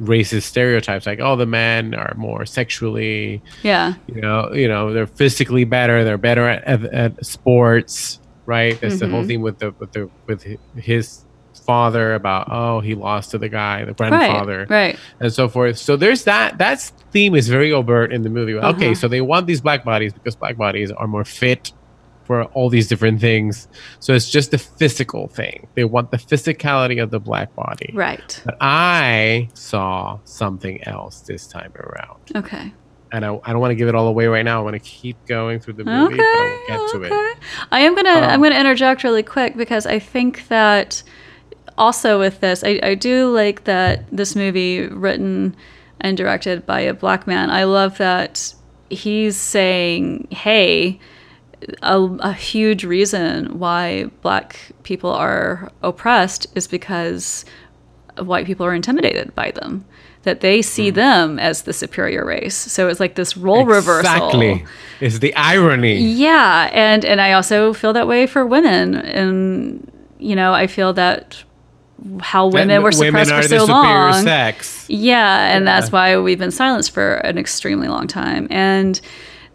racist 0.00 0.42
stereotypes, 0.44 1.04
like, 1.04 1.18
oh, 1.20 1.34
the 1.34 1.46
men 1.46 1.92
are 1.94 2.14
more 2.16 2.46
sexually, 2.46 3.42
Yeah. 3.64 3.94
you 4.06 4.20
know, 4.20 4.52
you 4.54 4.68
know, 4.68 4.92
they're 4.92 5.08
physically 5.08 5.64
better, 5.64 6.04
they're 6.04 6.16
better 6.30 6.46
at, 6.48 6.62
at, 6.64 6.84
at 6.94 7.26
sports, 7.26 8.20
right? 8.46 8.80
That's 8.80 9.00
the 9.00 9.08
whole 9.08 9.24
thing 9.24 9.42
with 9.42 9.58
the 9.58 9.74
with 9.80 9.90
the 9.92 10.08
with 10.28 10.44
his 10.76 11.24
father 11.66 12.14
about 12.14 12.46
oh 12.50 12.78
he 12.80 12.94
lost 12.94 13.32
to 13.32 13.38
the 13.38 13.48
guy, 13.48 13.84
the 13.84 13.92
grandfather, 13.92 14.60
Right. 14.70 14.94
Right. 14.94 14.98
and 15.20 15.32
so 15.32 15.48
forth. 15.48 15.76
So 15.78 15.96
there's 15.96 16.22
that. 16.24 16.56
That 16.58 16.78
theme 17.10 17.34
is 17.34 17.48
very 17.48 17.72
overt 17.72 18.12
in 18.12 18.22
the 18.22 18.30
movie. 18.30 18.54
Okay, 18.54 18.86
Uh-huh. 18.86 18.94
so 18.94 19.08
they 19.08 19.20
want 19.20 19.46
these 19.48 19.60
black 19.60 19.84
bodies 19.84 20.12
because 20.12 20.36
black 20.36 20.56
bodies 20.56 20.90
are 20.92 21.08
more 21.08 21.24
fit 21.24 21.72
for 22.28 22.44
all 22.52 22.68
these 22.68 22.86
different 22.88 23.20
things. 23.22 23.66
So 24.00 24.12
it's 24.12 24.28
just 24.30 24.52
a 24.52 24.58
physical 24.58 25.28
thing. 25.28 25.66
They 25.74 25.84
want 25.84 26.10
the 26.10 26.18
physicality 26.18 27.02
of 27.02 27.10
the 27.10 27.18
black 27.18 27.54
body. 27.56 27.90
Right. 27.94 28.40
But 28.44 28.58
I 28.60 29.48
saw 29.54 30.18
something 30.24 30.84
else 30.86 31.22
this 31.22 31.46
time 31.46 31.72
around. 31.74 32.20
Okay. 32.36 32.72
And 33.12 33.24
I, 33.24 33.40
I 33.44 33.52
don't 33.52 33.60
want 33.60 33.70
to 33.70 33.74
give 33.76 33.88
it 33.88 33.94
all 33.94 34.06
away 34.08 34.26
right 34.26 34.44
now. 34.44 34.60
I 34.60 34.62
want 34.62 34.74
to 34.74 34.78
keep 34.80 35.16
going 35.26 35.58
through 35.58 35.72
the 35.80 35.84
movie, 35.84 36.16
Okay. 36.16 36.22
I 36.22 36.64
get 36.68 36.90
to 36.92 37.02
it. 37.04 37.38
I 37.72 37.80
am 37.80 37.94
gonna 37.96 38.10
I'm 38.10 38.34
Um, 38.34 38.42
gonna 38.42 38.60
interject 38.60 39.02
really 39.02 39.22
quick 39.22 39.56
because 39.56 39.86
I 39.86 39.98
think 39.98 40.48
that 40.48 41.02
also 41.78 42.18
with 42.18 42.40
this, 42.40 42.62
I, 42.62 42.78
I 42.82 42.94
do 42.94 43.30
like 43.34 43.64
that 43.64 44.04
this 44.12 44.36
movie 44.36 44.86
written 44.86 45.56
and 46.02 46.14
directed 46.18 46.66
by 46.66 46.80
a 46.80 46.92
black 46.92 47.26
man. 47.26 47.48
I 47.50 47.64
love 47.64 47.96
that 47.96 48.52
he's 48.90 49.36
saying, 49.38 50.28
"Hey." 50.30 51.00
A, 51.82 52.00
a 52.20 52.32
huge 52.32 52.84
reason 52.84 53.58
why 53.58 54.04
black 54.22 54.70
people 54.84 55.10
are 55.10 55.72
oppressed 55.82 56.46
is 56.54 56.68
because 56.68 57.44
white 58.18 58.46
people 58.46 58.64
are 58.64 58.74
intimidated 58.74 59.34
by 59.34 59.50
them 59.50 59.84
that 60.22 60.40
they 60.40 60.60
see 60.62 60.90
hmm. 60.90 60.96
them 60.96 61.38
as 61.38 61.62
the 61.62 61.72
superior 61.72 62.24
race 62.24 62.56
so 62.56 62.88
it's 62.88 63.00
like 63.00 63.14
this 63.14 63.36
role 63.36 63.64
reversal 63.64 64.00
Exactly. 64.00 64.64
It's 65.00 65.20
the 65.20 65.34
irony. 65.34 65.96
yeah, 65.96 66.68
and 66.72 67.04
and 67.04 67.20
I 67.20 67.32
also 67.32 67.72
feel 67.72 67.92
that 67.92 68.08
way 68.08 68.26
for 68.26 68.44
women, 68.44 68.96
and 68.96 69.90
you 70.18 70.34
know, 70.34 70.52
I 70.52 70.66
feel 70.66 70.92
that 70.94 71.42
how 72.20 72.46
women 72.46 72.68
That 72.68 72.82
were 72.82 72.92
suppressed 72.92 73.30
women 73.30 73.32
are 73.32 73.42
for 73.42 73.48
so 73.48 73.66
superior 73.66 74.10
long. 74.10 74.24
sex. 74.24 74.86
Yeah, 74.88 75.56
and 75.56 75.66
that's 75.66 75.92
why 75.92 76.16
we've 76.18 76.38
been 76.38 76.50
silenced 76.50 76.92
for 76.92 77.14
an 77.14 77.38
extremely 77.38 77.88
long 77.88 78.06
time, 78.06 78.48
and 78.50 79.00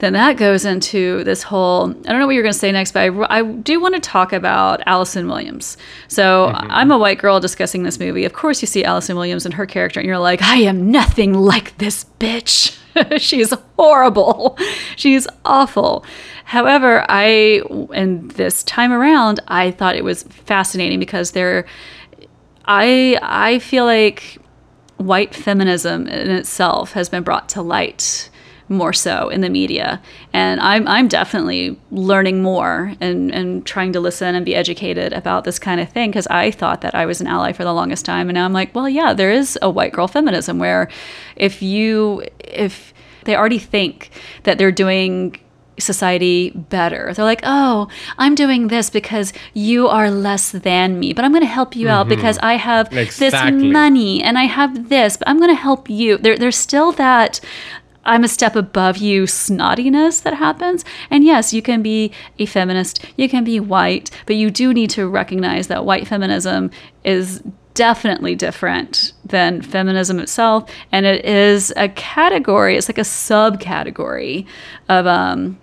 then 0.03 0.13
that 0.13 0.35
goes 0.35 0.65
into 0.65 1.23
this 1.23 1.43
whole 1.43 1.89
I 1.89 1.93
don't 1.93 2.19
know 2.19 2.25
what 2.25 2.35
you're 2.35 2.43
going 2.43 2.51
to 2.51 2.59
say 2.59 2.73
next, 2.73 2.91
but 2.91 2.99
I, 2.99 3.37
I 3.37 3.43
do 3.43 3.79
want 3.79 3.95
to 3.95 4.01
talk 4.01 4.33
about 4.33 4.81
Allison 4.85 5.27
Williams. 5.27 5.77
So 6.09 6.51
mm-hmm. 6.53 6.67
I'm 6.69 6.91
a 6.91 6.97
white 6.97 7.19
girl 7.19 7.39
discussing 7.39 7.83
this 7.83 7.99
movie. 7.99 8.25
Of 8.25 8.33
course, 8.33 8.61
you 8.61 8.67
see 8.67 8.83
Allison 8.83 9.15
Williams 9.15 9.45
and 9.45 9.53
her 9.53 9.65
character, 9.65 10.01
and 10.01 10.07
you're 10.07 10.19
like, 10.19 10.41
I 10.41 10.57
am 10.57 10.91
nothing 10.91 11.33
like 11.33 11.77
this 11.77 12.05
bitch. 12.19 12.77
She's 13.17 13.53
horrible. 13.79 14.57
She's 14.97 15.25
awful. 15.45 16.05
However, 16.43 17.05
I, 17.07 17.61
and 17.93 18.29
this 18.31 18.61
time 18.63 18.91
around, 18.91 19.39
I 19.47 19.71
thought 19.71 19.95
it 19.95 20.03
was 20.03 20.23
fascinating 20.23 20.99
because 20.99 21.31
there, 21.31 21.65
I, 22.65 23.17
I 23.21 23.59
feel 23.59 23.85
like 23.85 24.37
white 24.97 25.33
feminism 25.33 26.07
in 26.07 26.29
itself 26.29 26.91
has 26.91 27.07
been 27.07 27.23
brought 27.23 27.49
to 27.49 27.61
light 27.61 28.29
more 28.70 28.93
so 28.93 29.30
in 29.30 29.41
the 29.41 29.49
media 29.49 30.01
and 30.32 30.59
i'm, 30.61 30.88
I'm 30.88 31.07
definitely 31.07 31.80
learning 31.91 32.41
more 32.41 32.93
and, 32.99 33.32
and 33.32 33.66
trying 33.66 33.93
to 33.93 33.99
listen 33.99 34.36
and 34.36 34.45
be 34.45 34.55
educated 34.55 35.14
about 35.14 35.43
this 35.43 35.59
kind 35.59 35.82
of 35.82 35.89
thing 35.89 36.09
because 36.09 36.28
i 36.28 36.51
thought 36.51 36.82
that 36.82 36.95
i 36.95 37.05
was 37.05 37.22
an 37.22 37.28
ally 37.28 37.53
for 37.53 37.64
the 37.64 37.74
longest 37.74 38.05
time 38.05 38.30
and 38.30 38.36
now 38.36 38.45
i'm 38.45 38.53
like 38.53 38.74
well 38.74 38.89
yeah 38.89 39.14
there 39.14 39.32
is 39.32 39.57
a 39.61 39.70
white 39.70 39.93
girl 39.93 40.07
feminism 40.07 40.59
where 40.59 40.89
if 41.36 41.61
you 41.61 42.24
if 42.39 42.93
they 43.26 43.36
already 43.36 43.59
think 43.59 44.09
that 44.43 44.57
they're 44.57 44.72
doing 44.72 45.39
society 45.80 46.51
better. 46.51 47.14
They're 47.14 47.26
like, 47.26 47.41
oh, 47.43 47.88
I'm 48.18 48.36
doing 48.36 48.68
this 48.68 48.89
because 48.89 49.34
you 49.53 49.88
are 49.88 50.11
less 50.11 50.51
than 50.51 50.99
me, 50.99 51.14
but 51.14 51.26
I'm 51.26 51.32
going 51.32 51.41
to 51.43 51.47
help 51.47 51.76
you 51.76 51.89
out 51.89 52.07
mm-hmm. 52.07 52.16
because 52.16 52.38
I 52.39 52.55
have 52.55 52.89
this 52.89 53.34
money 53.51 54.24
and 54.24 54.38
I 54.38 54.43
have 54.43 54.89
this, 54.89 55.18
but 55.18 55.28
I'm 55.28 55.38
going 55.38 55.49
to 55.49 55.61
help 55.61 55.89
you. 55.89 56.18
There, 56.18 56.38
there's 56.38 56.57
still 56.57 56.91
that. 56.93 57.39
I'm 58.05 58.23
a 58.23 58.27
step 58.27 58.55
above 58.55 58.97
you 58.97 59.23
snottiness 59.23 60.21
that 60.23 60.33
happens. 60.33 60.83
And 61.09 61.23
yes, 61.23 61.53
you 61.53 61.61
can 61.61 61.81
be 61.81 62.11
a 62.39 62.45
feminist, 62.45 63.03
you 63.17 63.29
can 63.29 63.43
be 63.43 63.59
white, 63.59 64.09
but 64.25 64.35
you 64.35 64.51
do 64.51 64.73
need 64.73 64.89
to 64.91 65.07
recognize 65.07 65.67
that 65.67 65.85
white 65.85 66.07
feminism 66.07 66.71
is 67.03 67.41
definitely 67.73 68.35
different 68.35 69.13
than 69.25 69.61
feminism 69.61 70.19
itself. 70.19 70.69
And 70.91 71.05
it 71.05 71.25
is 71.25 71.73
a 71.75 71.89
category, 71.89 72.77
it's 72.77 72.89
like 72.89 72.97
a 72.97 73.01
subcategory 73.01 74.45
of 74.89 75.07
um, 75.07 75.59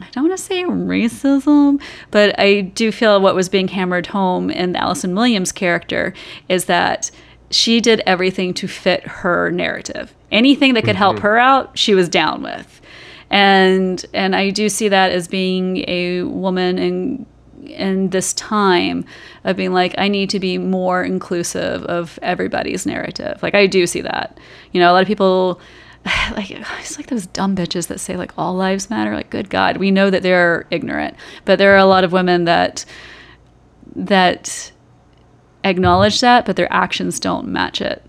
I 0.00 0.08
don't 0.10 0.24
want 0.24 0.36
to 0.36 0.42
say 0.42 0.64
racism, 0.64 1.80
but 2.10 2.38
I 2.38 2.62
do 2.62 2.90
feel 2.90 3.20
what 3.20 3.36
was 3.36 3.48
being 3.48 3.68
hammered 3.68 4.08
home 4.08 4.50
in 4.50 4.74
Allison 4.74 5.14
Williams 5.14 5.52
character 5.52 6.12
is 6.48 6.64
that 6.64 7.12
she 7.50 7.80
did 7.80 8.02
everything 8.04 8.54
to 8.54 8.66
fit 8.66 9.06
her 9.06 9.50
narrative. 9.50 10.12
Anything 10.34 10.74
that 10.74 10.84
could 10.84 10.96
help 10.96 11.16
mm-hmm. 11.16 11.26
her 11.26 11.38
out, 11.38 11.78
she 11.78 11.94
was 11.94 12.08
down 12.08 12.42
with. 12.42 12.80
And 13.30 14.04
and 14.12 14.36
I 14.36 14.50
do 14.50 14.68
see 14.68 14.88
that 14.88 15.10
as 15.12 15.28
being 15.28 15.84
a 15.88 16.22
woman 16.24 16.78
in 16.78 17.26
in 17.64 18.10
this 18.10 18.34
time 18.34 19.04
of 19.44 19.56
being 19.56 19.72
like 19.72 19.94
I 19.96 20.08
need 20.08 20.28
to 20.30 20.38
be 20.38 20.58
more 20.58 21.02
inclusive 21.02 21.84
of 21.84 22.18
everybody's 22.22 22.84
narrative. 22.84 23.42
Like 23.42 23.54
I 23.54 23.66
do 23.66 23.86
see 23.86 24.02
that. 24.02 24.38
You 24.72 24.80
know, 24.80 24.90
a 24.90 24.92
lot 24.92 25.02
of 25.02 25.08
people 25.08 25.60
like 26.32 26.50
it's 26.80 26.96
like 26.96 27.06
those 27.08 27.26
dumb 27.26 27.56
bitches 27.56 27.88
that 27.88 28.00
say 28.00 28.16
like 28.16 28.32
all 28.36 28.54
lives 28.54 28.90
matter 28.90 29.14
like 29.14 29.30
good 29.30 29.50
god 29.50 29.78
we 29.78 29.90
know 29.90 30.10
that 30.10 30.22
they're 30.22 30.66
ignorant 30.70 31.16
but 31.44 31.58
there 31.58 31.72
are 31.74 31.78
a 31.78 31.86
lot 31.86 32.04
of 32.04 32.12
women 32.12 32.44
that 32.44 32.84
that 33.96 34.72
acknowledge 35.64 36.20
that 36.20 36.44
but 36.44 36.56
their 36.56 36.72
actions 36.72 37.18
don't 37.18 37.48
match 37.48 37.80
it 37.80 38.02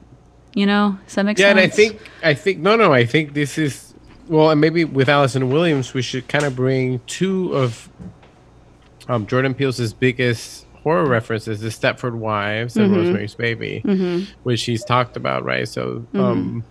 you 0.55 0.65
know 0.65 0.97
does 1.05 1.15
that 1.15 1.25
make 1.25 1.37
Yeah, 1.37 1.53
sense 1.53 1.59
and 1.59 1.59
I 1.59 1.67
think 1.67 2.11
I 2.23 2.33
think 2.33 2.59
no, 2.59 2.75
no, 2.75 2.91
I 2.93 3.05
think 3.05 3.33
this 3.33 3.57
is 3.59 3.93
well, 4.27 4.49
and 4.49 4.59
maybe 4.59 4.85
with 4.85 5.07
Allison 5.07 5.51
Williams, 5.51 5.93
we 5.93 6.01
should 6.01 6.27
kind 6.27 6.45
of 6.45 6.55
bring 6.55 6.99
two 7.05 7.53
of 7.53 7.87
um, 9.07 9.27
Jordan 9.27 9.53
Peele's 9.53 9.93
biggest 9.93 10.65
horror 10.81 11.05
references: 11.07 11.59
the 11.59 11.69
Stepford 11.69 12.15
Wives 12.15 12.75
and 12.75 12.87
Mm-hmm. 12.87 12.95
Rosemary's 12.95 13.35
Baby, 13.35 13.83
which 14.43 14.63
he's 14.63 14.83
talked 14.83 15.15
about, 15.15 15.43
right? 15.43 15.67
So, 15.67 16.07
um, 16.15 16.65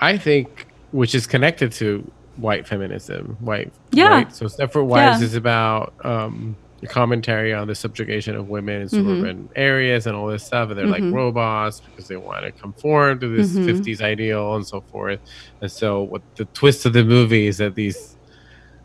I 0.00 0.18
think 0.18 0.66
which 0.90 1.14
is 1.14 1.26
connected 1.26 1.70
to 1.72 2.10
white 2.36 2.66
feminism, 2.66 3.36
white, 3.40 3.72
Yeah. 3.92 4.08
Right? 4.08 4.32
So, 4.34 4.46
Stepford 4.46 4.86
Wives 4.86 5.20
Yeah. 5.20 5.26
is 5.26 5.34
about 5.34 5.94
um, 6.04 6.56
commentary 6.86 7.52
on 7.52 7.66
the 7.66 7.74
subjugation 7.74 8.36
of 8.36 8.48
women 8.48 8.82
in 8.82 8.88
Mm-hmm. 8.88 8.96
suburban 8.96 9.48
areas 9.56 10.06
and 10.06 10.14
all 10.16 10.26
this 10.28 10.44
stuff. 10.44 10.70
And 10.70 10.78
they're 10.78 10.86
like 10.86 11.02
robots 11.02 11.80
because 11.80 12.06
they 12.08 12.16
want 12.16 12.44
to 12.44 12.52
conform 12.52 13.18
to 13.20 13.28
this 13.36 13.52
Mm-hmm. 13.54 13.68
50s 13.80 14.00
ideal 14.00 14.54
and 14.54 14.66
so 14.66 14.80
forth. 14.82 15.20
And 15.60 15.70
so, 15.70 16.02
what 16.02 16.22
the 16.36 16.44
twist 16.46 16.86
of 16.86 16.92
the 16.92 17.04
movie 17.04 17.46
is 17.46 17.58
that 17.58 17.74
these 17.74 18.16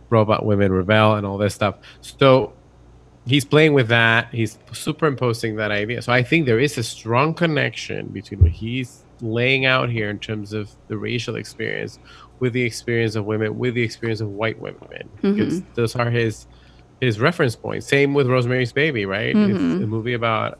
robot 0.10 0.46
women 0.46 0.72
rebel 0.72 1.16
and 1.16 1.26
all 1.26 1.38
this 1.38 1.54
stuff. 1.54 1.76
So, 2.02 2.54
he's 3.28 3.46
playing 3.46 3.74
with 3.74 3.88
that. 3.90 4.34
He's 4.34 4.58
superimposing 4.72 5.56
that 5.58 5.72
idea. 5.72 6.02
So, 6.02 6.12
I 6.12 6.24
think 6.24 6.46
there 6.46 6.60
is 6.60 6.78
a 6.78 6.84
strong 6.84 7.34
connection 7.34 8.08
between 8.08 8.42
what 8.42 8.52
he's 8.52 9.04
laying 9.22 9.66
out 9.66 9.90
here 9.90 10.10
in 10.10 10.20
terms 10.20 10.52
of 10.52 10.70
the 10.88 10.98
racial 10.98 11.36
experience 11.36 12.00
with 12.40 12.52
the 12.54 12.64
experience 12.64 13.16
of 13.16 13.24
women, 13.26 13.58
with 13.58 13.74
the 13.74 13.82
experience 13.84 14.20
of 14.20 14.28
white 14.30 14.60
women, 14.60 15.08
because 15.22 15.62
those 15.76 15.96
are 15.96 16.10
his 16.10 16.46
his 17.02 17.20
reference 17.20 17.56
point. 17.56 17.84
Same 17.84 18.14
with 18.14 18.28
Rosemary's 18.28 18.72
Baby, 18.72 19.06
right? 19.06 19.36
It's 19.36 19.60
a 19.60 19.88
movie 19.88 20.14
about 20.14 20.60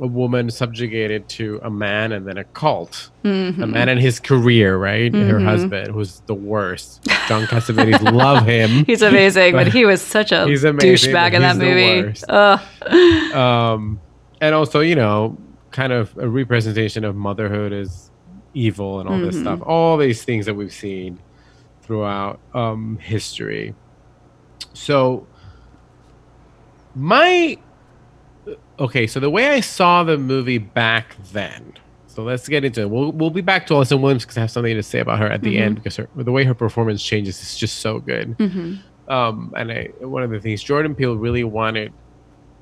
a 0.00 0.06
woman 0.06 0.50
subjugated 0.50 1.28
to 1.28 1.60
a 1.62 1.70
man 1.70 2.12
and 2.12 2.26
then 2.26 2.38
a 2.38 2.44
cult. 2.44 3.10
A 3.24 3.28
man 3.28 3.88
and 3.90 4.00
his 4.00 4.18
career, 4.18 4.76
right? 4.78 5.12
Her 5.14 5.40
husband, 5.40 5.92
who's 5.92 6.20
the 6.26 6.34
worst. 6.34 7.04
John 7.28 7.44
Cassavetes 7.44 8.00
love 8.12 8.46
him. 8.46 8.84
he's 8.86 9.02
amazing 9.02 9.52
but 9.52 9.68
he 9.68 9.84
was 9.84 10.00
such 10.00 10.32
a 10.32 10.46
He's 10.48 10.64
amazing, 10.64 11.12
douchebag 11.12 11.32
in 11.34 11.42
that 11.42 11.56
movie. 11.56 12.14
Um, 13.34 14.00
and 14.40 14.54
also, 14.54 14.80
you 14.80 14.94
know, 14.94 15.36
kind 15.70 15.92
of 15.92 16.16
a 16.18 16.28
representation 16.28 17.04
of 17.04 17.14
motherhood 17.14 17.72
as 17.72 18.10
evil 18.54 19.00
and 19.00 19.08
all 19.08 19.18
this 19.18 19.38
stuff. 19.38 19.60
All 19.62 19.96
these 19.96 20.24
things 20.24 20.46
that 20.46 20.54
we've 20.54 20.72
seen 20.72 21.18
throughout 21.82 22.40
um, 22.54 22.98
history. 23.00 23.74
So, 24.74 25.26
my 26.94 27.58
okay. 28.78 29.06
So 29.06 29.20
the 29.20 29.30
way 29.30 29.48
I 29.48 29.60
saw 29.60 30.02
the 30.04 30.16
movie 30.18 30.58
back 30.58 31.16
then, 31.32 31.74
So 32.06 32.22
let's 32.24 32.48
get 32.48 32.64
into 32.64 32.82
it. 32.82 32.90
We'll, 32.90 33.12
we'll 33.12 33.30
be 33.30 33.40
back 33.40 33.66
to 33.68 33.74
Allison 33.74 34.02
Williams 34.02 34.24
because 34.24 34.36
I 34.36 34.40
have 34.40 34.50
something 34.50 34.74
to 34.74 34.82
say 34.82 34.98
about 35.00 35.18
her 35.20 35.26
at 35.28 35.42
the 35.42 35.58
end 35.58 35.76
because 35.76 35.96
her, 35.96 36.08
the 36.16 36.32
way 36.32 36.44
her 36.44 36.54
performance 36.54 37.02
changes 37.02 37.40
is 37.40 37.56
just 37.56 37.78
so 37.78 38.00
good. 38.00 38.36
Um, 39.08 39.52
and 39.56 39.70
I, 39.72 39.90
one 40.00 40.22
of 40.22 40.30
the 40.30 40.40
things 40.40 40.62
Jordan 40.62 40.94
Peele 40.94 41.16
really 41.16 41.44
wanted 41.44 41.92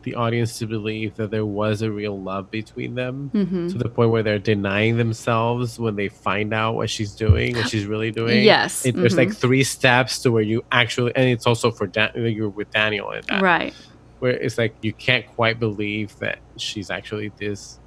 the 0.05 0.15
audience 0.15 0.59
to 0.59 0.67
believe 0.67 1.17
that 1.17 1.31
there 1.31 1.45
was 1.45 1.83
a 1.83 1.91
real 1.91 2.21
love 2.21 2.51
between 2.51 2.95
them 2.95 3.31
Mm-hmm. 3.35 3.69
to 3.69 3.79
the 3.79 3.89
point 3.89 4.11
where 4.11 4.23
they're 4.23 4.39
denying 4.39 4.97
themselves 4.97 5.79
when 5.79 5.97
they 5.97 6.09
find 6.09 6.55
out 6.55 6.77
what 6.77 6.89
she's 6.89 7.13
doing, 7.15 7.57
what 7.57 7.69
she's 7.69 7.85
really 7.87 8.11
doing. 8.11 8.45
Yes, 8.45 8.87
It, 8.87 8.95
there's 8.95 9.17
like 9.17 9.29
mhm. 9.31 9.37
three 9.37 9.65
steps 9.65 10.21
to 10.21 10.31
where 10.31 10.43
you 10.43 10.65
actually, 10.73 11.13
and 11.17 11.29
it's 11.29 11.47
also 11.47 11.71
for 11.71 11.87
Dan, 11.89 12.11
you're 12.15 12.49
with 12.49 12.71
Daniel 12.71 13.11
in 13.11 13.23
that 13.29 13.43
Right. 13.43 13.75
where 14.21 14.33
it's 14.33 14.57
like 14.57 14.77
you 14.83 14.93
can't 14.93 15.27
quite 15.27 15.59
believe 15.59 16.17
that 16.21 16.39
she's 16.57 16.91
actually 16.91 17.31
this 17.37 17.81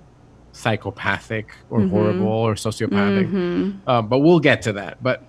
psychopathic 0.53 1.47
or 1.70 1.80
Mhm. 1.80 1.89
horrible 1.89 2.28
or 2.28 2.55
sociopathic. 2.55 3.80
Um, 3.88 4.07
but 4.07 4.20
we'll 4.20 4.39
get 4.39 4.62
to 4.64 4.74
that. 4.74 5.01
But 5.01 5.24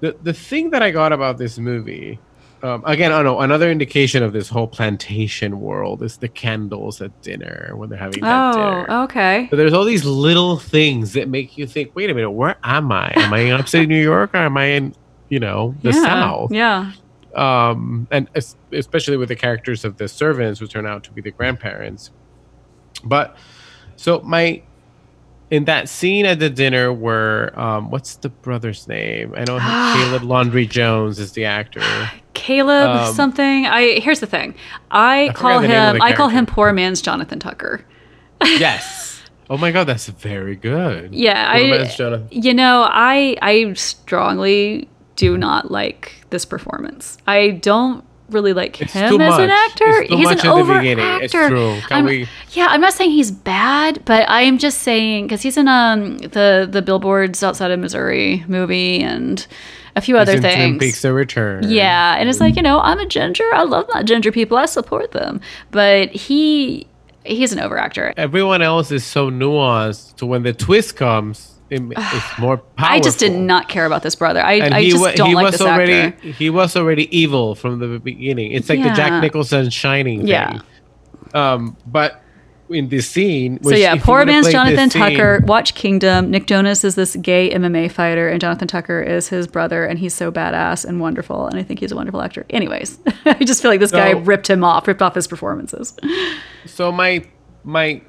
the 0.00 0.16
the 0.22 0.32
thing 0.32 0.70
that 0.70 0.82
I 0.82 0.90
got 0.90 1.12
about 1.12 1.38
this 1.38 1.58
movie, 1.58 2.18
um, 2.62 2.82
again, 2.86 3.12
I 3.12 3.16
don't 3.16 3.24
know 3.24 3.40
another 3.40 3.70
indication 3.70 4.22
of 4.22 4.32
this 4.32 4.48
whole 4.48 4.66
plantation 4.66 5.60
world 5.60 6.02
is 6.02 6.16
the 6.16 6.28
candles 6.28 7.00
at 7.00 7.22
dinner 7.22 7.72
when 7.74 7.88
they're 7.88 7.98
having 7.98 8.22
that 8.22 8.52
dinner. 8.52 8.86
Oh, 8.88 9.02
okay. 9.04 9.46
So 9.50 9.56
there's 9.56 9.72
all 9.72 9.84
these 9.84 10.04
little 10.04 10.56
things 10.58 11.12
that 11.12 11.28
make 11.28 11.58
you 11.58 11.66
think, 11.66 11.94
wait 11.94 12.10
a 12.10 12.14
minute, 12.14 12.30
where 12.30 12.56
am 12.64 12.90
I? 12.90 13.12
Am 13.16 13.32
I 13.32 13.38
in 13.40 13.52
upstate 13.52 13.88
New 13.88 14.02
York 14.02 14.34
or 14.34 14.38
am 14.38 14.56
I 14.56 14.64
in, 14.64 14.94
you 15.28 15.38
know, 15.38 15.74
the 15.82 15.90
yeah. 15.90 16.02
South? 16.02 16.52
Yeah. 16.52 16.92
um, 17.36 18.08
and 18.10 18.28
especially 18.72 19.16
with 19.16 19.28
the 19.28 19.36
characters 19.36 19.84
of 19.84 19.98
the 19.98 20.08
servants 20.08 20.58
who 20.58 20.66
turn 20.66 20.86
out 20.86 21.04
to 21.04 21.12
be 21.12 21.20
the 21.20 21.30
grandparents. 21.30 22.10
But 23.04 23.36
so 23.96 24.20
my 24.20 24.62
in 25.50 25.64
that 25.66 25.88
scene 25.88 26.26
at 26.26 26.38
the 26.40 26.50
dinner 26.50 26.92
where 26.92 27.58
um, 27.58 27.90
what's 27.90 28.16
the 28.16 28.28
brother's 28.28 28.88
name? 28.88 29.34
I 29.36 29.44
know 29.44 29.58
Caleb 29.58 30.22
Landry 30.28 30.66
Jones 30.66 31.18
is 31.18 31.32
the 31.32 31.44
actor. 31.44 31.82
Caleb 32.34 32.88
Um, 32.88 33.14
something. 33.14 33.66
I 33.66 34.00
here's 34.00 34.20
the 34.20 34.26
thing. 34.26 34.54
I, 34.90 35.28
forgot 35.28 35.36
call 35.36 35.60
the 35.60 35.68
name 35.68 35.88
of 35.90 35.96
him 35.96 36.02
I 36.02 36.12
call 36.12 36.28
him 36.28 36.46
poor 36.46 36.72
man's 36.72 37.00
Jonathan 37.00 37.38
Tucker. 37.38 37.84
yes. 38.44 39.22
Oh 39.48 39.56
my 39.56 39.70
god, 39.70 39.84
that's 39.84 40.08
very 40.08 40.56
good. 40.56 41.14
Yeah, 41.14 41.52
Poor 41.52 41.64
I 41.64 41.70
man's 41.70 41.94
Jonathan. 41.94 42.28
you 42.30 42.52
know, 42.52 42.86
I 42.90 43.36
I 43.40 43.72
strongly 43.74 44.88
do 45.14 45.38
not 45.38 45.70
like 45.70 46.24
this 46.30 46.44
performance. 46.44 47.18
I 47.26 47.50
don't 47.50 48.04
really 48.30 48.52
like 48.52 48.80
It's 48.80 48.92
him 48.92 49.20
as 49.20 49.38
an 49.38 49.50
actor. 49.50 50.02
He's 50.02 50.24
much 50.24 50.44
an 50.44 50.50
over 50.50 50.72
actor. 50.74 51.22
It's 51.24 51.32
true. 51.32 51.78
Can 51.88 51.96
I'm- 51.96 52.04
we- 52.06 52.28
Yeah, 52.52 52.66
I'm 52.70 52.80
not 52.80 52.92
saying 52.92 53.10
he's 53.12 53.30
bad, 53.30 54.04
but 54.04 54.24
I'm 54.28 54.58
just 54.58 54.78
saying 54.82 55.26
because 55.26 55.42
he's 55.42 55.56
in 55.56 55.68
um 55.68 56.18
the 56.18 56.68
the 56.70 56.82
billboards 56.82 57.42
outside 57.42 57.70
of 57.70 57.78
Missouri 57.78 58.44
movie 58.48 59.00
and 59.00 59.46
a 59.94 60.00
few 60.00 60.18
other 60.18 60.32
He's 60.32 60.40
Twin 60.42 60.52
things. 60.54 60.78
Peaks: 60.78 61.02
The 61.02 61.12
Return. 61.12 61.70
Yeah, 61.70 62.16
and 62.18 62.28
it's 62.28 62.40
like 62.40 62.56
you 62.56 62.62
know 62.62 62.80
I'm 62.80 62.98
a 62.98 63.06
ginger. 63.06 63.44
I 63.54 63.62
love 63.62 63.86
my 63.94 64.02
ginger 64.02 64.30
people. 64.32 64.56
I 64.58 64.66
support 64.66 65.12
them, 65.12 65.40
but 65.70 66.10
he 66.10 66.86
he's 67.24 67.52
an 67.52 67.60
over 67.60 67.78
actor. 67.78 68.12
Everyone 68.16 68.62
else 68.62 68.90
is 68.92 69.04
so 69.04 69.30
nuanced 69.30 70.16
to 70.16 70.26
when 70.26 70.42
the 70.42 70.52
twist 70.52 70.96
comes, 70.96 71.55
it, 71.70 71.82
it's 71.82 72.38
more 72.38 72.58
powerful. 72.58 72.96
I 72.96 73.00
just 73.00 73.18
did 73.18 73.32
not 73.32 73.68
care 73.68 73.86
about 73.86 74.02
this 74.02 74.14
brother. 74.14 74.40
I, 74.40 74.54
and 74.54 74.74
I 74.74 74.82
he, 74.82 74.90
just 74.90 75.02
wa- 75.02 75.12
don't 75.12 75.28
he 75.30 75.34
like 75.34 75.44
was 75.46 75.52
this 75.58 75.60
already 75.62 75.92
actor. 75.94 76.28
he 76.28 76.50
was 76.50 76.76
already 76.76 77.16
evil 77.16 77.54
from 77.54 77.78
the 77.78 77.98
beginning. 77.98 78.52
It's 78.52 78.68
like 78.68 78.82
the 78.82 78.90
Jack 78.90 79.20
Nicholson 79.22 79.70
Shining 79.70 80.20
thing. 80.20 80.28
Yeah. 80.28 80.60
Um, 81.34 81.76
but 81.86 82.22
in 82.68 82.88
this 82.88 83.08
scene, 83.08 83.62
So 83.62 83.70
yeah, 83.76 83.94
poor 83.96 84.24
man's 84.24 84.50
Jonathan 84.50 84.76
this 84.76 84.92
scene- 84.92 85.02
Tucker. 85.16 85.40
Watch 85.46 85.74
Kingdom. 85.74 86.30
Nick 86.32 86.46
Jonas 86.46 86.82
is 86.82 86.94
this 86.96 87.14
gay 87.16 87.50
MMA 87.50 87.90
fighter, 87.92 88.28
and 88.28 88.40
Jonathan 88.40 88.66
Tucker 88.66 89.00
is 89.00 89.28
his 89.28 89.46
brother, 89.46 89.84
and 89.84 89.98
he's 90.00 90.14
so 90.14 90.32
badass 90.32 90.84
and 90.84 91.00
wonderful, 91.00 91.46
and 91.46 91.58
I 91.58 91.62
think 91.62 91.78
he's 91.80 91.92
a 91.92 91.96
wonderful 91.96 92.20
actor. 92.22 92.44
Anyways, 92.50 92.98
I 93.24 93.34
just 93.44 93.62
feel 93.62 93.70
like 93.70 93.80
this 93.80 93.92
guy 93.92 94.10
ripped 94.10 94.48
him 94.48 94.64
off, 94.64 94.88
ripped 94.88 95.02
off 95.02 95.14
his 95.14 95.26
performances. 95.28 95.96
So 96.64 96.90
my 96.90 97.24
my 97.62 98.02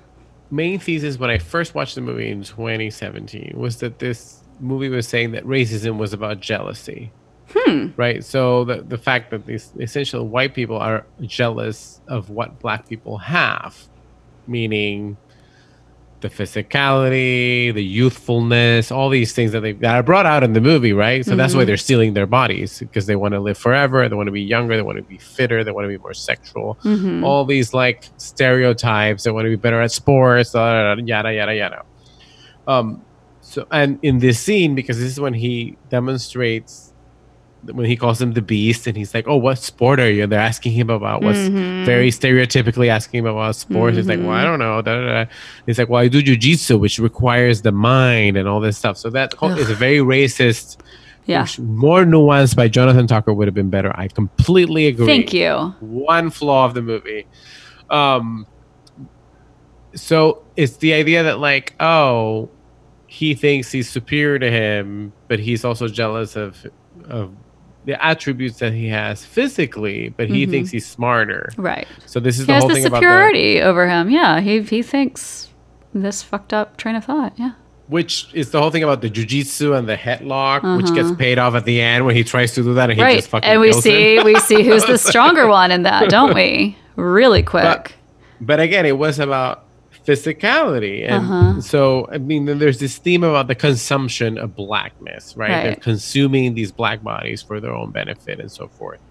main 0.49 0.79
thesis 0.79 1.17
when 1.17 1.29
I 1.29 1.37
first 1.37 1.75
watched 1.75 1.95
the 1.95 2.01
movie 2.01 2.29
in 2.29 2.43
2017 2.43 3.53
was 3.55 3.77
that 3.77 3.99
this 3.99 4.43
movie 4.59 4.89
was 4.89 5.07
saying 5.07 5.31
that 5.31 5.43
racism 5.45 5.97
was 5.97 6.13
about 6.13 6.39
jealousy. 6.39 7.11
Hmm. 7.53 7.89
Right. 7.95 8.23
So 8.23 8.65
the 8.65 8.81
the 8.81 8.97
fact 8.97 9.31
that 9.31 9.45
these 9.45 9.71
essentially 9.79 10.25
white 10.25 10.53
people 10.53 10.77
are 10.77 11.05
jealous 11.21 12.01
of 12.07 12.29
what 12.29 12.59
black 12.59 12.89
people 12.89 13.17
have, 13.19 13.87
meaning 14.47 15.17
the 16.22 16.30
physicality, 16.30 17.72
the 17.74 17.84
youthfulness, 17.84 18.91
all 18.91 19.09
these 19.09 19.34
things 19.34 19.51
that 19.51 19.59
they 19.61 19.74
that 19.74 19.95
are 19.95 20.01
brought 20.03 20.26
out 20.26 20.43
in 20.43 20.53
the 20.53 20.61
movie, 20.61 20.91
right? 20.93 21.24
So 21.24 21.36
that's 21.36 21.53
why 21.53 21.59
Mm-hmm. 21.61 21.68
they're 21.68 21.78
stealing 21.78 22.13
their 22.15 22.26
bodies 22.26 22.80
because 22.80 23.05
they 23.05 23.15
want 23.15 23.34
to 23.34 23.39
live 23.39 23.57
forever, 23.57 24.09
they 24.09 24.15
want 24.15 24.28
to 24.28 24.32
be 24.32 24.41
younger, 24.41 24.76
they 24.76 24.82
want 24.82 24.97
to 24.97 25.03
be 25.03 25.20
fitter, 25.20 25.63
they 25.63 25.72
want 25.72 25.86
to 25.86 25.89
be 25.89 25.97
more 25.99 26.15
sexual. 26.15 26.78
Mhm. 26.84 27.24
All 27.24 27.45
these 27.45 27.72
like 27.74 28.09
stereotypes, 28.18 29.24
they 29.24 29.32
want 29.32 29.45
to 29.45 29.49
be 29.49 29.55
better 29.57 29.80
at 29.82 29.91
sports, 29.91 30.51
da, 30.53 30.74
da, 30.74 30.95
da, 30.95 31.01
yada 31.03 31.34
yada 31.34 31.53
yada. 31.55 31.82
Um, 32.68 33.03
so 33.41 33.65
and 33.72 33.99
in 34.01 34.20
this 34.20 34.39
scene, 34.39 34.74
because 34.76 34.97
this 34.99 35.11
is 35.11 35.20
when 35.20 35.34
he 35.36 35.78
demonstrates 35.89 36.86
when 37.74 37.86
he 37.86 37.95
calls 37.97 38.22
him 38.22 38.32
the 38.34 38.41
beast 38.41 38.88
and 38.88 38.95
he's 38.95 39.13
like, 39.13 39.28
Oh, 39.28 39.36
what 39.38 39.57
sport 39.59 39.99
are 39.99 40.09
you? 40.09 40.24
And 40.24 40.32
they're 40.32 40.39
asking 40.39 40.72
him 40.72 40.89
about 40.89 41.22
what's 41.22 41.38
Mhm. 41.39 41.86
very 41.86 42.09
stereotypically 42.11 42.88
asking 42.88 43.20
him 43.20 43.26
about 43.26 43.55
sports. 43.55 43.97
He's 43.97 44.07
like, 44.07 44.20
Well, 44.20 44.30
I 44.32 44.43
don't 44.43 44.59
know. 44.59 44.82
Da, 44.82 44.95
da, 45.01 45.24
da. 45.24 45.32
He's 45.65 45.78
like, 45.78 45.89
Well, 45.89 46.01
I 46.01 46.07
do 46.07 46.22
jujitsu, 46.24 46.80
which 46.80 46.97
requires 46.99 47.61
the 47.63 47.72
mind 47.72 48.38
and 48.38 48.47
all 48.47 48.59
this 48.59 48.78
stuff. 48.78 48.97
So 48.97 49.09
that 49.09 49.34
is 49.57 49.70
a 49.70 49.76
very 49.76 49.97
racist, 49.97 50.78
Yeah. 51.26 51.41
which 51.43 51.59
more 51.59 52.03
nuanced 52.05 52.55
by 52.55 52.68
Jonathan 52.70 53.05
Tucker 53.07 53.34
would 53.34 53.47
have 53.47 53.55
been 53.55 53.70
better. 53.70 53.91
I 53.95 54.07
completely 54.07 54.88
agree 54.88 55.05
Thank 55.05 55.34
you. 55.34 55.74
one 55.82 56.30
flaw 56.30 56.65
of 56.65 56.74
the 56.74 56.82
movie. 56.82 57.26
Um, 57.89 58.45
so 59.93 60.43
it's 60.55 60.78
the 60.78 60.93
idea 60.93 61.24
that 61.24 61.39
like, 61.39 61.74
oh, 61.80 62.49
he 63.07 63.34
thinks 63.34 63.72
he's 63.72 63.89
superior 63.89 64.38
to 64.39 64.51
him, 64.51 65.13
but 65.28 65.39
he's 65.39 65.63
also 65.65 65.88
jealous 65.88 66.36
of 66.36 66.65
of 67.05 67.32
the 67.88 67.95
attributes 68.05 68.59
that 68.59 68.73
he 68.73 68.89
has 68.89 69.25
physically, 69.25 70.13
but 70.17 70.27
he 70.29 70.45
Mhm. 70.45 70.49
thinks 70.51 70.69
he's 70.71 70.85
smarter. 70.85 71.49
Right. 71.57 71.88
So 72.05 72.19
this 72.19 72.35
is 72.38 72.41
He 72.45 72.51
the 72.53 72.59
whole 72.59 72.67
the 72.67 72.75
thing 72.75 72.85
about 72.85 72.99
the 72.99 73.05
superiority 73.07 73.61
over 73.61 73.88
him. 73.89 74.09
Yeah. 74.11 74.39
He 74.41 74.61
he 74.61 74.81
thinks 74.83 75.49
this 75.95 76.21
fucked 76.21 76.53
up 76.53 76.77
train 76.77 76.95
of 76.95 77.05
thought. 77.05 77.33
Yeah. 77.38 77.51
which 77.89 78.27
is 78.33 78.51
the 78.51 78.59
whole 78.59 78.69
thing 78.69 78.83
about 78.83 78.99
the 79.01 79.09
jujitsu 79.09 79.73
and 79.77 79.88
the 79.88 79.95
headlock, 79.95 80.59
which 80.75 80.93
gets 80.93 81.07
Uh-huh. 81.07 81.15
paid 81.15 81.39
off 81.39 81.55
at 81.55 81.63
the 81.63 81.79
end 81.79 82.05
when 82.05 82.17
he 82.17 82.23
tries 82.25 82.51
to 82.55 82.61
do 82.61 82.73
that 82.73 82.89
and 82.89 82.99
he 82.99 83.15
just 83.15 83.29
fucking 83.29 83.49
And 83.49 83.61
we 83.61 83.71
see 83.71 84.17
him. 84.17 84.25
we 84.25 84.35
see 84.41 84.61
who's 84.61 84.83
the 84.83 84.97
stronger 85.09 85.47
one 85.47 85.71
in 85.71 85.83
that, 85.83 86.09
don't 86.09 86.33
we? 86.35 86.75
Really 86.97 87.43
quick. 87.43 87.63
But, 87.63 87.93
but 88.41 88.59
again, 88.59 88.85
it 88.85 88.97
was 88.97 89.19
about 89.19 89.63
physicality, 90.07 91.03
and 91.07 91.25
Uh-huh. 91.25 91.61
so 91.61 92.07
I 92.11 92.17
mean, 92.17 92.45
there's 92.45 92.79
this 92.79 92.97
theme 92.97 93.23
about 93.23 93.47
the 93.47 93.55
consumption 93.55 94.37
of 94.37 94.55
blackness, 94.55 95.35
right? 95.35 95.49
They're 95.63 95.75
consuming 95.75 96.53
these 96.55 96.71
black 96.71 97.03
bodies 97.03 97.41
for 97.41 97.59
their 97.59 97.73
own 97.73 97.91
benefit 97.91 98.39
and 98.39 98.51
so 98.51 98.67
forth. 98.69 99.01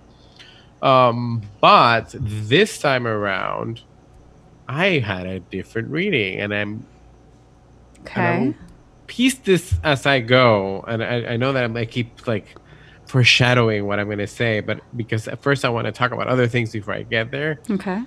Um, 0.83 1.43
but 1.61 2.15
this 2.19 2.79
time 2.79 3.07
around, 3.07 3.83
I 4.69 4.99
had 4.99 5.27
a 5.27 5.41
different 5.41 5.89
reading, 5.91 6.41
and 6.41 6.53
I'm 6.55 6.87
okay. 8.01 8.21
and 8.21 8.27
I 8.27 8.39
will 8.47 8.55
piece 9.07 9.35
this 9.39 9.75
as 9.85 10.07
I 10.07 10.21
go. 10.21 10.85
And 10.89 11.03
I, 11.03 11.33
I 11.33 11.37
know 11.37 11.53
that 11.53 11.63
I'm, 11.65 11.77
I 11.77 11.85
keep 11.85 12.27
like 12.27 12.57
foreshadowing 13.07 13.87
what 13.87 13.99
I'm 14.01 14.07
going 14.07 14.19
to 14.19 14.27
say, 14.27 14.61
but 14.61 14.81
because 14.97 15.29
at 15.29 15.41
first 15.43 15.65
I 15.65 15.69
want 15.69 15.87
to 15.87 15.93
talk 15.93 16.11
about 16.13 16.27
other 16.27 16.49
things 16.49 16.73
before 16.73 16.95
I 16.95 17.03
get 17.05 17.31
there, 17.31 17.61
Okay. 17.71 18.03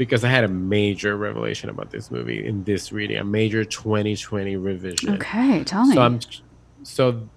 Because 0.00 0.24
I 0.24 0.30
had 0.30 0.44
a 0.44 0.48
major 0.48 1.14
revelation 1.14 1.68
about 1.68 1.90
this 1.90 2.10
movie 2.10 2.46
in 2.46 2.64
this 2.64 2.90
reading, 2.90 3.18
a 3.18 3.24
major 3.24 3.66
2020 3.66 4.56
revision. 4.56 5.16
Okay. 5.16 5.62
Tell 5.64 5.84
me. 5.84 5.94
So 5.94 6.00
I'm 6.00 6.20
so 6.84 7.28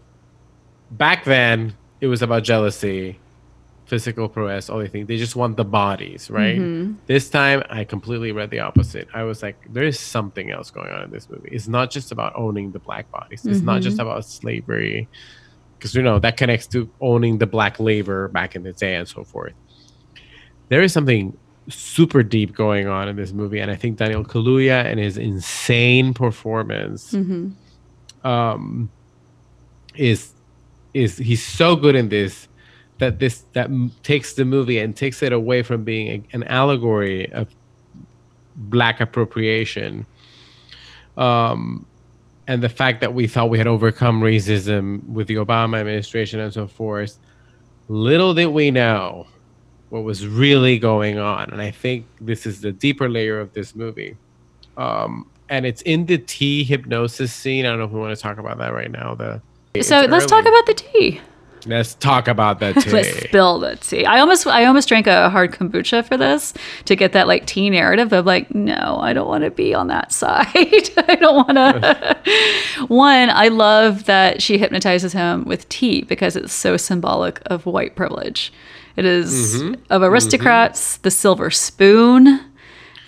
back 0.90 1.26
then 1.26 1.76
it 2.00 2.08
was 2.08 2.22
about 2.22 2.44
jealousy, 2.44 3.20
physical 3.86 4.30
prowess, 4.30 4.70
all 4.70 4.80
these 4.80 4.92
things. 4.92 5.10
They 5.10 5.18
just 5.18 5.36
want 5.36 5.58
the 5.58 5.66
bodies, 5.66 6.32
right? 6.32 6.58
Mhm. 6.58 6.96
This 7.06 7.30
time 7.30 7.64
I 7.70 7.84
completely 7.84 8.32
read 8.32 8.50
the 8.50 8.62
opposite. 8.62 9.10
I 9.14 9.24
was 9.24 9.44
like, 9.44 9.58
there 9.74 9.84
is 9.84 10.00
something 10.00 10.50
else 10.50 10.72
going 10.72 10.90
on 10.90 11.04
in 11.04 11.12
this 11.12 11.30
movie. 11.30 11.50
It's 11.52 11.68
not 11.68 11.92
just 11.92 12.14
about 12.14 12.32
owning 12.34 12.72
the 12.72 12.80
black 12.80 13.12
bodies. 13.12 13.46
It's 13.46 13.60
not 13.60 13.82
just 13.82 14.00
about 14.00 14.24
slavery. 14.24 15.10
Because 15.78 15.94
you 15.96 16.02
know 16.02 16.18
that 16.20 16.38
connects 16.38 16.68
to 16.68 16.90
owning 17.02 17.40
the 17.40 17.46
black 17.46 17.78
labor 17.82 18.30
back 18.30 18.56
in 18.56 18.64
the 18.64 18.72
day 18.72 18.96
and 18.96 19.06
so 19.06 19.26
forth. 19.26 19.52
There 20.70 20.82
is 20.82 20.94
something 20.94 21.38
super 21.70 22.24
deep 22.24 22.54
going 22.56 22.88
on 22.88 23.08
in 23.08 23.16
this 23.16 23.32
movie, 23.32 23.60
and 23.60 23.72
I 23.72 23.76
think 23.76 23.98
Daniel 23.98 24.24
Kaluuya 24.24 24.86
and 24.86 25.00
his 25.00 25.18
insane 25.18 26.14
performance 26.14 27.14
Mhm. 27.14 27.54
um, 28.24 28.90
is 29.96 30.32
is 30.94 31.18
he's 31.18 31.44
so 31.44 31.76
good 31.76 31.96
in 31.96 32.10
this 32.10 32.48
that 33.00 33.20
this 33.20 33.44
that 33.54 33.66
m- 33.66 33.92
takes 34.04 34.34
the 34.34 34.46
movie 34.46 34.78
and 34.80 34.96
takes 34.96 35.24
it 35.24 35.34
away 35.34 35.64
from 35.64 35.84
being 35.84 36.08
a, 36.32 36.36
an 36.36 36.44
allegory 36.44 37.32
of 37.34 37.48
black 38.56 39.02
appropriation 39.02 40.06
Um, 41.18 41.86
and 42.48 42.62
the 42.62 42.70
fact 42.70 43.02
that 43.02 43.14
we 43.14 43.28
thought 43.28 43.50
we 43.50 43.58
had 43.58 43.68
overcome 43.68 44.22
racism 44.22 45.04
with 45.08 45.28
the 45.28 45.36
Obama 45.36 45.80
administration 45.80 46.40
and 46.40 46.52
so 46.54 46.68
forth. 46.68 47.18
Little 47.88 48.34
did 48.34 48.48
we 48.48 48.72
know 48.72 49.28
what 49.94 50.04
was 50.04 50.26
really 50.26 50.80
going 50.80 51.20
on. 51.20 51.52
And 51.52 51.62
I 51.62 51.70
think 51.70 52.08
this 52.20 52.48
is 52.48 52.62
the 52.62 52.72
deeper 52.72 53.08
layer 53.08 53.40
of 53.40 53.54
this 53.54 53.76
movie. 53.76 54.18
Um, 54.76 55.30
and 55.50 55.68
it's 55.68 55.84
in 55.84 56.08
the 56.08 56.18
tea 56.18 56.64
hypnosis 56.64 57.32
scene. 57.32 57.68
I 57.68 57.70
don't 57.70 57.78
know 57.78 57.86
if 57.86 57.92
we 57.92 58.00
want 58.00 58.16
to 58.16 58.20
talk 58.20 58.40
about 58.40 58.58
that 58.58 58.74
right 58.74 58.90
now. 58.90 59.14
The 59.14 59.40
So 59.84 60.06
let's 60.06 60.26
talk 60.26 60.48
about 60.48 60.66
the 60.66 60.74
tea. 60.94 61.22
Let's 61.68 61.94
talk 61.94 62.28
about 62.28 62.60
that 62.60 62.74
tea. 62.82 62.90
Let's 62.90 63.24
spill 63.24 63.60
the 63.60 63.76
tea. 63.76 64.04
I 64.04 64.20
almost 64.20 64.48
I 64.48 64.66
almost 64.66 64.90
drank 64.90 65.06
a 65.06 65.30
hard 65.30 65.52
kombucha 65.52 66.04
for 66.04 66.18
this 66.18 66.56
to 66.86 66.96
get 66.96 67.12
that 67.12 67.28
like 67.28 67.46
tea 67.46 67.70
narrative 67.70 68.12
of 68.14 68.26
like, 68.26 68.54
no, 68.54 68.98
I 69.00 69.14
don't 69.14 69.28
want 69.28 69.44
to 69.44 69.52
be 69.52 69.76
on 69.76 69.88
that 69.88 70.12
side. 70.12 70.48
I 70.56 71.16
don't 71.20 71.36
want 71.36 71.56
to. 71.56 72.18
One, 72.88 73.30
I 73.30 73.50
love 73.50 74.06
that 74.06 74.42
she 74.42 74.58
hypnotizes 74.58 75.14
him 75.14 75.46
with 75.46 75.70
tea 75.70 76.02
because 76.02 76.36
it's 76.36 76.52
so 76.52 76.78
symbolic 76.78 77.44
of 77.46 77.68
white 77.68 77.96
privilege. 77.96 78.52
It 78.96 79.06
is 79.06 79.56
Mm-hmm. 79.62 79.74
of 79.90 80.04
aristocrats, 80.04 80.98
the 80.98 81.12
silver 81.12 81.50
spoon, 81.50 82.28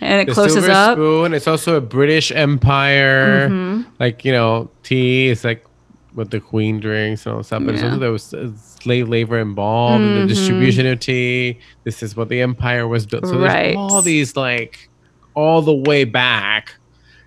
and 0.02 0.22
it 0.22 0.28
the 0.28 0.34
closes 0.34 0.64
silver 0.66 0.72
up. 0.72 0.96
spoon. 0.96 1.34
It's 1.34 1.48
also 1.48 1.76
a 1.76 1.82
British 1.82 2.32
Empire. 2.32 3.50
Mm-hmm. 3.50 3.90
Like 4.00 4.26
you 4.26 4.32
know, 4.32 4.70
tea 4.84 5.28
is 5.30 5.44
like 5.44 5.66
what 6.14 6.32
the 6.32 6.40
Queen 6.40 6.80
drinks 6.80 7.26
and 7.26 7.34
all 7.34 7.38
that 7.40 7.44
stuff. 7.46 7.64
But 7.66 7.76
it's 7.76 7.84
Yeah. 7.84 7.90
also 7.90 8.00
there 8.00 8.12
was 8.12 8.34
uh, 8.34 8.52
slave 8.56 9.10
labor 9.10 9.38
involved 9.38 10.04
in 10.04 10.22
the 10.22 10.28
distribution 10.28 10.86
of 10.88 11.00
tea. 11.02 11.60
This 11.84 12.02
is 12.02 12.16
what 12.16 12.30
the 12.30 12.42
empire 12.42 12.88
was 12.88 13.06
built. 13.06 13.28
So 13.28 13.38
Right. 13.40 13.76
there's 13.76 13.78
all 13.78 14.02
these 14.02 14.36
like 14.36 14.90
all 15.34 15.62
the 15.62 15.74
way 15.74 16.04
back 16.06 16.76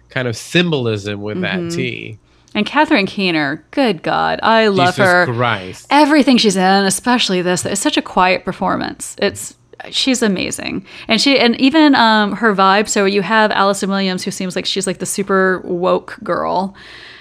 kind 0.09 0.27
of 0.27 0.37
symbolism 0.37 1.21
with 1.21 1.37
Mm-hmm. 1.39 1.69
that 1.69 1.75
tea. 1.77 2.19
And 2.55 2.64
Catherine 2.64 3.07
Keener, 3.07 3.64
good 3.70 4.03
God, 4.03 4.40
I 4.42 4.68
love 4.68 4.94
Jesus 4.96 5.07
her. 5.07 5.26
Christ. 5.26 5.86
everything 5.90 6.38
she's 6.38 6.57
in, 6.57 6.84
especially 6.84 7.42
this, 7.42 7.64
it's 7.64 7.80
such 7.80 7.96
a 7.96 8.03
quiet 8.03 8.44
performance. 8.44 9.16
It's 9.18 9.55
she's 9.90 10.22
amazing, 10.22 10.84
and 11.07 11.20
she 11.20 11.38
and 11.38 11.61
even 11.61 11.94
um, 11.94 12.32
her 12.32 12.55
vibe. 12.55 12.88
So 12.88 13.05
you 13.05 13.22
have 13.22 13.51
Allison 13.51 13.90
Williams, 13.90 14.24
who 14.24 14.30
seems 14.30 14.57
like 14.57 14.66
she's 14.66 14.86
like 14.86 14.99
the 14.99 15.07
super 15.07 15.61
woke 15.61 16.18
girl, 16.22 16.74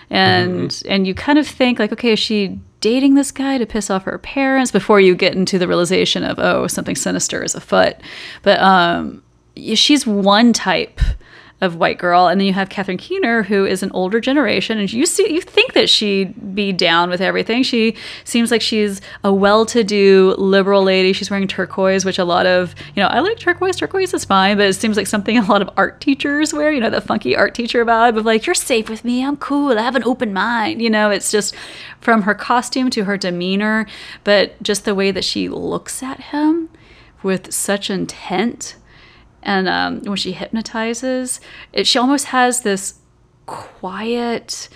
and 0.09 0.81
and 0.87 1.05
you 1.05 1.13
kind 1.13 1.37
of 1.37 1.47
think 1.47 1.79
like, 1.79 1.91
okay, 1.91 2.13
is 2.13 2.19
she 2.19 2.59
dating 2.79 3.15
this 3.15 3.31
guy 3.31 3.57
to 3.57 3.65
piss 3.65 3.89
off 3.89 4.03
her 4.03 4.17
parents? 4.17 4.71
Before 4.71 4.99
you 4.99 5.15
get 5.15 5.35
into 5.35 5.59
the 5.59 5.67
realization 5.67 6.23
of 6.23 6.39
oh, 6.39 6.67
something 6.67 6.95
sinister 6.95 7.43
is 7.43 7.53
afoot. 7.53 7.95
But 8.43 8.59
um, 8.59 9.23
she's 9.55 10.07
one 10.07 10.53
type 10.53 10.99
of 11.59 11.75
white 11.75 11.97
girl, 11.97 12.27
and 12.27 12.39
then 12.39 12.45
you 12.45 12.53
have 12.53 12.69
Catherine 12.69 12.99
Keener, 12.99 13.41
who 13.43 13.65
is 13.65 13.81
an 13.81 13.91
older 13.93 14.19
generation, 14.19 14.77
and 14.77 14.93
you 14.93 15.07
see, 15.07 15.33
you 15.33 15.41
think 15.41 15.73
that 15.73 15.89
she'd 15.89 16.53
be 16.53 16.71
down 16.71 17.09
with 17.09 17.19
everything. 17.19 17.63
She 17.63 17.95
seems 18.25 18.51
like 18.51 18.61
she's 18.61 19.01
a 19.23 19.33
well-to-do 19.33 20.35
liberal 20.37 20.83
lady. 20.83 21.13
She's 21.13 21.31
wearing 21.31 21.47
turquoise, 21.47 22.05
which 22.05 22.19
a 22.19 22.23
lot 22.25 22.45
of 22.45 22.75
you 22.95 23.01
know, 23.01 23.09
I 23.09 23.19
like 23.21 23.39
turquoise. 23.39 23.75
Turquoise 23.75 24.13
is 24.13 24.25
fine, 24.25 24.57
but 24.57 24.67
it 24.67 24.73
seems 24.73 24.97
like 24.97 25.07
something 25.07 25.37
a 25.37 25.45
lot 25.45 25.61
of 25.61 25.69
art 25.77 25.99
teachers 25.99 26.53
wear. 26.53 26.71
You 26.71 26.79
know, 26.79 26.89
the 26.89 27.01
funky 27.01 27.35
art 27.35 27.55
teacher 27.55 27.83
vibe 27.85 28.17
of 28.17 28.25
like, 28.25 28.45
you're 28.45 28.53
safe 28.53 28.89
with 28.89 29.03
me. 29.03 29.23
I'm 29.23 29.37
cool. 29.37 29.77
I 29.77 29.81
have 29.81 29.95
an 29.95 30.03
open 30.03 30.33
mind. 30.33 30.81
You 30.81 30.89
know, 30.89 31.09
it's 31.09 31.31
just 31.31 31.55
from 32.01 32.23
her 32.23 32.35
costume 32.35 32.89
to 32.91 33.05
her 33.05 33.17
demeanor, 33.17 33.87
but 34.23 34.61
just 34.61 34.85
the 34.85 34.95
way 34.95 35.11
that 35.11 35.23
she 35.23 35.49
looks 35.49 36.03
at 36.03 36.19
him 36.19 36.69
with 37.23 37.51
such 37.51 37.89
intent 37.89 38.75
and 39.43 39.67
um, 39.69 40.01
when 40.03 40.17
she 40.17 40.31
hypnotizes, 40.33 41.39
it, 41.73 41.87
she 41.87 41.97
almost 41.99 42.25
has 42.25 42.61
this 42.61 42.95
quiet 43.45 44.67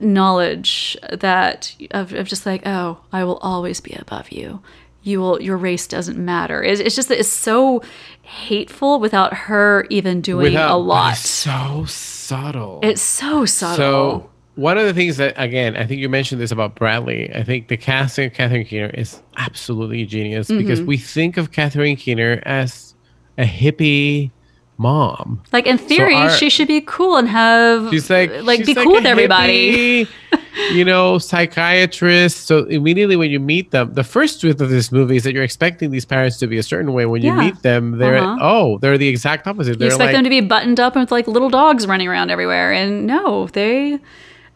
knowledge 0.00 0.96
that 1.12 1.74
of, 1.90 2.12
of 2.12 2.26
just 2.28 2.46
like, 2.46 2.62
oh, 2.66 2.98
I 3.12 3.24
will 3.24 3.38
always 3.38 3.80
be 3.80 3.92
above 3.94 4.30
you. 4.30 4.60
You 5.02 5.20
will. 5.20 5.40
Your 5.40 5.56
race 5.56 5.86
doesn't 5.86 6.18
matter. 6.22 6.62
It's, 6.62 6.80
it's 6.80 6.94
just 6.96 7.08
that 7.08 7.18
it's 7.18 7.28
so 7.28 7.82
hateful 8.22 9.00
without 9.00 9.32
her 9.34 9.86
even 9.90 10.20
doing 10.20 10.44
Without- 10.52 10.74
a 10.74 10.76
lot. 10.76 11.12
it's 11.14 11.28
so 11.28 11.84
subtle. 11.86 12.80
It's 12.82 13.00
so 13.00 13.44
subtle. 13.44 13.76
So 13.76 14.30
one 14.56 14.76
of 14.76 14.84
the 14.86 14.92
things 14.92 15.16
that 15.16 15.34
again, 15.36 15.76
I 15.76 15.86
think 15.86 16.00
you 16.00 16.08
mentioned 16.08 16.40
this 16.40 16.50
about 16.50 16.74
Bradley. 16.74 17.32
I 17.34 17.42
think 17.44 17.68
the 17.68 17.76
casting 17.76 18.26
of 18.26 18.34
Catherine 18.34 18.64
Keener 18.66 18.90
is 18.90 19.22
absolutely 19.36 20.04
genius 20.04 20.48
Mm-hmm. 20.48 20.58
because 20.58 20.82
we 20.82 20.98
think 20.98 21.36
of 21.36 21.52
Catherine 21.52 21.96
Keener 21.96 22.42
as 22.44 22.87
a 23.38 23.44
hippie 23.44 24.30
mom. 24.80 25.40
like 25.52 25.66
in 25.66 25.76
theory, 25.78 26.14
our- 26.14 26.30
she 26.30 26.48
should 26.50 26.68
be 26.68 26.80
cool 26.80 27.16
and 27.16 27.28
have 27.28 27.90
She's 27.90 28.08
like 28.10 28.30
like 28.42 28.58
she's 28.58 28.66
be 28.66 28.74
like 28.74 28.84
cool 28.84 28.94
with 28.94 29.06
everybody. 29.06 30.04
hippie, 30.04 30.08
you 30.72 30.84
know, 30.84 31.18
psychiatrist. 31.18 32.46
So 32.46 32.64
immediately 32.64 33.16
when 33.16 33.30
you 33.30 33.40
meet 33.40 33.70
them, 33.72 33.92
the 33.94 34.04
first 34.04 34.40
truth 34.40 34.60
of 34.60 34.70
this 34.70 34.92
movie 34.92 35.16
is 35.16 35.24
that 35.24 35.32
you're 35.34 35.42
expecting 35.42 35.90
these 35.90 36.04
parents 36.04 36.36
to 36.38 36.46
be 36.46 36.58
a 36.58 36.62
certain 36.62 36.92
way. 36.92 37.06
When 37.06 37.22
you 37.22 37.32
Yeah. 37.32 37.40
meet 37.40 37.62
them, 37.62 37.98
they're 37.98 38.18
Uh-huh. 38.18 38.38
oh, 38.40 38.78
they're 38.78 38.98
the 38.98 39.08
exact 39.08 39.46
opposite. 39.48 39.72
You 39.72 39.76
They're 39.78 39.88
expect 39.88 40.08
like 40.08 40.14
them 40.16 40.24
to 40.24 40.30
be 40.30 40.40
buttoned 40.42 40.78
up 40.78 40.94
with 40.94 41.10
like 41.10 41.26
little 41.26 41.50
dogs 41.50 41.86
running 41.86 42.06
around 42.08 42.30
everywhere, 42.30 42.72
and 42.72 43.06
no, 43.06 43.48
they. 43.52 43.98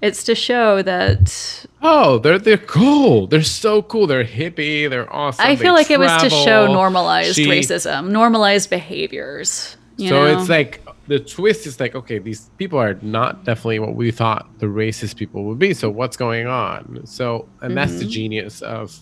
It's 0.03 0.25
to 0.25 0.35
show 0.35 0.83
that 0.83 1.65
oh, 1.81 2.19
they're 2.19 2.39
they're 2.39 2.59
cool. 2.59 3.29
They're 3.29 3.43
so 3.43 3.83
cool. 3.83 4.07
They're 4.09 4.25
hippie. 4.25 4.91
They're 4.91 5.11
awesome. 5.13 5.47
I 5.47 5.55
they 5.55 5.63
feel 5.63 5.75
like 5.75 5.91
it 5.91 5.99
was 6.01 6.21
to 6.23 6.29
show 6.31 6.67
normalized 6.67 7.37
She- 7.37 7.47
racism, 7.47 8.11
normalized 8.11 8.69
behaviors. 8.69 9.77
You 9.97 10.09
so 10.09 10.25
know? 10.25 10.39
it's 10.41 10.49
like 10.49 10.85
the 11.07 11.21
twist 11.21 11.67
is 11.67 11.79
like 11.79 11.95
okay 11.95 12.19
these 12.19 12.51
people 12.59 12.79
are 12.79 12.95
not 13.03 13.45
definitely 13.45 13.79
what 13.79 13.95
we 13.95 14.11
thought 14.11 14.49
the 14.59 14.67
racist 14.67 15.17
people 15.17 15.45
would 15.45 15.59
be 15.59 15.75
so 15.75 15.91
what's 15.91 16.17
going 16.17 16.47
on 16.47 17.03
so 17.07 17.47
and 17.61 17.77
that's 17.77 17.91
Mm-hmm. 17.93 17.99
the 18.01 18.07
genius 18.07 18.63
of 18.63 18.99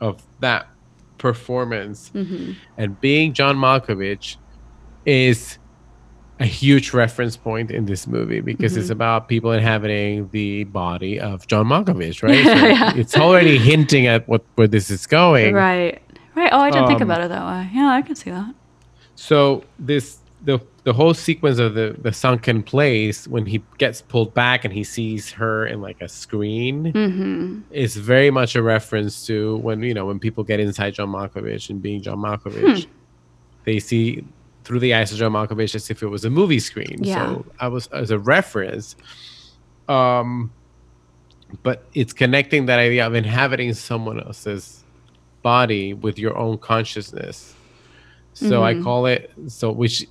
of 0.00 0.20
that 0.40 0.66
performance 1.18 2.10
Mm-hmm. 2.14 2.52
and 2.78 3.00
being 3.00 3.32
john 3.34 3.56
malkovich 3.56 4.36
is 5.06 5.58
a 6.40 6.46
huge 6.46 6.92
reference 6.94 7.36
point 7.36 7.70
in 7.70 7.84
this 7.86 8.06
movie 8.06 8.40
because 8.40 8.72
Mm-hmm. 8.72 8.80
it's 8.80 8.90
about 8.90 9.28
people 9.28 9.52
inhabiting 9.52 10.28
the 10.32 10.64
body 10.64 11.20
of 11.20 11.46
john 11.46 11.66
malkovich 11.66 12.22
right 12.22 12.44
so 12.58 12.66
Yeah. 12.66 12.94
it's 12.96 13.16
already 13.16 13.58
hinting 13.58 14.06
at 14.06 14.26
what 14.28 14.42
where 14.56 14.66
this 14.68 14.90
is 14.90 15.06
going 15.06 15.54
right, 15.54 16.00
right. 16.34 16.50
Oh, 16.52 16.60
I 16.60 16.70
didn't 16.70 16.88
think 16.88 17.02
Um, 17.02 17.10
about 17.10 17.22
it 17.24 17.28
that 17.28 17.44
way. 17.46 17.70
Yeah, 17.74 17.88
I 17.98 18.02
can 18.02 18.16
see 18.16 18.30
that. 18.30 18.54
So 19.16 19.64
this 19.78 20.18
the 20.42 20.58
the 20.84 20.94
whole 20.94 21.12
sequence 21.12 21.58
of 21.58 21.74
the 21.74 21.94
the 22.00 22.12
sunken 22.12 22.62
place 22.62 23.28
when 23.28 23.44
he 23.44 23.62
gets 23.76 24.00
pulled 24.00 24.32
back 24.32 24.64
and 24.64 24.72
he 24.72 24.82
sees 24.82 25.30
her 25.32 25.66
in 25.66 25.82
like 25.82 26.00
a 26.00 26.08
screen 26.08 26.76
Mm-hmm. 26.94 27.60
is 27.70 27.96
very 27.96 28.30
much 28.30 28.56
a 28.56 28.62
reference 28.62 29.26
to 29.26 29.58
when 29.58 29.82
you 29.82 29.92
know 29.92 30.06
when 30.06 30.18
people 30.18 30.42
get 30.44 30.58
inside 30.58 30.94
John 30.94 31.10
Malkovich 31.10 31.68
and 31.68 31.82
being 31.82 32.00
John 32.00 32.18
Malkovich, 32.18 32.84
Hmm. 32.86 32.90
they 33.66 33.78
see 33.78 34.24
through 34.70 34.78
the 34.78 34.94
eyes 34.94 35.10
of 35.10 35.18
John 35.18 35.32
Malkovich 35.32 35.74
as 35.74 35.90
if 35.90 36.00
it 36.00 36.06
was 36.06 36.24
a 36.24 36.30
movie 36.30 36.60
screen. 36.60 36.98
Yeah. 37.02 37.16
So 37.26 37.46
I 37.58 37.66
was 37.66 37.88
as 37.88 38.12
a 38.12 38.20
reference. 38.20 38.94
Um, 39.88 40.52
but 41.64 41.84
it's 41.92 42.12
connecting 42.12 42.66
that 42.66 42.78
idea 42.78 43.04
of 43.04 43.14
inhabiting 43.16 43.74
someone 43.74 44.20
else's 44.22 44.84
body 45.42 45.92
with 45.92 46.20
your 46.20 46.38
own 46.38 46.56
consciousness. 46.58 47.52
So 48.32 48.62
I 48.62 48.74
Mhm. 48.74 48.84
call 48.84 49.06
it 49.06 49.32
so 49.48 49.72
which 49.72 50.06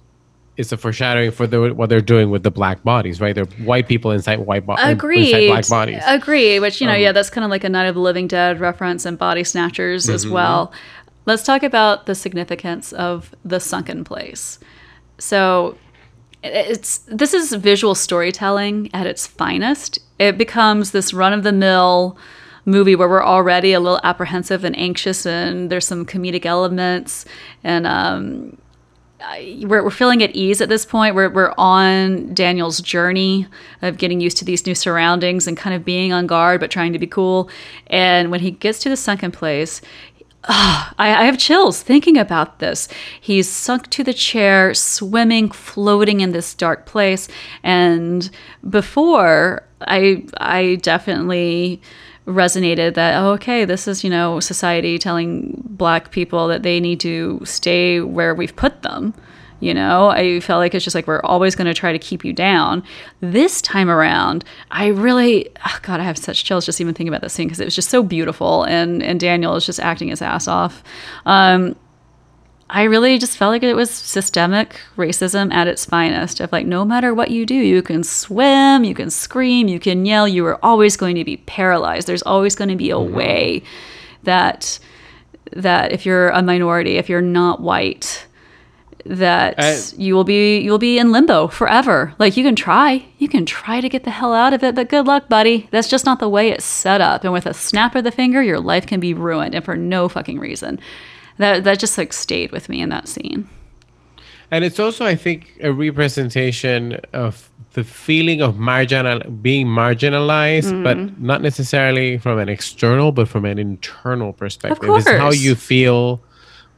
is 0.58 0.74
a 0.74 0.78
foreshadowing 0.78 1.32
for 1.32 1.48
the, 1.48 1.74
what 1.74 1.88
they're 1.90 2.02
doing 2.02 2.30
with 2.30 2.44
the 2.44 2.52
black 2.52 2.84
bodies, 2.84 3.22
right? 3.22 3.34
They're 3.34 3.46
white 3.64 3.88
people 3.88 4.12
inside 4.12 4.40
white 4.40 4.66
bodies. 4.66 4.84
Inside 4.92 5.48
black 5.48 5.70
bodies. 5.70 6.04
Agreed. 6.06 6.60
Which 6.60 6.82
you 6.82 6.88
know, 6.88 6.96
Um, 6.96 7.00
yeah, 7.00 7.12
that's 7.14 7.30
kind 7.30 7.46
of 7.46 7.50
like 7.50 7.64
a 7.64 7.70
Night 7.70 7.86
of 7.86 7.96
the 7.96 8.02
Living 8.02 8.28
Dead 8.28 8.60
reference 8.60 9.06
and 9.06 9.18
Body 9.18 9.46
Snatchers 9.46 10.10
as 10.10 10.26
Mhm. 10.26 10.32
well. 10.32 10.74
Let's 11.26 11.44
talk 11.44 11.64
about 11.64 12.06
the 12.06 12.16
significance 12.16 12.92
of 12.94 13.36
the 13.46 13.60
sunken 13.60 14.04
place. 14.04 14.60
So 15.18 15.78
it's 16.44 17.00
this 17.08 17.34
is 17.34 17.54
visual 17.54 17.96
storytelling 17.96 18.90
at 18.94 19.06
its 19.06 19.28
finest. 19.28 20.00
It 20.18 20.38
becomes 20.38 20.92
this 20.92 21.14
run 21.14 21.34
of 21.34 21.44
the 21.44 21.52
mill 21.52 22.18
movie 22.66 22.96
where 22.96 23.10
we're 23.10 23.24
already 23.24 23.74
a 23.74 23.80
little 23.80 24.00
apprehensive 24.04 24.64
and 24.64 24.78
anxious, 24.78 25.26
and 25.26 25.70
there's 25.70 25.86
some 25.86 26.06
comedic 26.06 26.46
elements, 26.46 27.26
and 27.64 27.86
um, 27.88 28.58
we're, 29.64 29.84
we're 29.84 29.90
feeling 29.90 30.24
at 30.24 30.36
ease 30.36 30.62
at 30.62 30.70
this 30.70 30.86
point. 30.86 31.16
We're, 31.16 31.30
we're 31.30 31.54
on 31.58 32.34
Daniel's 32.34 32.80
journey 32.80 33.48
of 33.82 33.98
getting 33.98 34.22
used 34.22 34.38
to 34.38 34.46
these 34.46 34.66
new 34.66 34.76
surroundings 34.76 35.48
and 35.48 35.58
kind 35.58 35.76
of 35.76 35.84
being 35.84 36.14
on 36.14 36.28
guard, 36.28 36.60
but 36.60 36.72
trying 36.72 36.94
to 36.94 37.00
be 37.00 37.08
cool. 37.08 37.50
And 37.88 38.32
when 38.32 38.40
he 38.40 38.52
gets 38.52 38.80
to 38.80 38.90
the 38.90 38.98
sunken 38.98 39.32
place, 39.32 39.82
ah, 40.46 40.94
I, 40.98 41.24
I 41.24 41.26
have 41.26 41.38
chills 41.38 41.82
thinking 41.82 42.18
about 42.18 42.60
this. 42.60 42.88
He's 43.20 43.50
sunk 43.50 43.90
to 43.92 44.04
the 44.04 44.14
chair, 44.14 44.74
swimming, 44.74 45.52
floating 45.52 46.22
in 46.22 46.32
this 46.32 46.54
dark 46.54 46.86
place. 46.86 47.28
And 47.64 48.30
before, 48.70 49.64
I 49.82 50.26
I 50.38 50.76
definitely 50.82 51.82
resonated 52.28 52.94
that 52.94 53.16
oh, 53.20 53.32
okay 53.32 53.66
this 53.66 53.88
is 53.88 54.04
you 54.04 54.10
know 54.10 54.40
society 54.40 55.00
telling 55.00 55.64
black 55.66 56.12
people 56.12 56.48
that 56.48 56.62
they 56.62 56.80
need 56.80 57.00
to 57.00 57.42
stay 57.44 58.02
where 58.02 58.36
we've 58.36 58.56
put 58.56 58.84
them 58.84 59.16
You 59.60 59.74
know, 59.74 60.10
I 60.10 60.40
felt 60.40 60.60
like 60.60 60.74
it's 60.74 60.84
just 60.86 60.96
like 60.96 61.08
we're 61.08 61.22
always 61.22 61.56
going 61.56 61.68
to 61.68 61.74
try 61.74 61.92
to 61.92 62.00
keep 62.00 62.24
you 62.24 62.32
down. 62.32 62.84
This 63.20 63.62
time 63.62 63.90
around, 63.90 64.46
I 64.72 64.88
really, 64.88 65.50
oh 65.66 65.80
God, 65.82 66.00
I 66.00 66.04
have 66.04 66.18
such 66.18 66.46
chills 66.46 66.66
just 66.66 66.80
even 66.80 66.94
thinking 66.94 67.10
about 67.10 67.22
this 67.22 67.34
scene 67.34 67.48
because 67.48 67.60
it 67.60 67.66
was 67.66 67.76
just 67.76 67.90
so 67.90 68.02
beautiful, 68.02 68.64
and 68.64 69.04
and 69.04 69.20
Daniel 69.20 69.56
is 69.56 69.66
just 69.66 69.80
acting 69.80 70.08
his 70.08 70.22
ass 70.22 70.48
off. 70.48 70.84
Um, 71.26 71.76
I 72.72 72.84
really 72.84 73.18
just 73.18 73.36
felt 73.36 73.52
like 73.52 73.64
it 73.64 73.74
was 73.74 73.90
systemic 73.90 74.80
racism 74.96 75.52
at 75.52 75.68
its 75.68 75.86
finest. 75.86 76.40
Of 76.40 76.52
like, 76.52 76.68
no 76.68 76.86
matter 76.86 77.14
what 77.14 77.32
you 77.32 77.46
do, 77.46 77.56
you 77.56 77.82
can 77.82 78.04
swim, 78.04 78.84
you 78.84 78.94
can 78.94 79.10
scream, 79.10 79.68
you 79.68 79.80
can 79.80 80.06
yell, 80.06 80.28
you 80.28 80.46
are 80.46 80.64
always 80.64 80.96
going 80.96 81.16
to 81.16 81.24
be 81.24 81.38
paralyzed. 81.38 82.08
There's 82.08 82.22
always 82.22 82.56
going 82.56 82.70
to 82.70 82.76
be 82.76 82.92
a 82.92 82.96
Mm-hmm. 82.96 83.16
way 83.16 83.64
that 84.24 84.80
that 85.52 85.92
if 85.92 86.06
you're 86.06 86.30
a 86.30 86.44
minority, 86.44 86.98
if 86.98 87.10
you're 87.10 87.22
not 87.22 87.60
white, 87.60 88.28
that 89.06 89.56
I- 89.58 89.78
you 89.98 90.14
will 90.16 90.24
be 90.24 90.60
you'll 90.60 90.78
be 90.78 91.00
in 91.00 91.12
limbo 91.12 91.48
forever. 91.48 92.14
Like 92.20 92.36
you 92.38 92.44
can 92.44 92.56
try, 92.56 93.06
you 93.18 93.28
can 93.28 93.46
try 93.46 93.82
to 93.82 93.90
get 93.90 94.04
the 94.04 94.12
hell 94.12 94.34
out 94.34 94.54
of 94.54 94.64
it, 94.64 94.76
but 94.76 94.90
good 94.90 95.08
luck, 95.08 95.30
buddy. 95.30 95.68
That's 95.72 95.88
just 95.90 96.06
not 96.06 96.20
the 96.20 96.30
way 96.30 96.50
it's 96.52 96.66
set 96.66 97.02
up. 97.02 97.24
And 97.24 97.34
with 97.34 97.46
a 97.46 97.54
snap 97.54 97.96
of 97.96 98.04
the 98.04 98.12
finger, 98.12 98.42
your 98.44 98.60
life 98.60 98.86
can 98.86 99.00
be 99.00 99.14
ruined, 99.14 99.56
and 99.56 99.64
for 99.66 99.76
no 99.78 100.10
fucking 100.10 100.40
reason. 100.40 100.80
That 101.38 101.64
that 101.64 101.80
just 101.80 101.98
like 101.98 102.12
stayed 102.14 102.52
with 102.52 102.68
me 102.70 102.82
in 102.82 102.90
that 102.90 103.08
scene. 103.08 103.48
And 104.52 104.66
it's 104.66 104.80
also, 104.80 105.06
I 105.06 105.16
think, 105.16 105.58
a 105.62 105.72
representation 105.72 106.98
of 107.14 107.50
the 107.74 107.84
feeling 107.84 108.42
of 108.42 108.58
marginal 108.58 109.20
being 109.42 109.68
marginalized, 109.68 110.84
but 110.84 110.98
Mm-hmm. 110.98 111.26
not 111.26 111.42
necessarily 111.44 112.18
from 112.18 112.40
an 112.40 112.50
external, 112.50 113.12
but 113.12 113.28
from 113.28 113.46
an 113.46 113.60
internal 113.60 114.34
perspective. 114.34 114.90
It's 114.92 115.08
how 115.08 115.32
you 115.32 115.54
feel 115.56 116.20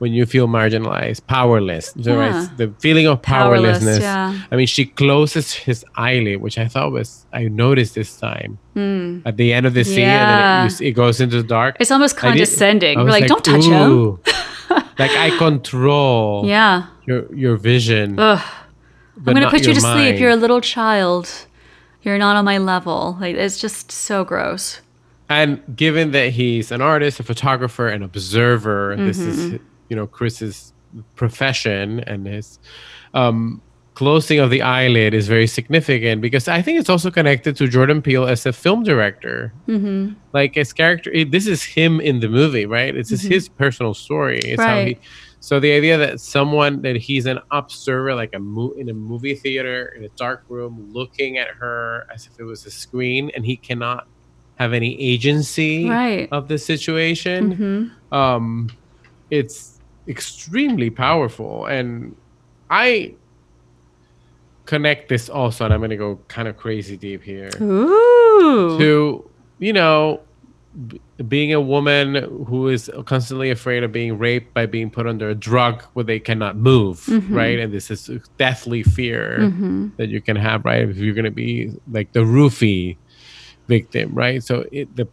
when 0.02 0.12
you 0.18 0.26
feel 0.26 0.48
marginalized, 0.48 1.22
powerless. 1.28 1.94
So 2.02 2.12
Yeah. 2.18 2.30
it's 2.42 2.50
the 2.58 2.68
feeling 2.80 3.06
of 3.08 3.22
Powerless, 3.22 3.78
powerlessness. 3.80 4.00
yeah. 4.02 4.34
I 4.52 4.56
mean, 4.58 4.66
she 4.66 4.84
closes 4.86 5.54
his 5.54 5.86
eyelid, 5.96 6.42
which 6.42 6.58
I 6.58 6.68
thought 6.68 6.92
was 6.92 7.10
I 7.32 7.42
noticed 7.66 7.94
this 7.94 8.12
time 8.18 8.58
at 9.30 9.38
the 9.38 9.54
end 9.54 9.66
of 9.70 9.74
the 9.76 9.84
scene, 9.84 10.10
and. 10.10 10.40
Yeah. 10.42 10.66
it, 10.66 10.82
it 10.90 10.92
goes 10.94 11.22
into 11.22 11.38
the 11.44 11.48
dark. 11.48 11.78
It's 11.80 11.92
almost 11.92 12.16
I 12.16 12.18
did- 12.18 12.22
condescending. 12.30 12.98
I 12.98 13.04
We're 13.04 13.12
like, 13.20 13.28
don't 13.28 13.46
touch 13.46 13.66
him. 13.66 14.18
Like 14.98 15.12
I 15.26 15.30
control 15.38 16.46
Yeah. 16.56 16.86
your 17.06 17.22
your 17.44 17.56
vision. 17.58 18.18
Ugh. 18.20 18.42
I'm 19.28 19.34
gonna 19.36 19.50
put 19.52 19.68
you 19.68 19.74
to 19.76 19.82
sleep. 19.82 20.20
You're 20.20 20.32
a 20.40 20.42
little 20.46 20.62
child. 20.62 21.30
You're 22.04 22.18
not 22.18 22.36
on 22.40 22.46
my 22.46 22.58
level. 22.58 23.18
Like 23.22 23.36
it's 23.36 23.60
just 23.62 23.92
so 23.92 24.24
gross. 24.26 24.82
And 25.30 25.62
given 25.76 26.12
that 26.12 26.30
he's 26.40 26.72
an 26.72 26.82
artist, 26.82 27.20
a 27.20 27.24
photographer, 27.24 27.88
an 27.88 28.02
observer, 28.04 28.96
this 28.98 29.20
is 29.20 29.38
Mm-hmm. 29.38 29.66
You 29.92 29.96
know 30.00 30.08
Chris's 30.08 30.72
profession, 31.16 32.00
and 32.08 32.26
his 32.26 32.60
um, 33.14 33.62
closing 33.94 34.40
of 34.40 34.50
the 34.50 34.62
eyelid 34.62 35.14
is 35.14 35.28
very 35.28 35.48
significant 35.48 36.22
because 36.22 36.48
I 36.48 36.62
think 36.62 36.80
it's 36.80 36.90
also 36.90 37.12
connected 37.12 37.56
to 37.58 37.68
Jordan 37.68 38.02
Peele 38.02 38.26
as 38.26 38.46
a 38.46 38.54
film 38.54 38.84
director. 38.84 39.52
Mm-hmm. 39.68 40.14
Like 40.34 40.56
his 40.56 40.72
character, 40.74 41.12
it- 41.12 41.32
this 41.32 41.46
is 41.48 41.62
him 41.64 42.00
in 42.00 42.22
the 42.22 42.30
movie, 42.30 42.66
right? 42.66 42.96
It's 42.96 43.10
just 43.10 43.26
his 43.28 43.50
personal 43.50 43.94
story. 43.94 44.40
It's 44.44 44.62
how 44.62 44.80
he. 44.80 44.96
Mm-hmm. 44.96 45.00
Right. 45.02 45.10
So 45.44 45.60
the 45.60 45.72
idea 45.74 45.98
that 45.98 46.20
someone 46.22 46.84
that 46.84 46.96
he's 47.08 47.26
an 47.26 47.40
observer, 47.50 48.14
like 48.16 48.34
a 48.36 48.40
mo- 48.40 48.76
in 48.78 48.88
a 48.90 48.94
movie 48.94 49.36
theater 49.36 49.92
in 49.98 50.04
a 50.06 50.10
dark 50.10 50.44
room, 50.50 50.90
looking 50.94 51.38
at 51.44 51.50
her 51.62 52.06
as 52.14 52.28
if 52.28 52.40
it 52.40 52.44
was 52.44 52.66
a 52.66 52.72
screen, 52.72 53.32
and 53.36 53.44
he 53.44 53.58
cannot 53.58 54.08
have 54.62 54.72
any 54.72 54.94
agency 55.02 55.90
Right. 55.90 56.30
of 56.32 56.48
the 56.48 56.58
situation. 56.60 57.92
Um, 58.12 58.70
it's 59.32 59.81
extremely 60.08 60.90
powerful, 60.90 61.66
and 61.66 62.16
I 62.70 63.16
connect 64.66 65.10
this 65.10 65.30
also, 65.30 65.66
and 65.66 65.74
I'm 65.74 65.82
gonna 65.82 65.98
go 65.98 66.20
kind 66.28 66.48
of 66.48 66.58
crazy 66.58 66.98
deep 66.98 67.24
here. 67.24 67.50
Ooh. 67.62 68.78
to 68.80 69.30
you 69.60 69.74
know 69.74 70.20
b- 70.88 71.02
being 71.28 71.54
a 71.54 71.62
woman 71.62 72.16
who 72.48 72.68
is 72.68 72.90
constantly 73.06 73.52
afraid 73.52 73.84
of 73.84 73.92
being 73.92 74.18
raped 74.18 74.54
by 74.54 74.66
being 74.66 74.90
put 74.90 75.06
under 75.08 75.30
a 75.30 75.36
drug 75.36 75.84
where 75.94 76.06
they 76.06 76.20
cannot 76.20 76.56
move 76.56 77.06
mm-hmm. 77.06 77.34
right? 77.34 77.60
And 77.60 77.74
this 77.74 77.92
is 77.92 78.10
deathly 78.38 78.84
fear 78.84 79.38
mm-hmm. 79.42 79.90
that 79.98 80.10
you 80.10 80.22
can 80.22 80.36
have 80.36 80.66
right? 80.66 80.88
If 80.90 80.98
you're 80.98 81.14
going 81.14 81.26
to 81.26 81.32
be 81.32 81.74
like 81.92 82.12
the 82.14 82.22
roofie 82.22 82.98
victim 83.68 84.14
right? 84.14 84.44
So 84.44 84.66
it 84.72 84.96
the 84.96 85.08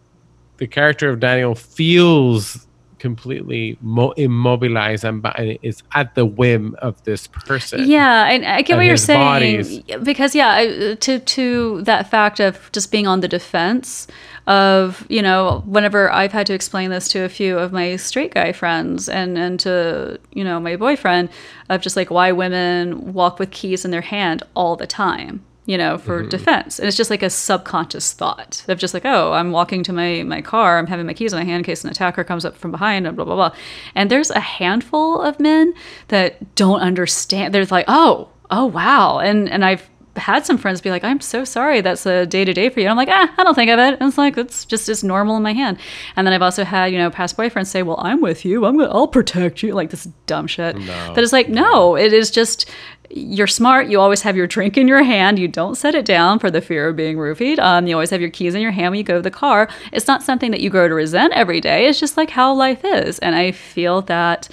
the 0.56 0.66
character 0.66 1.08
of 1.08 1.20
daniel 1.20 1.54
feels 1.54 2.66
completely 2.98 3.78
mo- 3.80 4.12
immobilized 4.16 5.04
and 5.04 5.24
is 5.62 5.82
at 5.94 6.14
the 6.14 6.24
whim 6.24 6.74
of 6.80 7.02
this 7.04 7.26
person 7.26 7.88
Yeah, 7.88 8.28
and 8.30 8.44
I 8.44 8.62
get 8.62 8.76
what 8.76 8.86
you're 8.86 8.96
saying 8.96 9.20
bodies. 9.20 9.80
because 10.02 10.34
yeah, 10.34 10.94
to 10.94 11.18
to 11.18 11.82
that 11.82 12.10
fact 12.10 12.40
of 12.40 12.70
just 12.72 12.90
being 12.90 13.06
on 13.06 13.20
the 13.20 13.28
defense 13.28 14.06
of 14.46 15.04
you 15.10 15.20
know 15.22 15.62
whenever 15.66 16.10
I've 16.10 16.32
had 16.32 16.46
to 16.46 16.54
explain 16.54 16.90
this 16.90 17.08
to 17.08 17.20
a 17.24 17.28
few 17.28 17.58
of 17.58 17.72
my 17.72 17.96
straight 17.96 18.32
guy 18.34 18.52
friends 18.52 19.08
and 19.08 19.36
and 19.38 19.60
to 19.60 20.18
you 20.32 20.42
know 20.44 20.58
my 20.58 20.76
boyfriend 20.76 21.28
of 21.68 21.80
just 21.82 21.96
like 21.96 22.10
why 22.10 22.32
women 22.32 23.12
walk 23.12 23.38
with 23.38 23.50
keys 23.50 23.84
in 23.84 23.90
their 23.90 24.00
hand 24.00 24.42
all 24.54 24.74
the 24.76 24.86
time 24.86 25.44
you 25.68 25.76
know 25.76 25.98
for 25.98 26.22
defense. 26.22 26.78
And 26.78 26.88
it's 26.88 26.96
just 26.96 27.10
like 27.10 27.22
a 27.22 27.28
subconscious 27.28 28.14
thought 28.14 28.64
of 28.68 28.78
just 28.78 28.94
like 28.94 29.04
oh 29.04 29.32
i'm 29.34 29.52
walking 29.52 29.82
to 29.84 29.92
my 29.92 30.22
my 30.22 30.40
car 30.40 30.78
i'm 30.78 30.86
having 30.86 31.04
my 31.04 31.12
keys 31.12 31.32
in 31.32 31.38
my 31.38 31.44
hand 31.44 31.58
in 31.58 31.64
case 31.64 31.84
an 31.84 31.90
attacker 31.90 32.24
comes 32.24 32.46
up 32.46 32.56
from 32.56 32.70
behind 32.70 33.06
and 33.06 33.14
blah 33.14 33.26
blah 33.26 33.36
blah. 33.36 33.54
And 33.94 34.10
there's 34.10 34.30
a 34.30 34.40
handful 34.40 35.20
of 35.20 35.38
men 35.38 35.74
that 36.08 36.54
don't 36.54 36.80
understand. 36.80 37.52
There's 37.54 37.70
like 37.70 37.84
oh 37.86 38.30
oh 38.50 38.64
wow. 38.64 39.18
And 39.18 39.48
and 39.48 39.62
i've 39.64 39.88
had 40.16 40.44
some 40.44 40.58
friends 40.58 40.80
be 40.80 40.90
like 40.90 41.04
i'm 41.04 41.20
so 41.20 41.44
sorry 41.44 41.80
that's 41.80 42.04
a 42.04 42.26
day 42.26 42.44
to 42.44 42.52
day 42.52 42.70
for 42.70 42.80
you. 42.80 42.86
And 42.86 42.90
i'm 42.90 42.96
like 42.96 43.10
ah 43.10 43.32
i 43.36 43.44
don't 43.44 43.54
think 43.54 43.70
of 43.70 43.78
it. 43.78 43.98
And 44.00 44.08
it's 44.08 44.16
like 44.16 44.38
it's 44.38 44.64
just 44.64 44.88
as 44.88 45.04
normal 45.04 45.36
in 45.36 45.42
my 45.42 45.52
hand. 45.52 45.78
And 46.16 46.26
then 46.26 46.32
i've 46.32 46.42
also 46.42 46.64
had 46.64 46.86
you 46.86 46.98
know 46.98 47.10
past 47.10 47.36
boyfriends 47.36 47.66
say 47.66 47.82
well 47.82 48.00
i'm 48.00 48.22
with 48.22 48.46
you. 48.46 48.64
I'm 48.64 48.78
gonna 48.78 48.90
i'll 48.90 49.06
protect 49.06 49.62
you 49.62 49.74
like 49.74 49.90
this 49.90 50.08
dumb 50.26 50.46
shit. 50.46 50.76
That 51.14 51.18
is 51.18 51.34
like 51.34 51.50
no 51.50 51.94
it 51.94 52.14
is 52.14 52.30
just 52.30 52.70
you're 53.10 53.46
smart. 53.46 53.88
You 53.88 54.00
always 54.00 54.22
have 54.22 54.36
your 54.36 54.46
drink 54.46 54.76
in 54.76 54.86
your 54.86 55.02
hand. 55.02 55.38
You 55.38 55.48
don't 55.48 55.76
set 55.76 55.94
it 55.94 56.04
down 56.04 56.38
for 56.38 56.50
the 56.50 56.60
fear 56.60 56.88
of 56.88 56.96
being 56.96 57.16
roofied. 57.16 57.58
Um, 57.58 57.86
you 57.86 57.94
always 57.94 58.10
have 58.10 58.20
your 58.20 58.30
keys 58.30 58.54
in 58.54 58.60
your 58.60 58.70
hand 58.70 58.90
when 58.90 58.98
you 58.98 59.04
go 59.04 59.16
to 59.16 59.22
the 59.22 59.30
car. 59.30 59.68
It's 59.92 60.06
not 60.06 60.22
something 60.22 60.50
that 60.50 60.60
you 60.60 60.70
grow 60.70 60.88
to 60.88 60.94
resent 60.94 61.32
every 61.32 61.60
day. 61.60 61.86
It's 61.86 62.00
just 62.00 62.16
like 62.16 62.30
how 62.30 62.52
life 62.52 62.84
is. 62.84 63.18
And 63.20 63.34
I 63.34 63.52
feel 63.52 64.02
that 64.02 64.48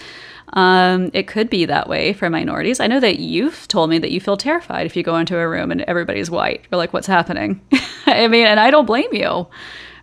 um, 0.53 1.11
it 1.13 1.27
could 1.27 1.49
be 1.49 1.65
that 1.65 1.89
way 1.89 2.13
for 2.13 2.29
minorities. 2.29 2.79
I 2.79 2.87
know 2.87 3.01
that 3.01 3.19
you've 3.19 3.67
told 3.67 3.89
me 3.89 3.97
that 3.99 4.11
you 4.11 4.21
feel 4.21 4.37
terrified 4.37 4.85
if 4.85 4.95
you 4.95 5.03
go 5.03 5.17
into 5.17 5.37
a 5.37 5.47
room 5.47 5.69
and 5.71 5.81
everybody's 5.81 6.31
white. 6.31 6.65
You're 6.71 6.77
like, 6.77 6.93
what's 6.93 7.07
happening? 7.07 7.59
I 8.05 8.27
mean, 8.27 8.45
and 8.45 8.59
I 8.59 8.71
don't 8.71 8.85
blame 8.85 9.13
you. 9.13 9.47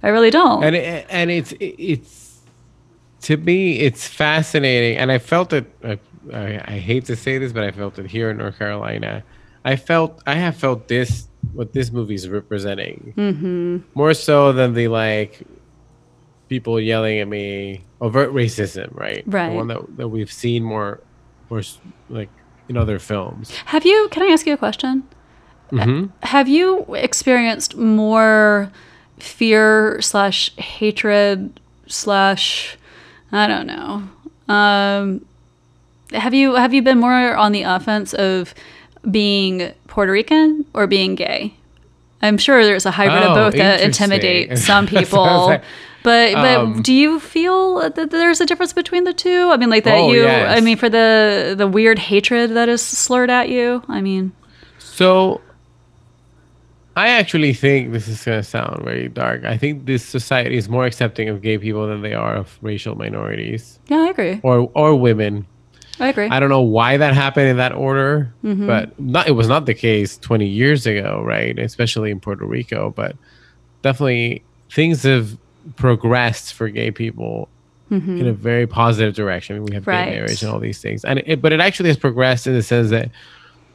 I 0.03 0.09
really 0.09 0.31
don't. 0.31 0.65
and 0.65 0.77
and 0.77 1.31
it's 1.31 1.55
it's 1.61 2.41
to 3.23 3.37
me 3.37 3.79
it's 3.79 4.09
fascinating 4.09 4.99
and 4.99 5.13
i 5.13 5.19
felt 5.19 5.53
it 5.53 5.71
I, 5.85 6.01
I, 6.33 6.63
I 6.75 6.79
hate 6.79 7.07
to 7.07 7.17
say 7.17 7.39
this 7.39 7.53
but 7.53 7.65
i 7.65 7.71
felt 7.71 7.99
it 7.99 8.07
here 8.07 8.31
in 8.31 8.37
north 8.39 8.59
carolina 8.59 9.23
i 9.65 9.77
felt 9.77 10.23
i 10.27 10.35
have 10.35 10.57
felt 10.57 10.89
this 10.89 11.29
what 11.53 11.73
this 11.73 11.91
movie 11.91 12.15
is 12.15 12.29
representing 12.29 13.15
mm-hmm. 13.17 13.79
more 13.95 14.15
so 14.15 14.53
than 14.53 14.75
the 14.75 14.89
like 14.89 15.43
people 16.49 16.79
yelling 16.79 17.19
at 17.19 17.29
me 17.29 17.83
overt 18.01 18.33
racism 18.33 18.89
right 18.95 19.25
Right. 19.27 19.51
the 19.51 19.55
one 19.57 19.69
that, 19.69 19.97
that 19.97 20.09
we've 20.09 20.31
seen 20.33 20.63
more 20.63 21.01
more 21.51 21.63
like 22.09 22.29
in 22.69 22.77
other 22.77 22.99
films 22.99 23.51
have 23.67 23.85
you, 23.85 24.09
can 24.11 24.23
I 24.23 24.27
ask 24.33 24.47
you 24.47 24.55
a 24.55 24.57
question? 24.57 25.03
hmm 25.71 26.07
have 26.23 26.49
you 26.49 26.85
experienced 26.95 27.77
more 27.77 28.71
fear 29.19 30.01
slash 30.03 30.55
hatred 30.57 31.59
slash 31.87 32.77
i 33.33 33.47
don't 33.47 33.67
know 33.67 34.03
um 34.49 35.25
have 36.15 36.35
you 36.35 36.55
have 36.55 36.73
you 36.75 36.83
been 36.83 36.99
more 36.99 37.35
on 37.37 37.53
the 37.53 37.63
offense 37.63 38.13
of 38.15 38.55
being 39.11 39.73
puerto 39.89 40.13
rican 40.13 40.65
or 40.75 40.87
being 40.87 41.15
gay? 41.15 41.55
I'm 42.25 42.39
sure 42.39 42.65
there's 42.65 42.87
a 42.87 42.91
hybrid 42.93 43.23
of 43.23 43.33
Oh, 43.33 43.35
both 43.35 43.55
that 43.55 43.81
intimidate 43.81 44.57
some 44.59 44.87
That's 44.87 44.93
what 44.93 44.99
I 44.99 45.01
was 45.03 45.09
people. 45.09 45.47
like, 45.47 45.65
but 46.05 46.33
but 46.35 46.57
um, 46.59 46.83
do 46.83 46.93
you 46.93 47.19
feel 47.21 47.91
that 47.91 48.11
there's 48.11 48.41
a 48.41 48.47
difference 48.47 48.73
between 48.73 49.05
the 49.05 49.13
two? 49.13 49.51
I 49.51 49.57
mean 49.57 49.71
like 49.71 49.85
that 49.85 49.99
Oh, 49.99 50.13
you 50.13 50.23
yes. 50.23 50.57
i 50.57 50.61
mean 50.61 50.77
for 50.77 50.89
the 50.89 51.55
the 51.57 51.67
weird 51.67 51.99
hatred 51.99 52.51
that 52.53 52.69
is 52.69 52.81
slurred 52.83 53.31
at 53.31 53.49
you? 53.49 53.83
I 53.89 54.01
mean 54.01 54.33
So 54.79 55.41
I 56.95 57.09
actually 57.09 57.55
think 57.55 57.93
this 57.93 58.07
is 58.07 58.23
going 58.23 58.39
to 58.39 58.45
sound 58.45 58.85
very 58.85 59.09
dark. 59.09 59.45
I 59.45 59.57
think 59.57 59.87
this 59.87 60.05
society 60.05 60.57
is 60.59 60.69
more 60.69 60.85
accepting 60.85 61.29
of 61.31 61.41
gay 61.41 61.57
people 61.57 61.87
than 61.87 62.03
they 62.03 62.13
are 62.13 62.35
of 62.37 62.59
racial 62.61 62.95
minorities. 62.95 63.79
Yeah 63.89 63.99
i 64.03 64.09
agree. 64.11 64.41
Or 64.43 64.71
or 64.75 64.95
women. 64.95 65.47
I 66.01 66.09
agree 66.09 66.29
I 66.29 66.41
don't 66.41 66.49
know 66.49 66.63
why 66.63 66.97
that 66.97 67.15
happened 67.15 67.49
in 67.49 67.57
that 67.59 67.73
order, 67.75 68.33
Mm-hmm. 68.45 68.67
but 68.67 68.99
not 68.99 69.29
it 69.29 69.33
was 69.33 69.49
not 69.49 69.67
the 69.67 69.75
case 69.75 70.17
20 70.19 70.47
years 70.47 70.87
ago, 70.87 71.23
right? 71.25 71.59
Especially 71.59 72.11
in 72.11 72.19
Puerto 72.21 72.45
Rico, 72.47 72.91
but 72.97 73.17
definitely 73.83 74.43
things 74.71 75.03
have 75.03 75.37
progressed 75.77 76.55
for 76.55 76.69
gay 76.69 76.91
people 76.91 77.49
mm-hmm. 77.91 78.19
in 78.21 78.27
a 78.27 78.33
very 78.33 78.67
positive 78.67 79.15
direction. 79.15 79.57
I 79.57 79.59
mean, 79.59 79.67
we 79.67 79.75
have 79.75 79.87
Right. 79.87 80.07
gay 80.07 80.15
marriage 80.17 80.43
and 80.43 80.51
all 80.51 80.59
these 80.59 80.81
things, 80.81 81.05
and 81.05 81.21
it, 81.27 81.43
but 81.43 81.53
it 81.53 81.61
actually 81.61 81.91
has 81.91 81.99
progressed 81.99 82.47
in 82.47 82.55
the 82.55 82.63
sense 82.63 82.91
that 82.91 83.11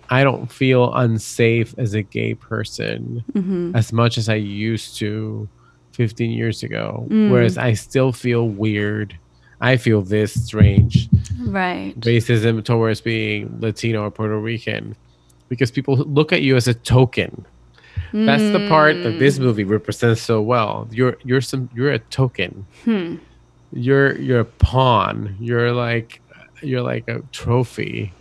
I 0.09 0.24
don't 0.24 0.51
feel 0.51 0.93
unsafe 0.93 1.76
as 1.78 1.93
a 1.93 2.01
gay 2.01 2.34
person 2.34 3.24
mm-hmm. 3.34 3.76
as 3.76 3.91
much 3.93 4.18
as 4.18 4.28
I 4.30 4.36
used 4.36 4.97
to 4.97 5.47
15 5.93 6.32
years 6.32 6.63
ago. 6.63 7.05
Mm. 7.09 7.30
Whereas 7.32 7.57
I 7.57 7.74
still 7.74 8.11
feel 8.13 8.47
weird. 8.47 9.18
I 9.60 9.78
feel 9.78 10.01
this 10.01 10.45
strange 10.45 11.10
Right. 11.39 11.99
racism 12.01 12.64
towards 12.64 13.01
being 13.01 13.58
Latino 13.60 14.03
or 14.03 14.12
Puerto 14.12 14.38
Rican 14.38 14.95
because 15.49 15.72
people 15.72 15.95
look 15.95 16.32
at 16.32 16.41
you 16.41 16.55
as 16.55 16.68
a 16.68 16.74
token. 16.74 17.45
That's 18.14 18.43
the 18.43 18.68
part 18.70 18.95
that 19.03 19.20
this 19.20 19.38
hmm. 19.38 19.43
movie 19.43 19.64
represents 19.64 20.22
so 20.22 20.41
well. 20.41 20.88
You're 20.91 21.18
you're 21.24 21.41
some 21.41 21.70
you're 21.76 21.91
a 21.91 21.99
token. 21.99 22.66
Hmm. 22.86 23.16
You're 23.74 24.18
you're 24.18 24.39
a 24.39 24.45
pawn. 24.45 25.36
You're 25.39 25.74
like 25.74 26.22
you're 26.62 26.82
like 26.82 27.08
a 27.08 27.22
trophy. 27.32 28.14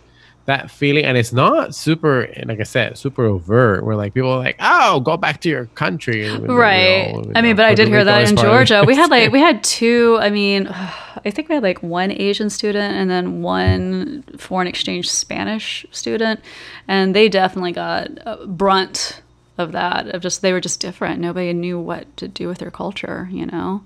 That 0.47 0.71
feeling, 0.71 1.03
and 1.03 1.17
it's 1.17 1.33
not 1.33 1.75
super, 1.75 2.29
like 2.45 2.61
I 2.61 2.63
said, 2.63 2.97
super 2.97 3.25
overt. 3.25 3.83
Where 3.83 3.97
like 3.97 4.13
people 4.13 4.31
are 4.31 4.37
like, 4.39 4.55
"Oh, 4.61 5.01
go 5.01 5.17
back 5.17 5.41
to 5.41 5.49
your 5.49 5.65
country." 5.75 6.25
even 6.25 6.47
though 6.47 6.53
we 6.53 6.59
Right. 6.59 7.11
all- 7.13 7.31
I 7.35 7.41
mean, 7.41 7.51
know, 7.51 7.57
but 7.57 7.65
I 7.65 7.75
did 7.75 7.89
hear 7.89 8.05
that 8.05 8.29
in 8.29 8.37
Georgia. 8.37 8.83
We 8.87 8.95
had 8.95 9.11
like 9.11 9.29
we 9.37 9.41
had 9.41 9.61
two. 9.61 10.17
I 10.21 10.29
mean, 10.29 10.67
I 11.25 11.31
think 11.31 11.49
we 11.49 11.55
had 11.55 11.63
like 11.63 11.83
one 11.83 12.11
Asian 12.11 12.49
student 12.49 12.95
and 12.95 13.09
then 13.09 13.41
one 13.43 14.23
foreign 14.37 14.67
exchange 14.67 15.09
Spanish 15.11 15.85
student, 15.91 16.39
and 16.87 17.13
they 17.13 17.27
definitely 17.27 17.73
got 17.73 18.07
a 18.25 18.47
brunt 18.47 19.21
of 19.57 19.73
that. 19.73 20.07
Of 20.07 20.21
just 20.21 20.41
they 20.41 20.53
were 20.53 20.61
just 20.61 20.79
different. 20.79 21.19
Nobody 21.19 21.51
knew 21.51 21.77
what 21.77 22.05
to 22.17 22.27
do 22.29 22.47
with 22.47 22.59
their 22.59 22.71
culture. 22.71 23.27
You 23.29 23.47
know. 23.47 23.81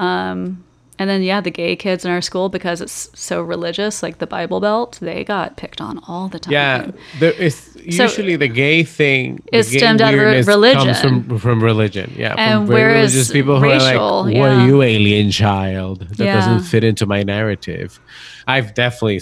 Um, 0.00 0.64
and 0.98 1.10
then 1.10 1.22
yeah, 1.22 1.40
the 1.40 1.50
gay 1.50 1.74
kids 1.76 2.04
in 2.04 2.10
our 2.10 2.20
school 2.20 2.48
because 2.48 2.80
it's 2.80 3.10
so 3.18 3.42
religious, 3.42 4.02
like 4.02 4.18
the 4.18 4.26
Bible 4.26 4.60
Belt, 4.60 4.98
they 5.00 5.24
got 5.24 5.56
picked 5.56 5.80
on 5.80 5.98
all 6.06 6.28
the 6.28 6.38
time. 6.38 6.52
Yeah, 6.52 6.90
there 7.18 7.32
is 7.32 7.76
usually 7.84 8.36
the 8.36 8.48
gay 8.48 8.84
thing 8.84 9.42
It's 9.52 9.70
gay 9.70 9.78
stemmed 9.78 10.00
out 10.00 10.14
of 10.14 10.46
religion. 10.46 10.84
Comes 10.84 11.00
from 11.00 11.38
from 11.38 11.62
religion, 11.62 12.12
yeah. 12.16 12.34
And 12.38 12.66
from 12.66 12.74
whereas 12.74 13.12
religious 13.12 13.32
people 13.32 13.56
who 13.58 13.64
racial, 13.64 13.86
are 13.86 14.22
like, 14.24 14.24
"What 14.24 14.34
yeah. 14.34 14.62
are 14.62 14.66
you, 14.66 14.82
alien 14.82 15.30
child? 15.30 16.00
That 16.00 16.24
Yeah. 16.24 16.34
doesn't 16.36 16.60
fit 16.68 16.84
into 16.84 17.06
my 17.06 17.22
narrative." 17.22 17.98
I've 18.46 18.74
definitely 18.74 19.20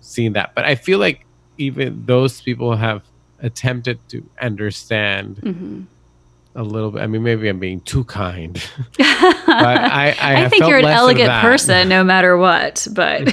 seen 0.00 0.34
that, 0.34 0.54
but 0.54 0.64
I 0.64 0.74
feel 0.74 0.98
like 0.98 1.24
even 1.58 2.04
those 2.06 2.40
people 2.40 2.76
have 2.76 3.02
attempted 3.40 3.98
to 4.08 4.22
understand 4.40 5.36
Mm-hmm. 5.42 5.82
A 6.54 6.62
little 6.62 6.90
bit. 6.90 7.02
I 7.02 7.06
mean, 7.06 7.22
maybe 7.22 7.48
I'm 7.48 7.58
being 7.58 7.80
too 7.82 8.04
kind, 8.04 8.54
but 8.98 9.06
I 9.06 10.14
I, 10.20 10.32
I 10.32 10.34
have 10.34 10.50
think 10.50 10.66
you're 10.66 10.78
an 10.78 10.84
elegant 10.86 11.30
person 11.40 11.88
no 11.88 12.02
matter 12.14 12.36
what, 12.36 12.86
but 12.92 13.32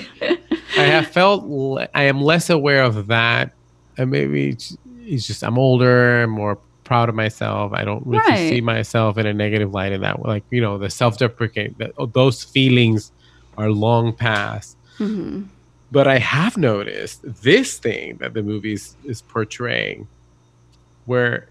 I 0.78 0.82
have 0.82 1.08
felt 1.08 1.46
le- 1.46 1.88
I 1.96 2.04
am 2.04 2.22
less 2.22 2.50
aware 2.50 2.84
of 2.84 3.08
that, 3.08 3.52
and 3.98 4.12
maybe 4.12 4.50
it's, 4.50 4.78
it's 5.02 5.26
just 5.28 5.44
I'm 5.44 5.58
older, 5.58 6.24
I'm 6.24 6.32
more 6.32 6.58
proud 6.84 7.10
of 7.10 7.16
myself. 7.16 7.74
I 7.74 7.84
don't 7.84 8.06
really 8.06 8.20
Right. 8.30 8.50
see 8.50 8.62
myself 8.62 9.18
in 9.18 9.26
a 9.26 9.34
negative 9.34 9.74
light 9.74 9.92
in 9.92 10.02
that. 10.02 10.24
Like 10.24 10.44
you 10.52 10.62
know, 10.62 10.78
the 10.78 10.90
self-deprecate 10.90 11.78
that 11.80 11.94
oh, 11.98 12.06
those 12.06 12.44
feelings 12.44 13.12
are 13.58 13.72
long 13.72 14.14
past. 14.14 14.78
Mm-hmm. 15.00 15.44
But 15.92 16.08
I 16.08 16.18
have 16.20 16.58
noticed 16.58 17.22
this 17.44 17.78
thing 17.78 18.18
that 18.18 18.34
the 18.34 18.44
movie 18.44 18.74
is 18.74 19.22
portraying, 19.28 20.08
where 21.06 21.48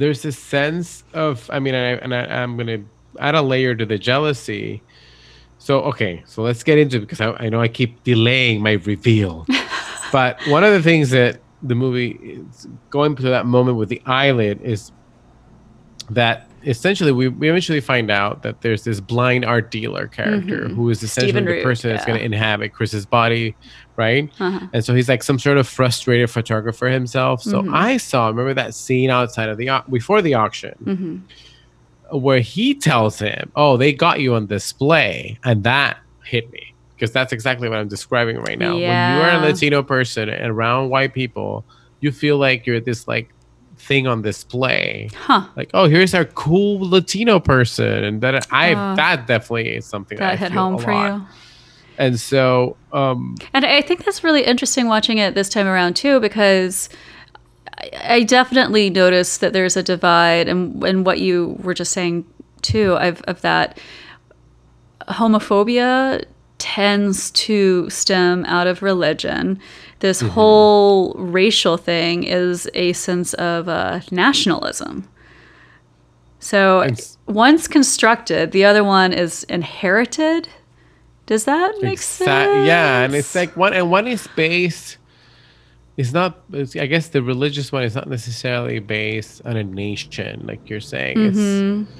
there's 0.00 0.24
a 0.24 0.32
sense 0.32 1.04
of 1.12 1.48
I 1.52 1.60
mean, 1.60 1.74
I, 1.74 1.92
and 1.98 2.14
I, 2.14 2.24
I'm 2.24 2.56
gonna 2.56 2.82
add 3.18 3.34
a 3.34 3.42
layer 3.42 3.74
to 3.74 3.86
the 3.86 3.98
jealousy. 3.98 4.82
So 5.58 5.80
okay, 5.82 6.22
so 6.26 6.42
let's 6.42 6.62
get 6.62 6.78
into 6.78 6.96
it 6.96 7.00
because 7.00 7.20
I, 7.20 7.32
I 7.32 7.48
know 7.50 7.60
I 7.60 7.68
keep 7.68 8.02
delaying 8.02 8.62
my 8.62 8.72
reveal. 8.72 9.46
but 10.12 10.40
one 10.48 10.64
of 10.64 10.72
the 10.72 10.82
things 10.82 11.10
that 11.10 11.40
the 11.62 11.74
movie 11.74 12.12
is 12.22 12.66
going 12.88 13.14
to 13.16 13.22
that 13.22 13.44
moment 13.44 13.76
with 13.76 13.90
the 13.90 14.00
eyelid 14.06 14.62
is 14.62 14.90
that 16.08 16.49
essentially 16.62 17.12
we, 17.12 17.28
we 17.28 17.48
eventually 17.48 17.80
find 17.80 18.10
out 18.10 18.42
that 18.42 18.60
there's 18.60 18.84
this 18.84 19.00
blind 19.00 19.44
art 19.44 19.70
dealer 19.70 20.06
character 20.08 20.66
Mhm. 20.68 20.74
who 20.74 20.88
is 20.90 21.02
essentially 21.02 21.30
Stephen 21.32 21.44
the 21.46 21.52
Root, 21.52 21.62
person 21.62 21.90
that's 21.90 22.04
going 22.04 22.18
to 22.18 22.24
inhabit 22.24 22.72
Chris's 22.72 23.06
body, 23.06 23.56
right? 23.96 24.30
uh-huh. 24.38 24.66
And 24.72 24.84
so 24.84 24.94
he's 24.94 25.08
like 25.08 25.22
some 25.22 25.38
sort 25.38 25.58
of 25.58 25.66
frustrated 25.68 26.30
photographer 26.30 26.88
himself. 26.88 27.42
So 27.42 27.62
Mhm. 27.62 27.74
I 27.74 27.96
saw, 27.96 28.28
remember 28.28 28.54
that 28.54 28.74
scene 28.74 29.10
outside 29.10 29.48
of 29.48 29.56
the 29.58 29.70
before 29.90 30.22
the 30.22 30.34
auction 30.34 30.74
hmm 30.84 31.16
where 32.12 32.40
he 32.40 32.74
tells 32.74 33.20
him, 33.20 33.52
"Oh, 33.54 33.76
they 33.76 33.92
got 33.92 34.18
you 34.20 34.34
on 34.34 34.48
display," 34.48 35.38
and 35.44 35.62
that 35.62 35.98
hit 36.26 36.50
me 36.50 36.60
because 36.96 37.12
that's 37.12 37.32
exactly 37.32 37.68
what 37.68 37.78
I'm 37.78 37.86
describing 37.88 38.36
right 38.38 38.58
now. 38.58 38.74
When 38.74 39.08
you 39.10 39.20
are 39.20 39.30
a 39.30 39.38
Latino 39.38 39.82
person 39.84 40.28
and 40.28 40.50
around 40.50 40.88
white 40.90 41.14
people, 41.14 41.64
you 42.00 42.10
feel 42.10 42.36
like 42.36 42.66
you're 42.66 42.80
this 42.80 43.06
like 43.06 43.30
thing 43.88 44.06
on 44.06 44.22
display. 44.22 45.08
huh. 45.16 45.46
Like, 45.56 45.70
oh, 45.74 45.86
here's 45.88 46.14
our 46.14 46.24
cool 46.24 46.88
Latino 46.88 47.40
person, 47.40 48.04
and 48.04 48.20
that 48.20 48.46
I 48.52 48.74
Uh, 48.74 48.94
that 48.96 49.26
definitely 49.26 49.70
is 49.76 49.86
something 49.86 50.18
that, 50.18 50.24
That 50.24 50.32
I 50.32 50.36
hit 50.36 50.52
home 50.52 50.78
for 50.78 50.92
lot. 50.92 51.14
you. 51.14 51.26
And 51.98 52.18
so, 52.18 52.76
um, 52.92 53.34
And 53.52 53.64
I 53.66 53.82
think 53.82 54.04
that's 54.04 54.24
really 54.24 54.42
interesting 54.42 54.86
watching 54.86 55.18
it 55.18 55.34
this 55.34 55.48
time 55.48 55.66
around 55.66 55.96
too, 55.96 56.18
because 56.20 56.88
I, 57.78 57.90
I 58.16 58.22
definitely 58.22 58.88
noticed 58.90 59.40
that 59.40 59.52
there's 59.52 59.76
a 59.76 59.82
divide, 59.82 60.48
and 60.48 60.82
and 60.84 61.04
what 61.04 61.18
you 61.20 61.56
were 61.62 61.74
just 61.74 61.92
saying 61.92 62.24
too, 62.62 62.94
of 62.96 63.20
of 63.22 63.40
that 63.42 63.78
homophobia 65.08 66.22
tends 66.60 67.30
to 67.32 67.90
stem 67.90 68.44
out 68.44 68.66
of 68.68 68.82
religion. 68.82 69.58
This 69.98 70.20
whole 70.20 71.14
racial 71.14 71.76
thing 71.76 72.22
is 72.22 72.68
a 72.74 72.92
sense 72.92 73.34
of 73.34 73.68
uh, 73.68 74.00
nationalism. 74.10 75.08
So 76.38 76.86
one's 77.26 77.68
constructed, 77.68 78.52
the 78.52 78.64
other 78.64 78.84
one 78.84 79.12
is 79.12 79.44
inherited. 79.44 80.48
Does 81.26 81.44
that 81.44 81.74
make 81.82 81.98
Exa- 81.98 82.24
sense? 82.24 82.66
Yeah, 82.66 83.02
and 83.02 83.14
it's 83.14 83.34
like 83.34 83.56
one 83.56 83.72
and 83.72 83.90
one 83.90 84.06
is 84.06 84.26
based. 84.36 84.96
It's 85.96 86.12
not. 86.12 86.40
It's, 86.52 86.74
I 86.76 86.86
guess 86.86 87.08
the 87.08 87.22
religious 87.22 87.70
one 87.70 87.84
is 87.84 87.94
not 87.94 88.08
necessarily 88.08 88.78
based 88.78 89.42
on 89.44 89.56
a 89.56 89.62
nation, 89.62 90.46
like 90.46 90.68
you're 90.68 90.80
saying. 90.80 91.18
Mm-hmm. 91.18 91.92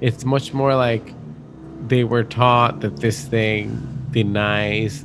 It's 0.00 0.16
it's 0.16 0.24
much 0.24 0.52
more 0.52 0.74
like 0.74 1.14
they 1.86 2.04
were 2.04 2.24
taught 2.24 2.80
that 2.80 2.96
this 2.98 3.24
thing 3.24 4.06
denies 4.10 5.04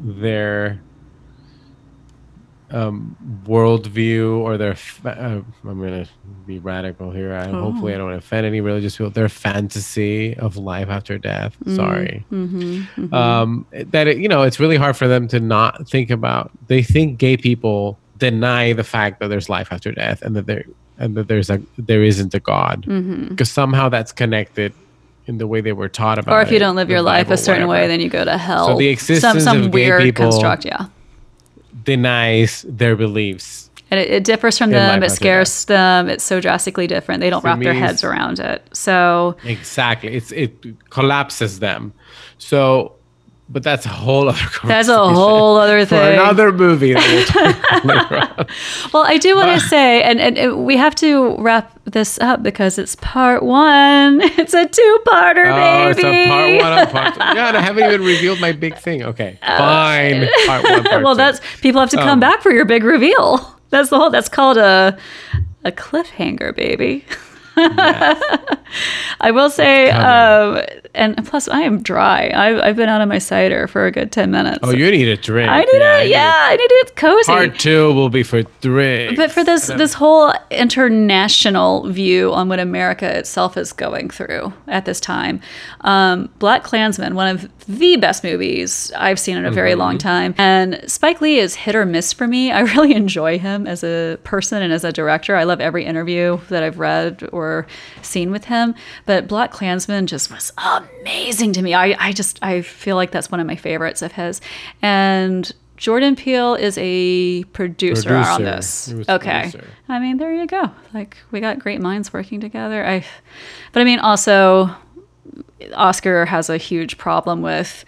their 0.00 0.80
um, 2.70 3.16
worldview 3.46 4.38
or 4.38 4.56
their. 4.58 4.74
Fa- 4.74 5.16
uh, 5.16 5.68
I'm 5.68 5.80
gonna 5.80 6.06
be 6.46 6.58
radical 6.58 7.12
here. 7.12 7.32
I, 7.32 7.46
Hopefully, 7.48 7.94
I 7.94 7.98
don't 7.98 8.12
offend 8.12 8.44
any 8.44 8.60
religious 8.60 8.96
people. 8.96 9.10
Their 9.10 9.28
fantasy 9.28 10.36
of 10.36 10.56
life 10.56 10.88
after 10.88 11.16
death. 11.16 11.56
Sorry 11.74 12.24
Mm-hmm. 12.32 13.14
um, 13.14 13.66
that 13.72 14.08
it, 14.08 14.18
you 14.18 14.28
know 14.28 14.42
it's 14.42 14.58
really 14.58 14.76
hard 14.76 14.96
for 14.96 15.06
them 15.06 15.28
to 15.28 15.38
not 15.40 15.88
think 15.88 16.10
about. 16.10 16.50
They 16.66 16.82
think 16.82 17.18
gay 17.18 17.36
people 17.36 17.98
deny 18.18 18.72
the 18.72 18.84
fact 18.84 19.20
that 19.20 19.28
there's 19.28 19.48
life 19.48 19.68
after 19.70 19.92
death 19.92 20.22
and 20.22 20.34
that 20.34 20.46
there 20.46 20.64
and 20.98 21.16
that 21.16 21.28
there's 21.28 21.50
a 21.50 21.62
there 21.78 22.02
isn't 22.02 22.34
a 22.34 22.40
God 22.40 22.82
Mm-hmm. 22.86 23.28
because 23.28 23.50
somehow 23.50 23.88
that's 23.88 24.10
connected 24.12 24.72
in 25.26 25.38
the 25.38 25.46
way 25.46 25.60
they 25.60 25.72
were 25.72 25.88
taught 25.88 26.18
about. 26.18 26.32
It. 26.32 26.36
Or 26.36 26.42
if 26.42 26.50
you 26.50 26.58
don't 26.58 26.76
live 26.76 26.88
your 26.88 27.02
life 27.02 27.26
Bible, 27.26 27.34
a 27.34 27.38
certain 27.38 27.68
way, 27.68 27.86
then 27.86 28.00
you 28.00 28.08
go 28.08 28.24
to 28.24 28.38
hell. 28.38 28.68
So 28.68 28.78
the 28.78 28.88
existence 28.88 29.44
some 29.44 29.58
of 29.58 29.64
gay 29.64 29.68
weird 29.70 30.02
people- 30.02 30.30
construct, 30.30 30.64
yeah. 30.64 30.86
denies 31.84 32.64
their 32.68 32.96
beliefs. 32.96 33.70
And 33.90 34.00
it, 34.00 34.10
it 34.10 34.24
differs 34.24 34.58
from 34.58 34.70
them. 34.72 35.02
It 35.04 35.10
scares 35.10 35.64
them. 35.66 36.08
It's 36.08 36.24
so 36.24 36.40
drastically 36.40 36.88
different. 36.88 37.20
They 37.20 37.30
don't 37.30 37.40
For 37.40 37.46
wrap 37.48 37.60
their 37.60 37.72
heads 37.72 38.02
around 38.02 38.40
it. 38.40 38.68
So 38.72 39.36
Exactly, 39.44 40.14
it's 40.14 40.32
it 40.32 40.90
collapses 40.90 41.60
them. 41.60 41.92
So, 42.38 42.95
but 43.48 43.62
that's 43.62 43.86
a 43.86 43.90
whole 43.90 44.28
other. 44.28 44.38
that's 44.64 44.88
a 44.88 44.96
whole 45.08 45.56
other 45.56 45.80
for 45.80 45.90
thing. 45.96 46.14
another 46.14 46.50
movie 46.52 46.92
that 46.94 47.06
we'll 47.08 47.24
talk 47.26 47.82
about 47.84 48.10
later 48.10 48.32
on. 48.40 48.46
Well, 48.92 49.04
I 49.06 49.18
do 49.18 49.36
want 49.36 49.60
to 49.60 49.66
say, 49.68 50.02
and, 50.02 50.20
and, 50.20 50.36
and 50.36 50.64
we 50.66 50.76
have 50.76 50.94
to 50.96 51.36
wrap 51.38 51.72
this 51.84 52.18
up 52.18 52.42
because 52.42 52.76
it's 52.78 52.96
part 52.96 53.42
one. 53.44 54.20
It's 54.22 54.52
a 54.54 54.66
two-parter, 54.66 55.46
Oh, 55.46 55.54
baby. 55.54 55.90
it's 55.90 56.04
a 56.04 56.26
part 56.28 56.84
one 56.84 56.88
part 56.92 57.14
two. 57.14 57.20
Yeah, 57.38 57.48
and 57.48 57.56
I 57.56 57.60
haven't 57.60 57.84
even 57.84 58.02
revealed 58.02 58.40
my 58.40 58.52
big 58.52 58.76
thing. 58.76 59.02
Okay, 59.04 59.38
fine. 59.46 60.28
Part 60.46 60.64
one, 60.64 60.84
part 60.84 61.02
well, 61.04 61.14
two. 61.14 61.18
that's 61.18 61.40
people 61.60 61.80
have 61.80 61.90
to 61.90 61.96
come 61.98 62.08
Um, 62.08 62.20
back 62.20 62.42
for 62.42 62.50
your 62.50 62.64
big 62.64 62.82
reveal. 62.84 63.54
That's 63.70 63.90
the 63.90 63.98
whole. 63.98 64.10
That's 64.10 64.28
called 64.28 64.56
a 64.58 64.98
a 65.64 65.72
cliffhanger, 65.72 66.54
baby. 66.54 67.04
I 69.20 69.30
will 69.32 69.48
say, 69.48 69.90
um, 69.90 70.62
and 70.94 71.26
plus, 71.26 71.48
I 71.48 71.60
am 71.60 71.82
dry. 71.82 72.30
I've, 72.34 72.58
I've 72.58 72.76
been 72.76 72.90
out 72.90 73.00
of 73.00 73.08
my 73.08 73.18
cider 73.18 73.66
for 73.66 73.86
a 73.86 73.90
good 73.90 74.12
10 74.12 74.30
minutes. 74.30 74.58
Oh, 74.62 74.72
you 74.72 74.90
need 74.90 75.08
a 75.08 75.16
drink. 75.16 75.48
I 75.48 75.60
need 75.60 75.68
it. 75.68 76.04
need 76.04 76.10
Yeah, 76.10 76.34
I 76.34 76.56
need 76.56 76.70
it 76.70 76.96
cozy. 76.96 77.32
Part 77.32 77.58
two 77.58 77.94
will 77.94 78.10
be 78.10 78.22
for 78.22 78.42
drinks. 78.60 79.16
But 79.16 79.30
for 79.32 79.42
this 79.42 79.68
this 79.68 79.94
whole 79.94 80.34
international 80.50 81.90
view 81.90 82.32
on 82.34 82.48
what 82.48 82.58
America 82.58 83.18
itself 83.18 83.56
is 83.56 83.72
going 83.72 84.10
through 84.10 84.52
at 84.68 84.84
this 84.84 85.00
time, 85.00 85.40
um, 85.80 86.28
Black 86.38 86.62
Klansman, 86.62 87.14
one 87.14 87.28
of 87.28 87.55
the 87.68 87.96
best 87.96 88.22
movies 88.22 88.92
I've 88.96 89.18
seen 89.18 89.36
in 89.36 89.44
a 89.44 89.50
very 89.50 89.74
long 89.74 89.94
mm-hmm. 89.98 90.08
time, 90.08 90.34
and 90.38 90.82
Spike 90.86 91.20
Lee 91.20 91.38
is 91.38 91.54
hit 91.54 91.74
or 91.74 91.84
miss 91.84 92.12
for 92.12 92.26
me. 92.26 92.52
I 92.52 92.60
really 92.74 92.94
enjoy 92.94 93.38
him 93.38 93.66
as 93.66 93.82
a 93.82 94.18
person 94.24 94.62
and 94.62 94.72
as 94.72 94.84
a 94.84 94.92
director. 94.92 95.34
I 95.34 95.44
love 95.44 95.60
every 95.60 95.84
interview 95.84 96.38
that 96.48 96.62
I've 96.62 96.78
read 96.78 97.28
or 97.32 97.66
seen 98.02 98.30
with 98.30 98.44
him. 98.44 98.74
But 99.04 99.26
Black 99.26 99.50
Klansman 99.50 100.06
just 100.06 100.30
was 100.30 100.52
amazing 100.56 101.52
to 101.54 101.62
me. 101.62 101.74
I, 101.74 101.96
I 101.98 102.12
just 102.12 102.38
I 102.42 102.62
feel 102.62 102.96
like 102.96 103.10
that's 103.10 103.30
one 103.30 103.40
of 103.40 103.46
my 103.46 103.56
favorites 103.56 104.02
of 104.02 104.12
his, 104.12 104.40
and. 104.82 105.52
Jordan 105.76 106.16
Peele 106.16 106.54
is 106.54 106.78
a 106.80 107.44
producer, 107.52 108.16
on 108.16 108.42
this. 108.42 108.86
He 108.86 108.94
was 108.94 109.06
a 109.08 109.16
Okay. 109.16 109.50
producer. 109.50 109.68
I 109.90 109.98
mean, 109.98 110.16
there 110.16 110.32
you 110.32 110.46
go. 110.46 110.70
Like 110.94 111.18
we 111.30 111.40
got 111.40 111.58
great 111.58 111.82
minds 111.82 112.14
working 112.14 112.40
together. 112.40 112.82
I 112.82 113.04
But 113.72 113.82
I 113.82 113.84
mean 113.84 113.98
also 113.98 114.74
Oscar 115.74 116.26
has 116.26 116.50
a 116.50 116.56
huge 116.56 116.98
problem 116.98 117.42
with 117.42 117.84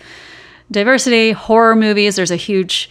diversity, 0.70 1.32
horror 1.32 1.76
movies. 1.76 2.16
There's 2.16 2.30
a 2.30 2.36
huge 2.36 2.90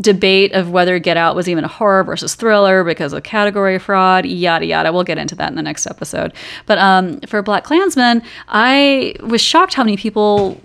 debate 0.00 0.52
of 0.52 0.70
whether 0.70 0.98
Get 0.98 1.16
Out 1.16 1.34
was 1.34 1.48
even 1.48 1.64
a 1.64 1.68
horror 1.68 2.04
versus 2.04 2.34
thriller 2.34 2.84
because 2.84 3.12
of 3.12 3.22
category 3.24 3.78
fraud, 3.78 4.26
yada 4.26 4.64
yada. 4.64 4.92
We'll 4.92 5.04
get 5.04 5.18
into 5.18 5.34
that 5.36 5.50
in 5.50 5.56
the 5.56 5.62
next 5.62 5.86
episode. 5.86 6.32
But 6.66 6.78
um, 6.78 7.20
for 7.22 7.42
Black 7.42 7.64
Klansman, 7.64 8.22
I 8.48 9.14
was 9.20 9.40
shocked 9.40 9.74
how 9.74 9.82
many 9.82 9.96
people 9.96 10.60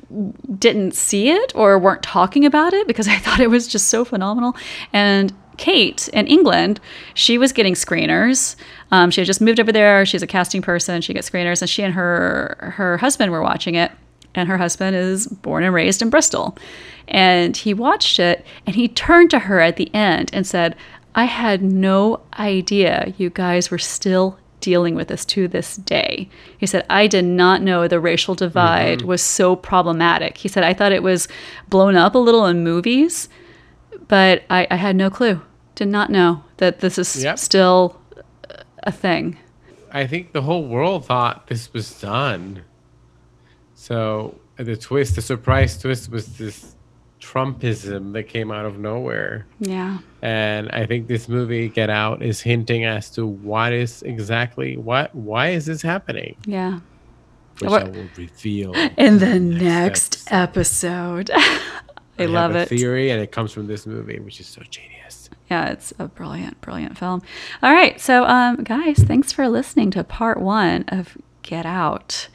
didn't 0.57 0.93
see 0.93 1.31
it 1.31 1.51
or 1.55 1.79
weren't 1.79 2.03
talking 2.03 2.45
about 2.45 2.73
it 2.73 2.87
because 2.87 3.07
I 3.07 3.17
thought 3.17 3.39
it 3.39 3.49
was 3.49 3.67
just 3.67 3.89
so 3.89 4.05
phenomenal. 4.05 4.55
And 4.91 5.33
Kate 5.57 6.07
in 6.09 6.27
England, 6.27 6.79
she 7.13 7.37
was 7.37 7.53
getting 7.53 7.73
screeners. 7.73 8.55
Um, 8.91 9.11
she 9.11 9.21
had 9.21 9.27
just 9.27 9.41
moved 9.41 9.59
over 9.59 9.71
there. 9.71 10.05
She's 10.05 10.23
a 10.23 10.27
casting 10.27 10.61
person. 10.61 11.01
She 11.01 11.13
gets 11.13 11.29
screeners, 11.29 11.61
and 11.61 11.69
she 11.69 11.83
and 11.83 11.93
her 11.93 12.73
her 12.75 12.97
husband 12.97 13.31
were 13.31 13.41
watching 13.41 13.75
it. 13.75 13.91
And 14.35 14.49
her 14.49 14.57
husband 14.57 14.95
is 14.95 15.27
born 15.27 15.63
and 15.63 15.73
raised 15.73 16.01
in 16.01 16.09
Bristol. 16.09 16.57
And 17.07 17.55
he 17.55 17.73
watched 17.73 18.17
it 18.19 18.45
and 18.65 18.75
he 18.75 18.87
turned 18.87 19.29
to 19.29 19.39
her 19.39 19.59
at 19.59 19.75
the 19.75 19.93
end 19.93 20.31
and 20.33 20.47
said, 20.47 20.75
I 21.13 21.25
had 21.25 21.61
no 21.61 22.21
idea 22.39 23.13
you 23.17 23.29
guys 23.29 23.69
were 23.69 23.77
still 23.77 24.39
dealing 24.59 24.95
with 24.95 25.09
this 25.09 25.25
to 25.25 25.47
this 25.47 25.75
day. 25.75 26.29
He 26.57 26.65
said, 26.65 26.85
I 26.89 27.05
did 27.05 27.25
not 27.25 27.61
know 27.61 27.87
the 27.87 27.99
racial 27.99 28.33
divide 28.33 29.01
was 29.01 29.21
so 29.21 29.55
problematic. 29.55 30.37
He 30.37 30.47
said, 30.47 30.63
I 30.63 30.73
thought 30.73 30.93
it 30.93 31.03
was 31.03 31.27
blown 31.67 31.95
up 31.95 32.15
a 32.15 32.17
little 32.17 32.45
in 32.45 32.63
movies, 32.63 33.27
but 34.13 34.43
I, 34.47 34.67
I 34.69 34.75
had 34.75 34.95
no 34.95 35.09
clue. 35.09 35.41
Did 35.73 35.87
not 35.87 36.11
know 36.11 36.43
that 36.57 36.81
this 36.81 36.99
is 36.99 37.23
Yep. 37.23 37.39
still 37.39 37.99
a 38.83 38.91
thing. 38.91 39.37
I 39.91 40.05
think 40.05 40.33
the 40.33 40.41
whole 40.43 40.67
world 40.67 41.05
thought 41.07 41.47
this 41.47 41.73
was 41.73 41.99
done. 41.99 42.61
So 43.73 44.35
uh, 44.59 44.63
the 44.65 44.77
twist, 44.77 45.15
the 45.15 45.21
surprise 45.23 45.79
twist 45.79 46.11
was 46.11 46.37
this 46.37 46.75
Trumpism 47.19 48.13
that 48.13 48.23
came 48.23 48.51
out 48.51 48.65
of 48.67 48.77
nowhere. 48.77 49.47
Yeah. 49.59 49.97
And 50.21 50.69
I 50.69 50.85
think 50.85 51.07
this 51.07 51.27
movie, 51.27 51.67
Get 51.69 51.89
Out, 51.89 52.21
is 52.21 52.39
hinting 52.41 52.85
as 52.85 53.09
to 53.11 53.25
what 53.25 53.73
is 53.73 54.03
exactly 54.03 54.77
what 54.77 55.13
why 55.15 55.49
is 55.49 55.65
this 55.65 55.81
happening? 55.81 56.35
Yeah. 56.45 56.81
Which 57.59 57.71
What- 57.71 57.83
I 57.87 57.89
will 57.89 58.09
reveal 58.15 58.73
In 58.97 59.17
the 59.17 59.39
next 59.39 60.27
episode. 60.31 61.31
I, 62.17 62.23
I 62.23 62.25
love 62.27 62.55
it. 62.55 62.69
theory, 62.69 63.09
and 63.09 63.21
it 63.21 63.31
comes 63.31 63.51
from 63.51 63.67
this 63.67 63.85
movie, 63.85 64.19
which 64.19 64.39
is 64.39 64.47
so 64.47 64.61
genius. 64.69 65.29
Yeah, 65.49 65.69
it's 65.69 65.93
a 65.99 66.07
brilliant, 66.07 66.61
brilliant 66.61 66.97
film. 66.97 67.21
All 67.61 67.73
right. 67.73 67.99
So, 67.99 68.25
um, 68.25 68.63
guys, 68.63 68.97
thanks 68.99 69.31
for 69.31 69.47
listening 69.49 69.91
to 69.91 70.03
part 70.03 70.39
one 70.39 70.85
of 70.87 71.17
Get 71.41 71.65
Out. 71.65 72.27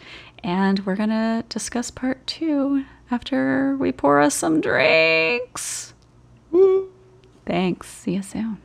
And 0.44 0.84
we're 0.86 0.94
going 0.96 1.08
to 1.08 1.44
discuss 1.48 1.90
part 1.90 2.26
two 2.26 2.84
after 3.10 3.76
we 3.76 3.90
pour 3.92 4.20
us 4.20 4.34
some 4.34 4.60
drinks. 4.60 5.94
Thanks. 7.46 7.88
See 7.88 8.14
you 8.14 8.22
soon. 8.22 8.58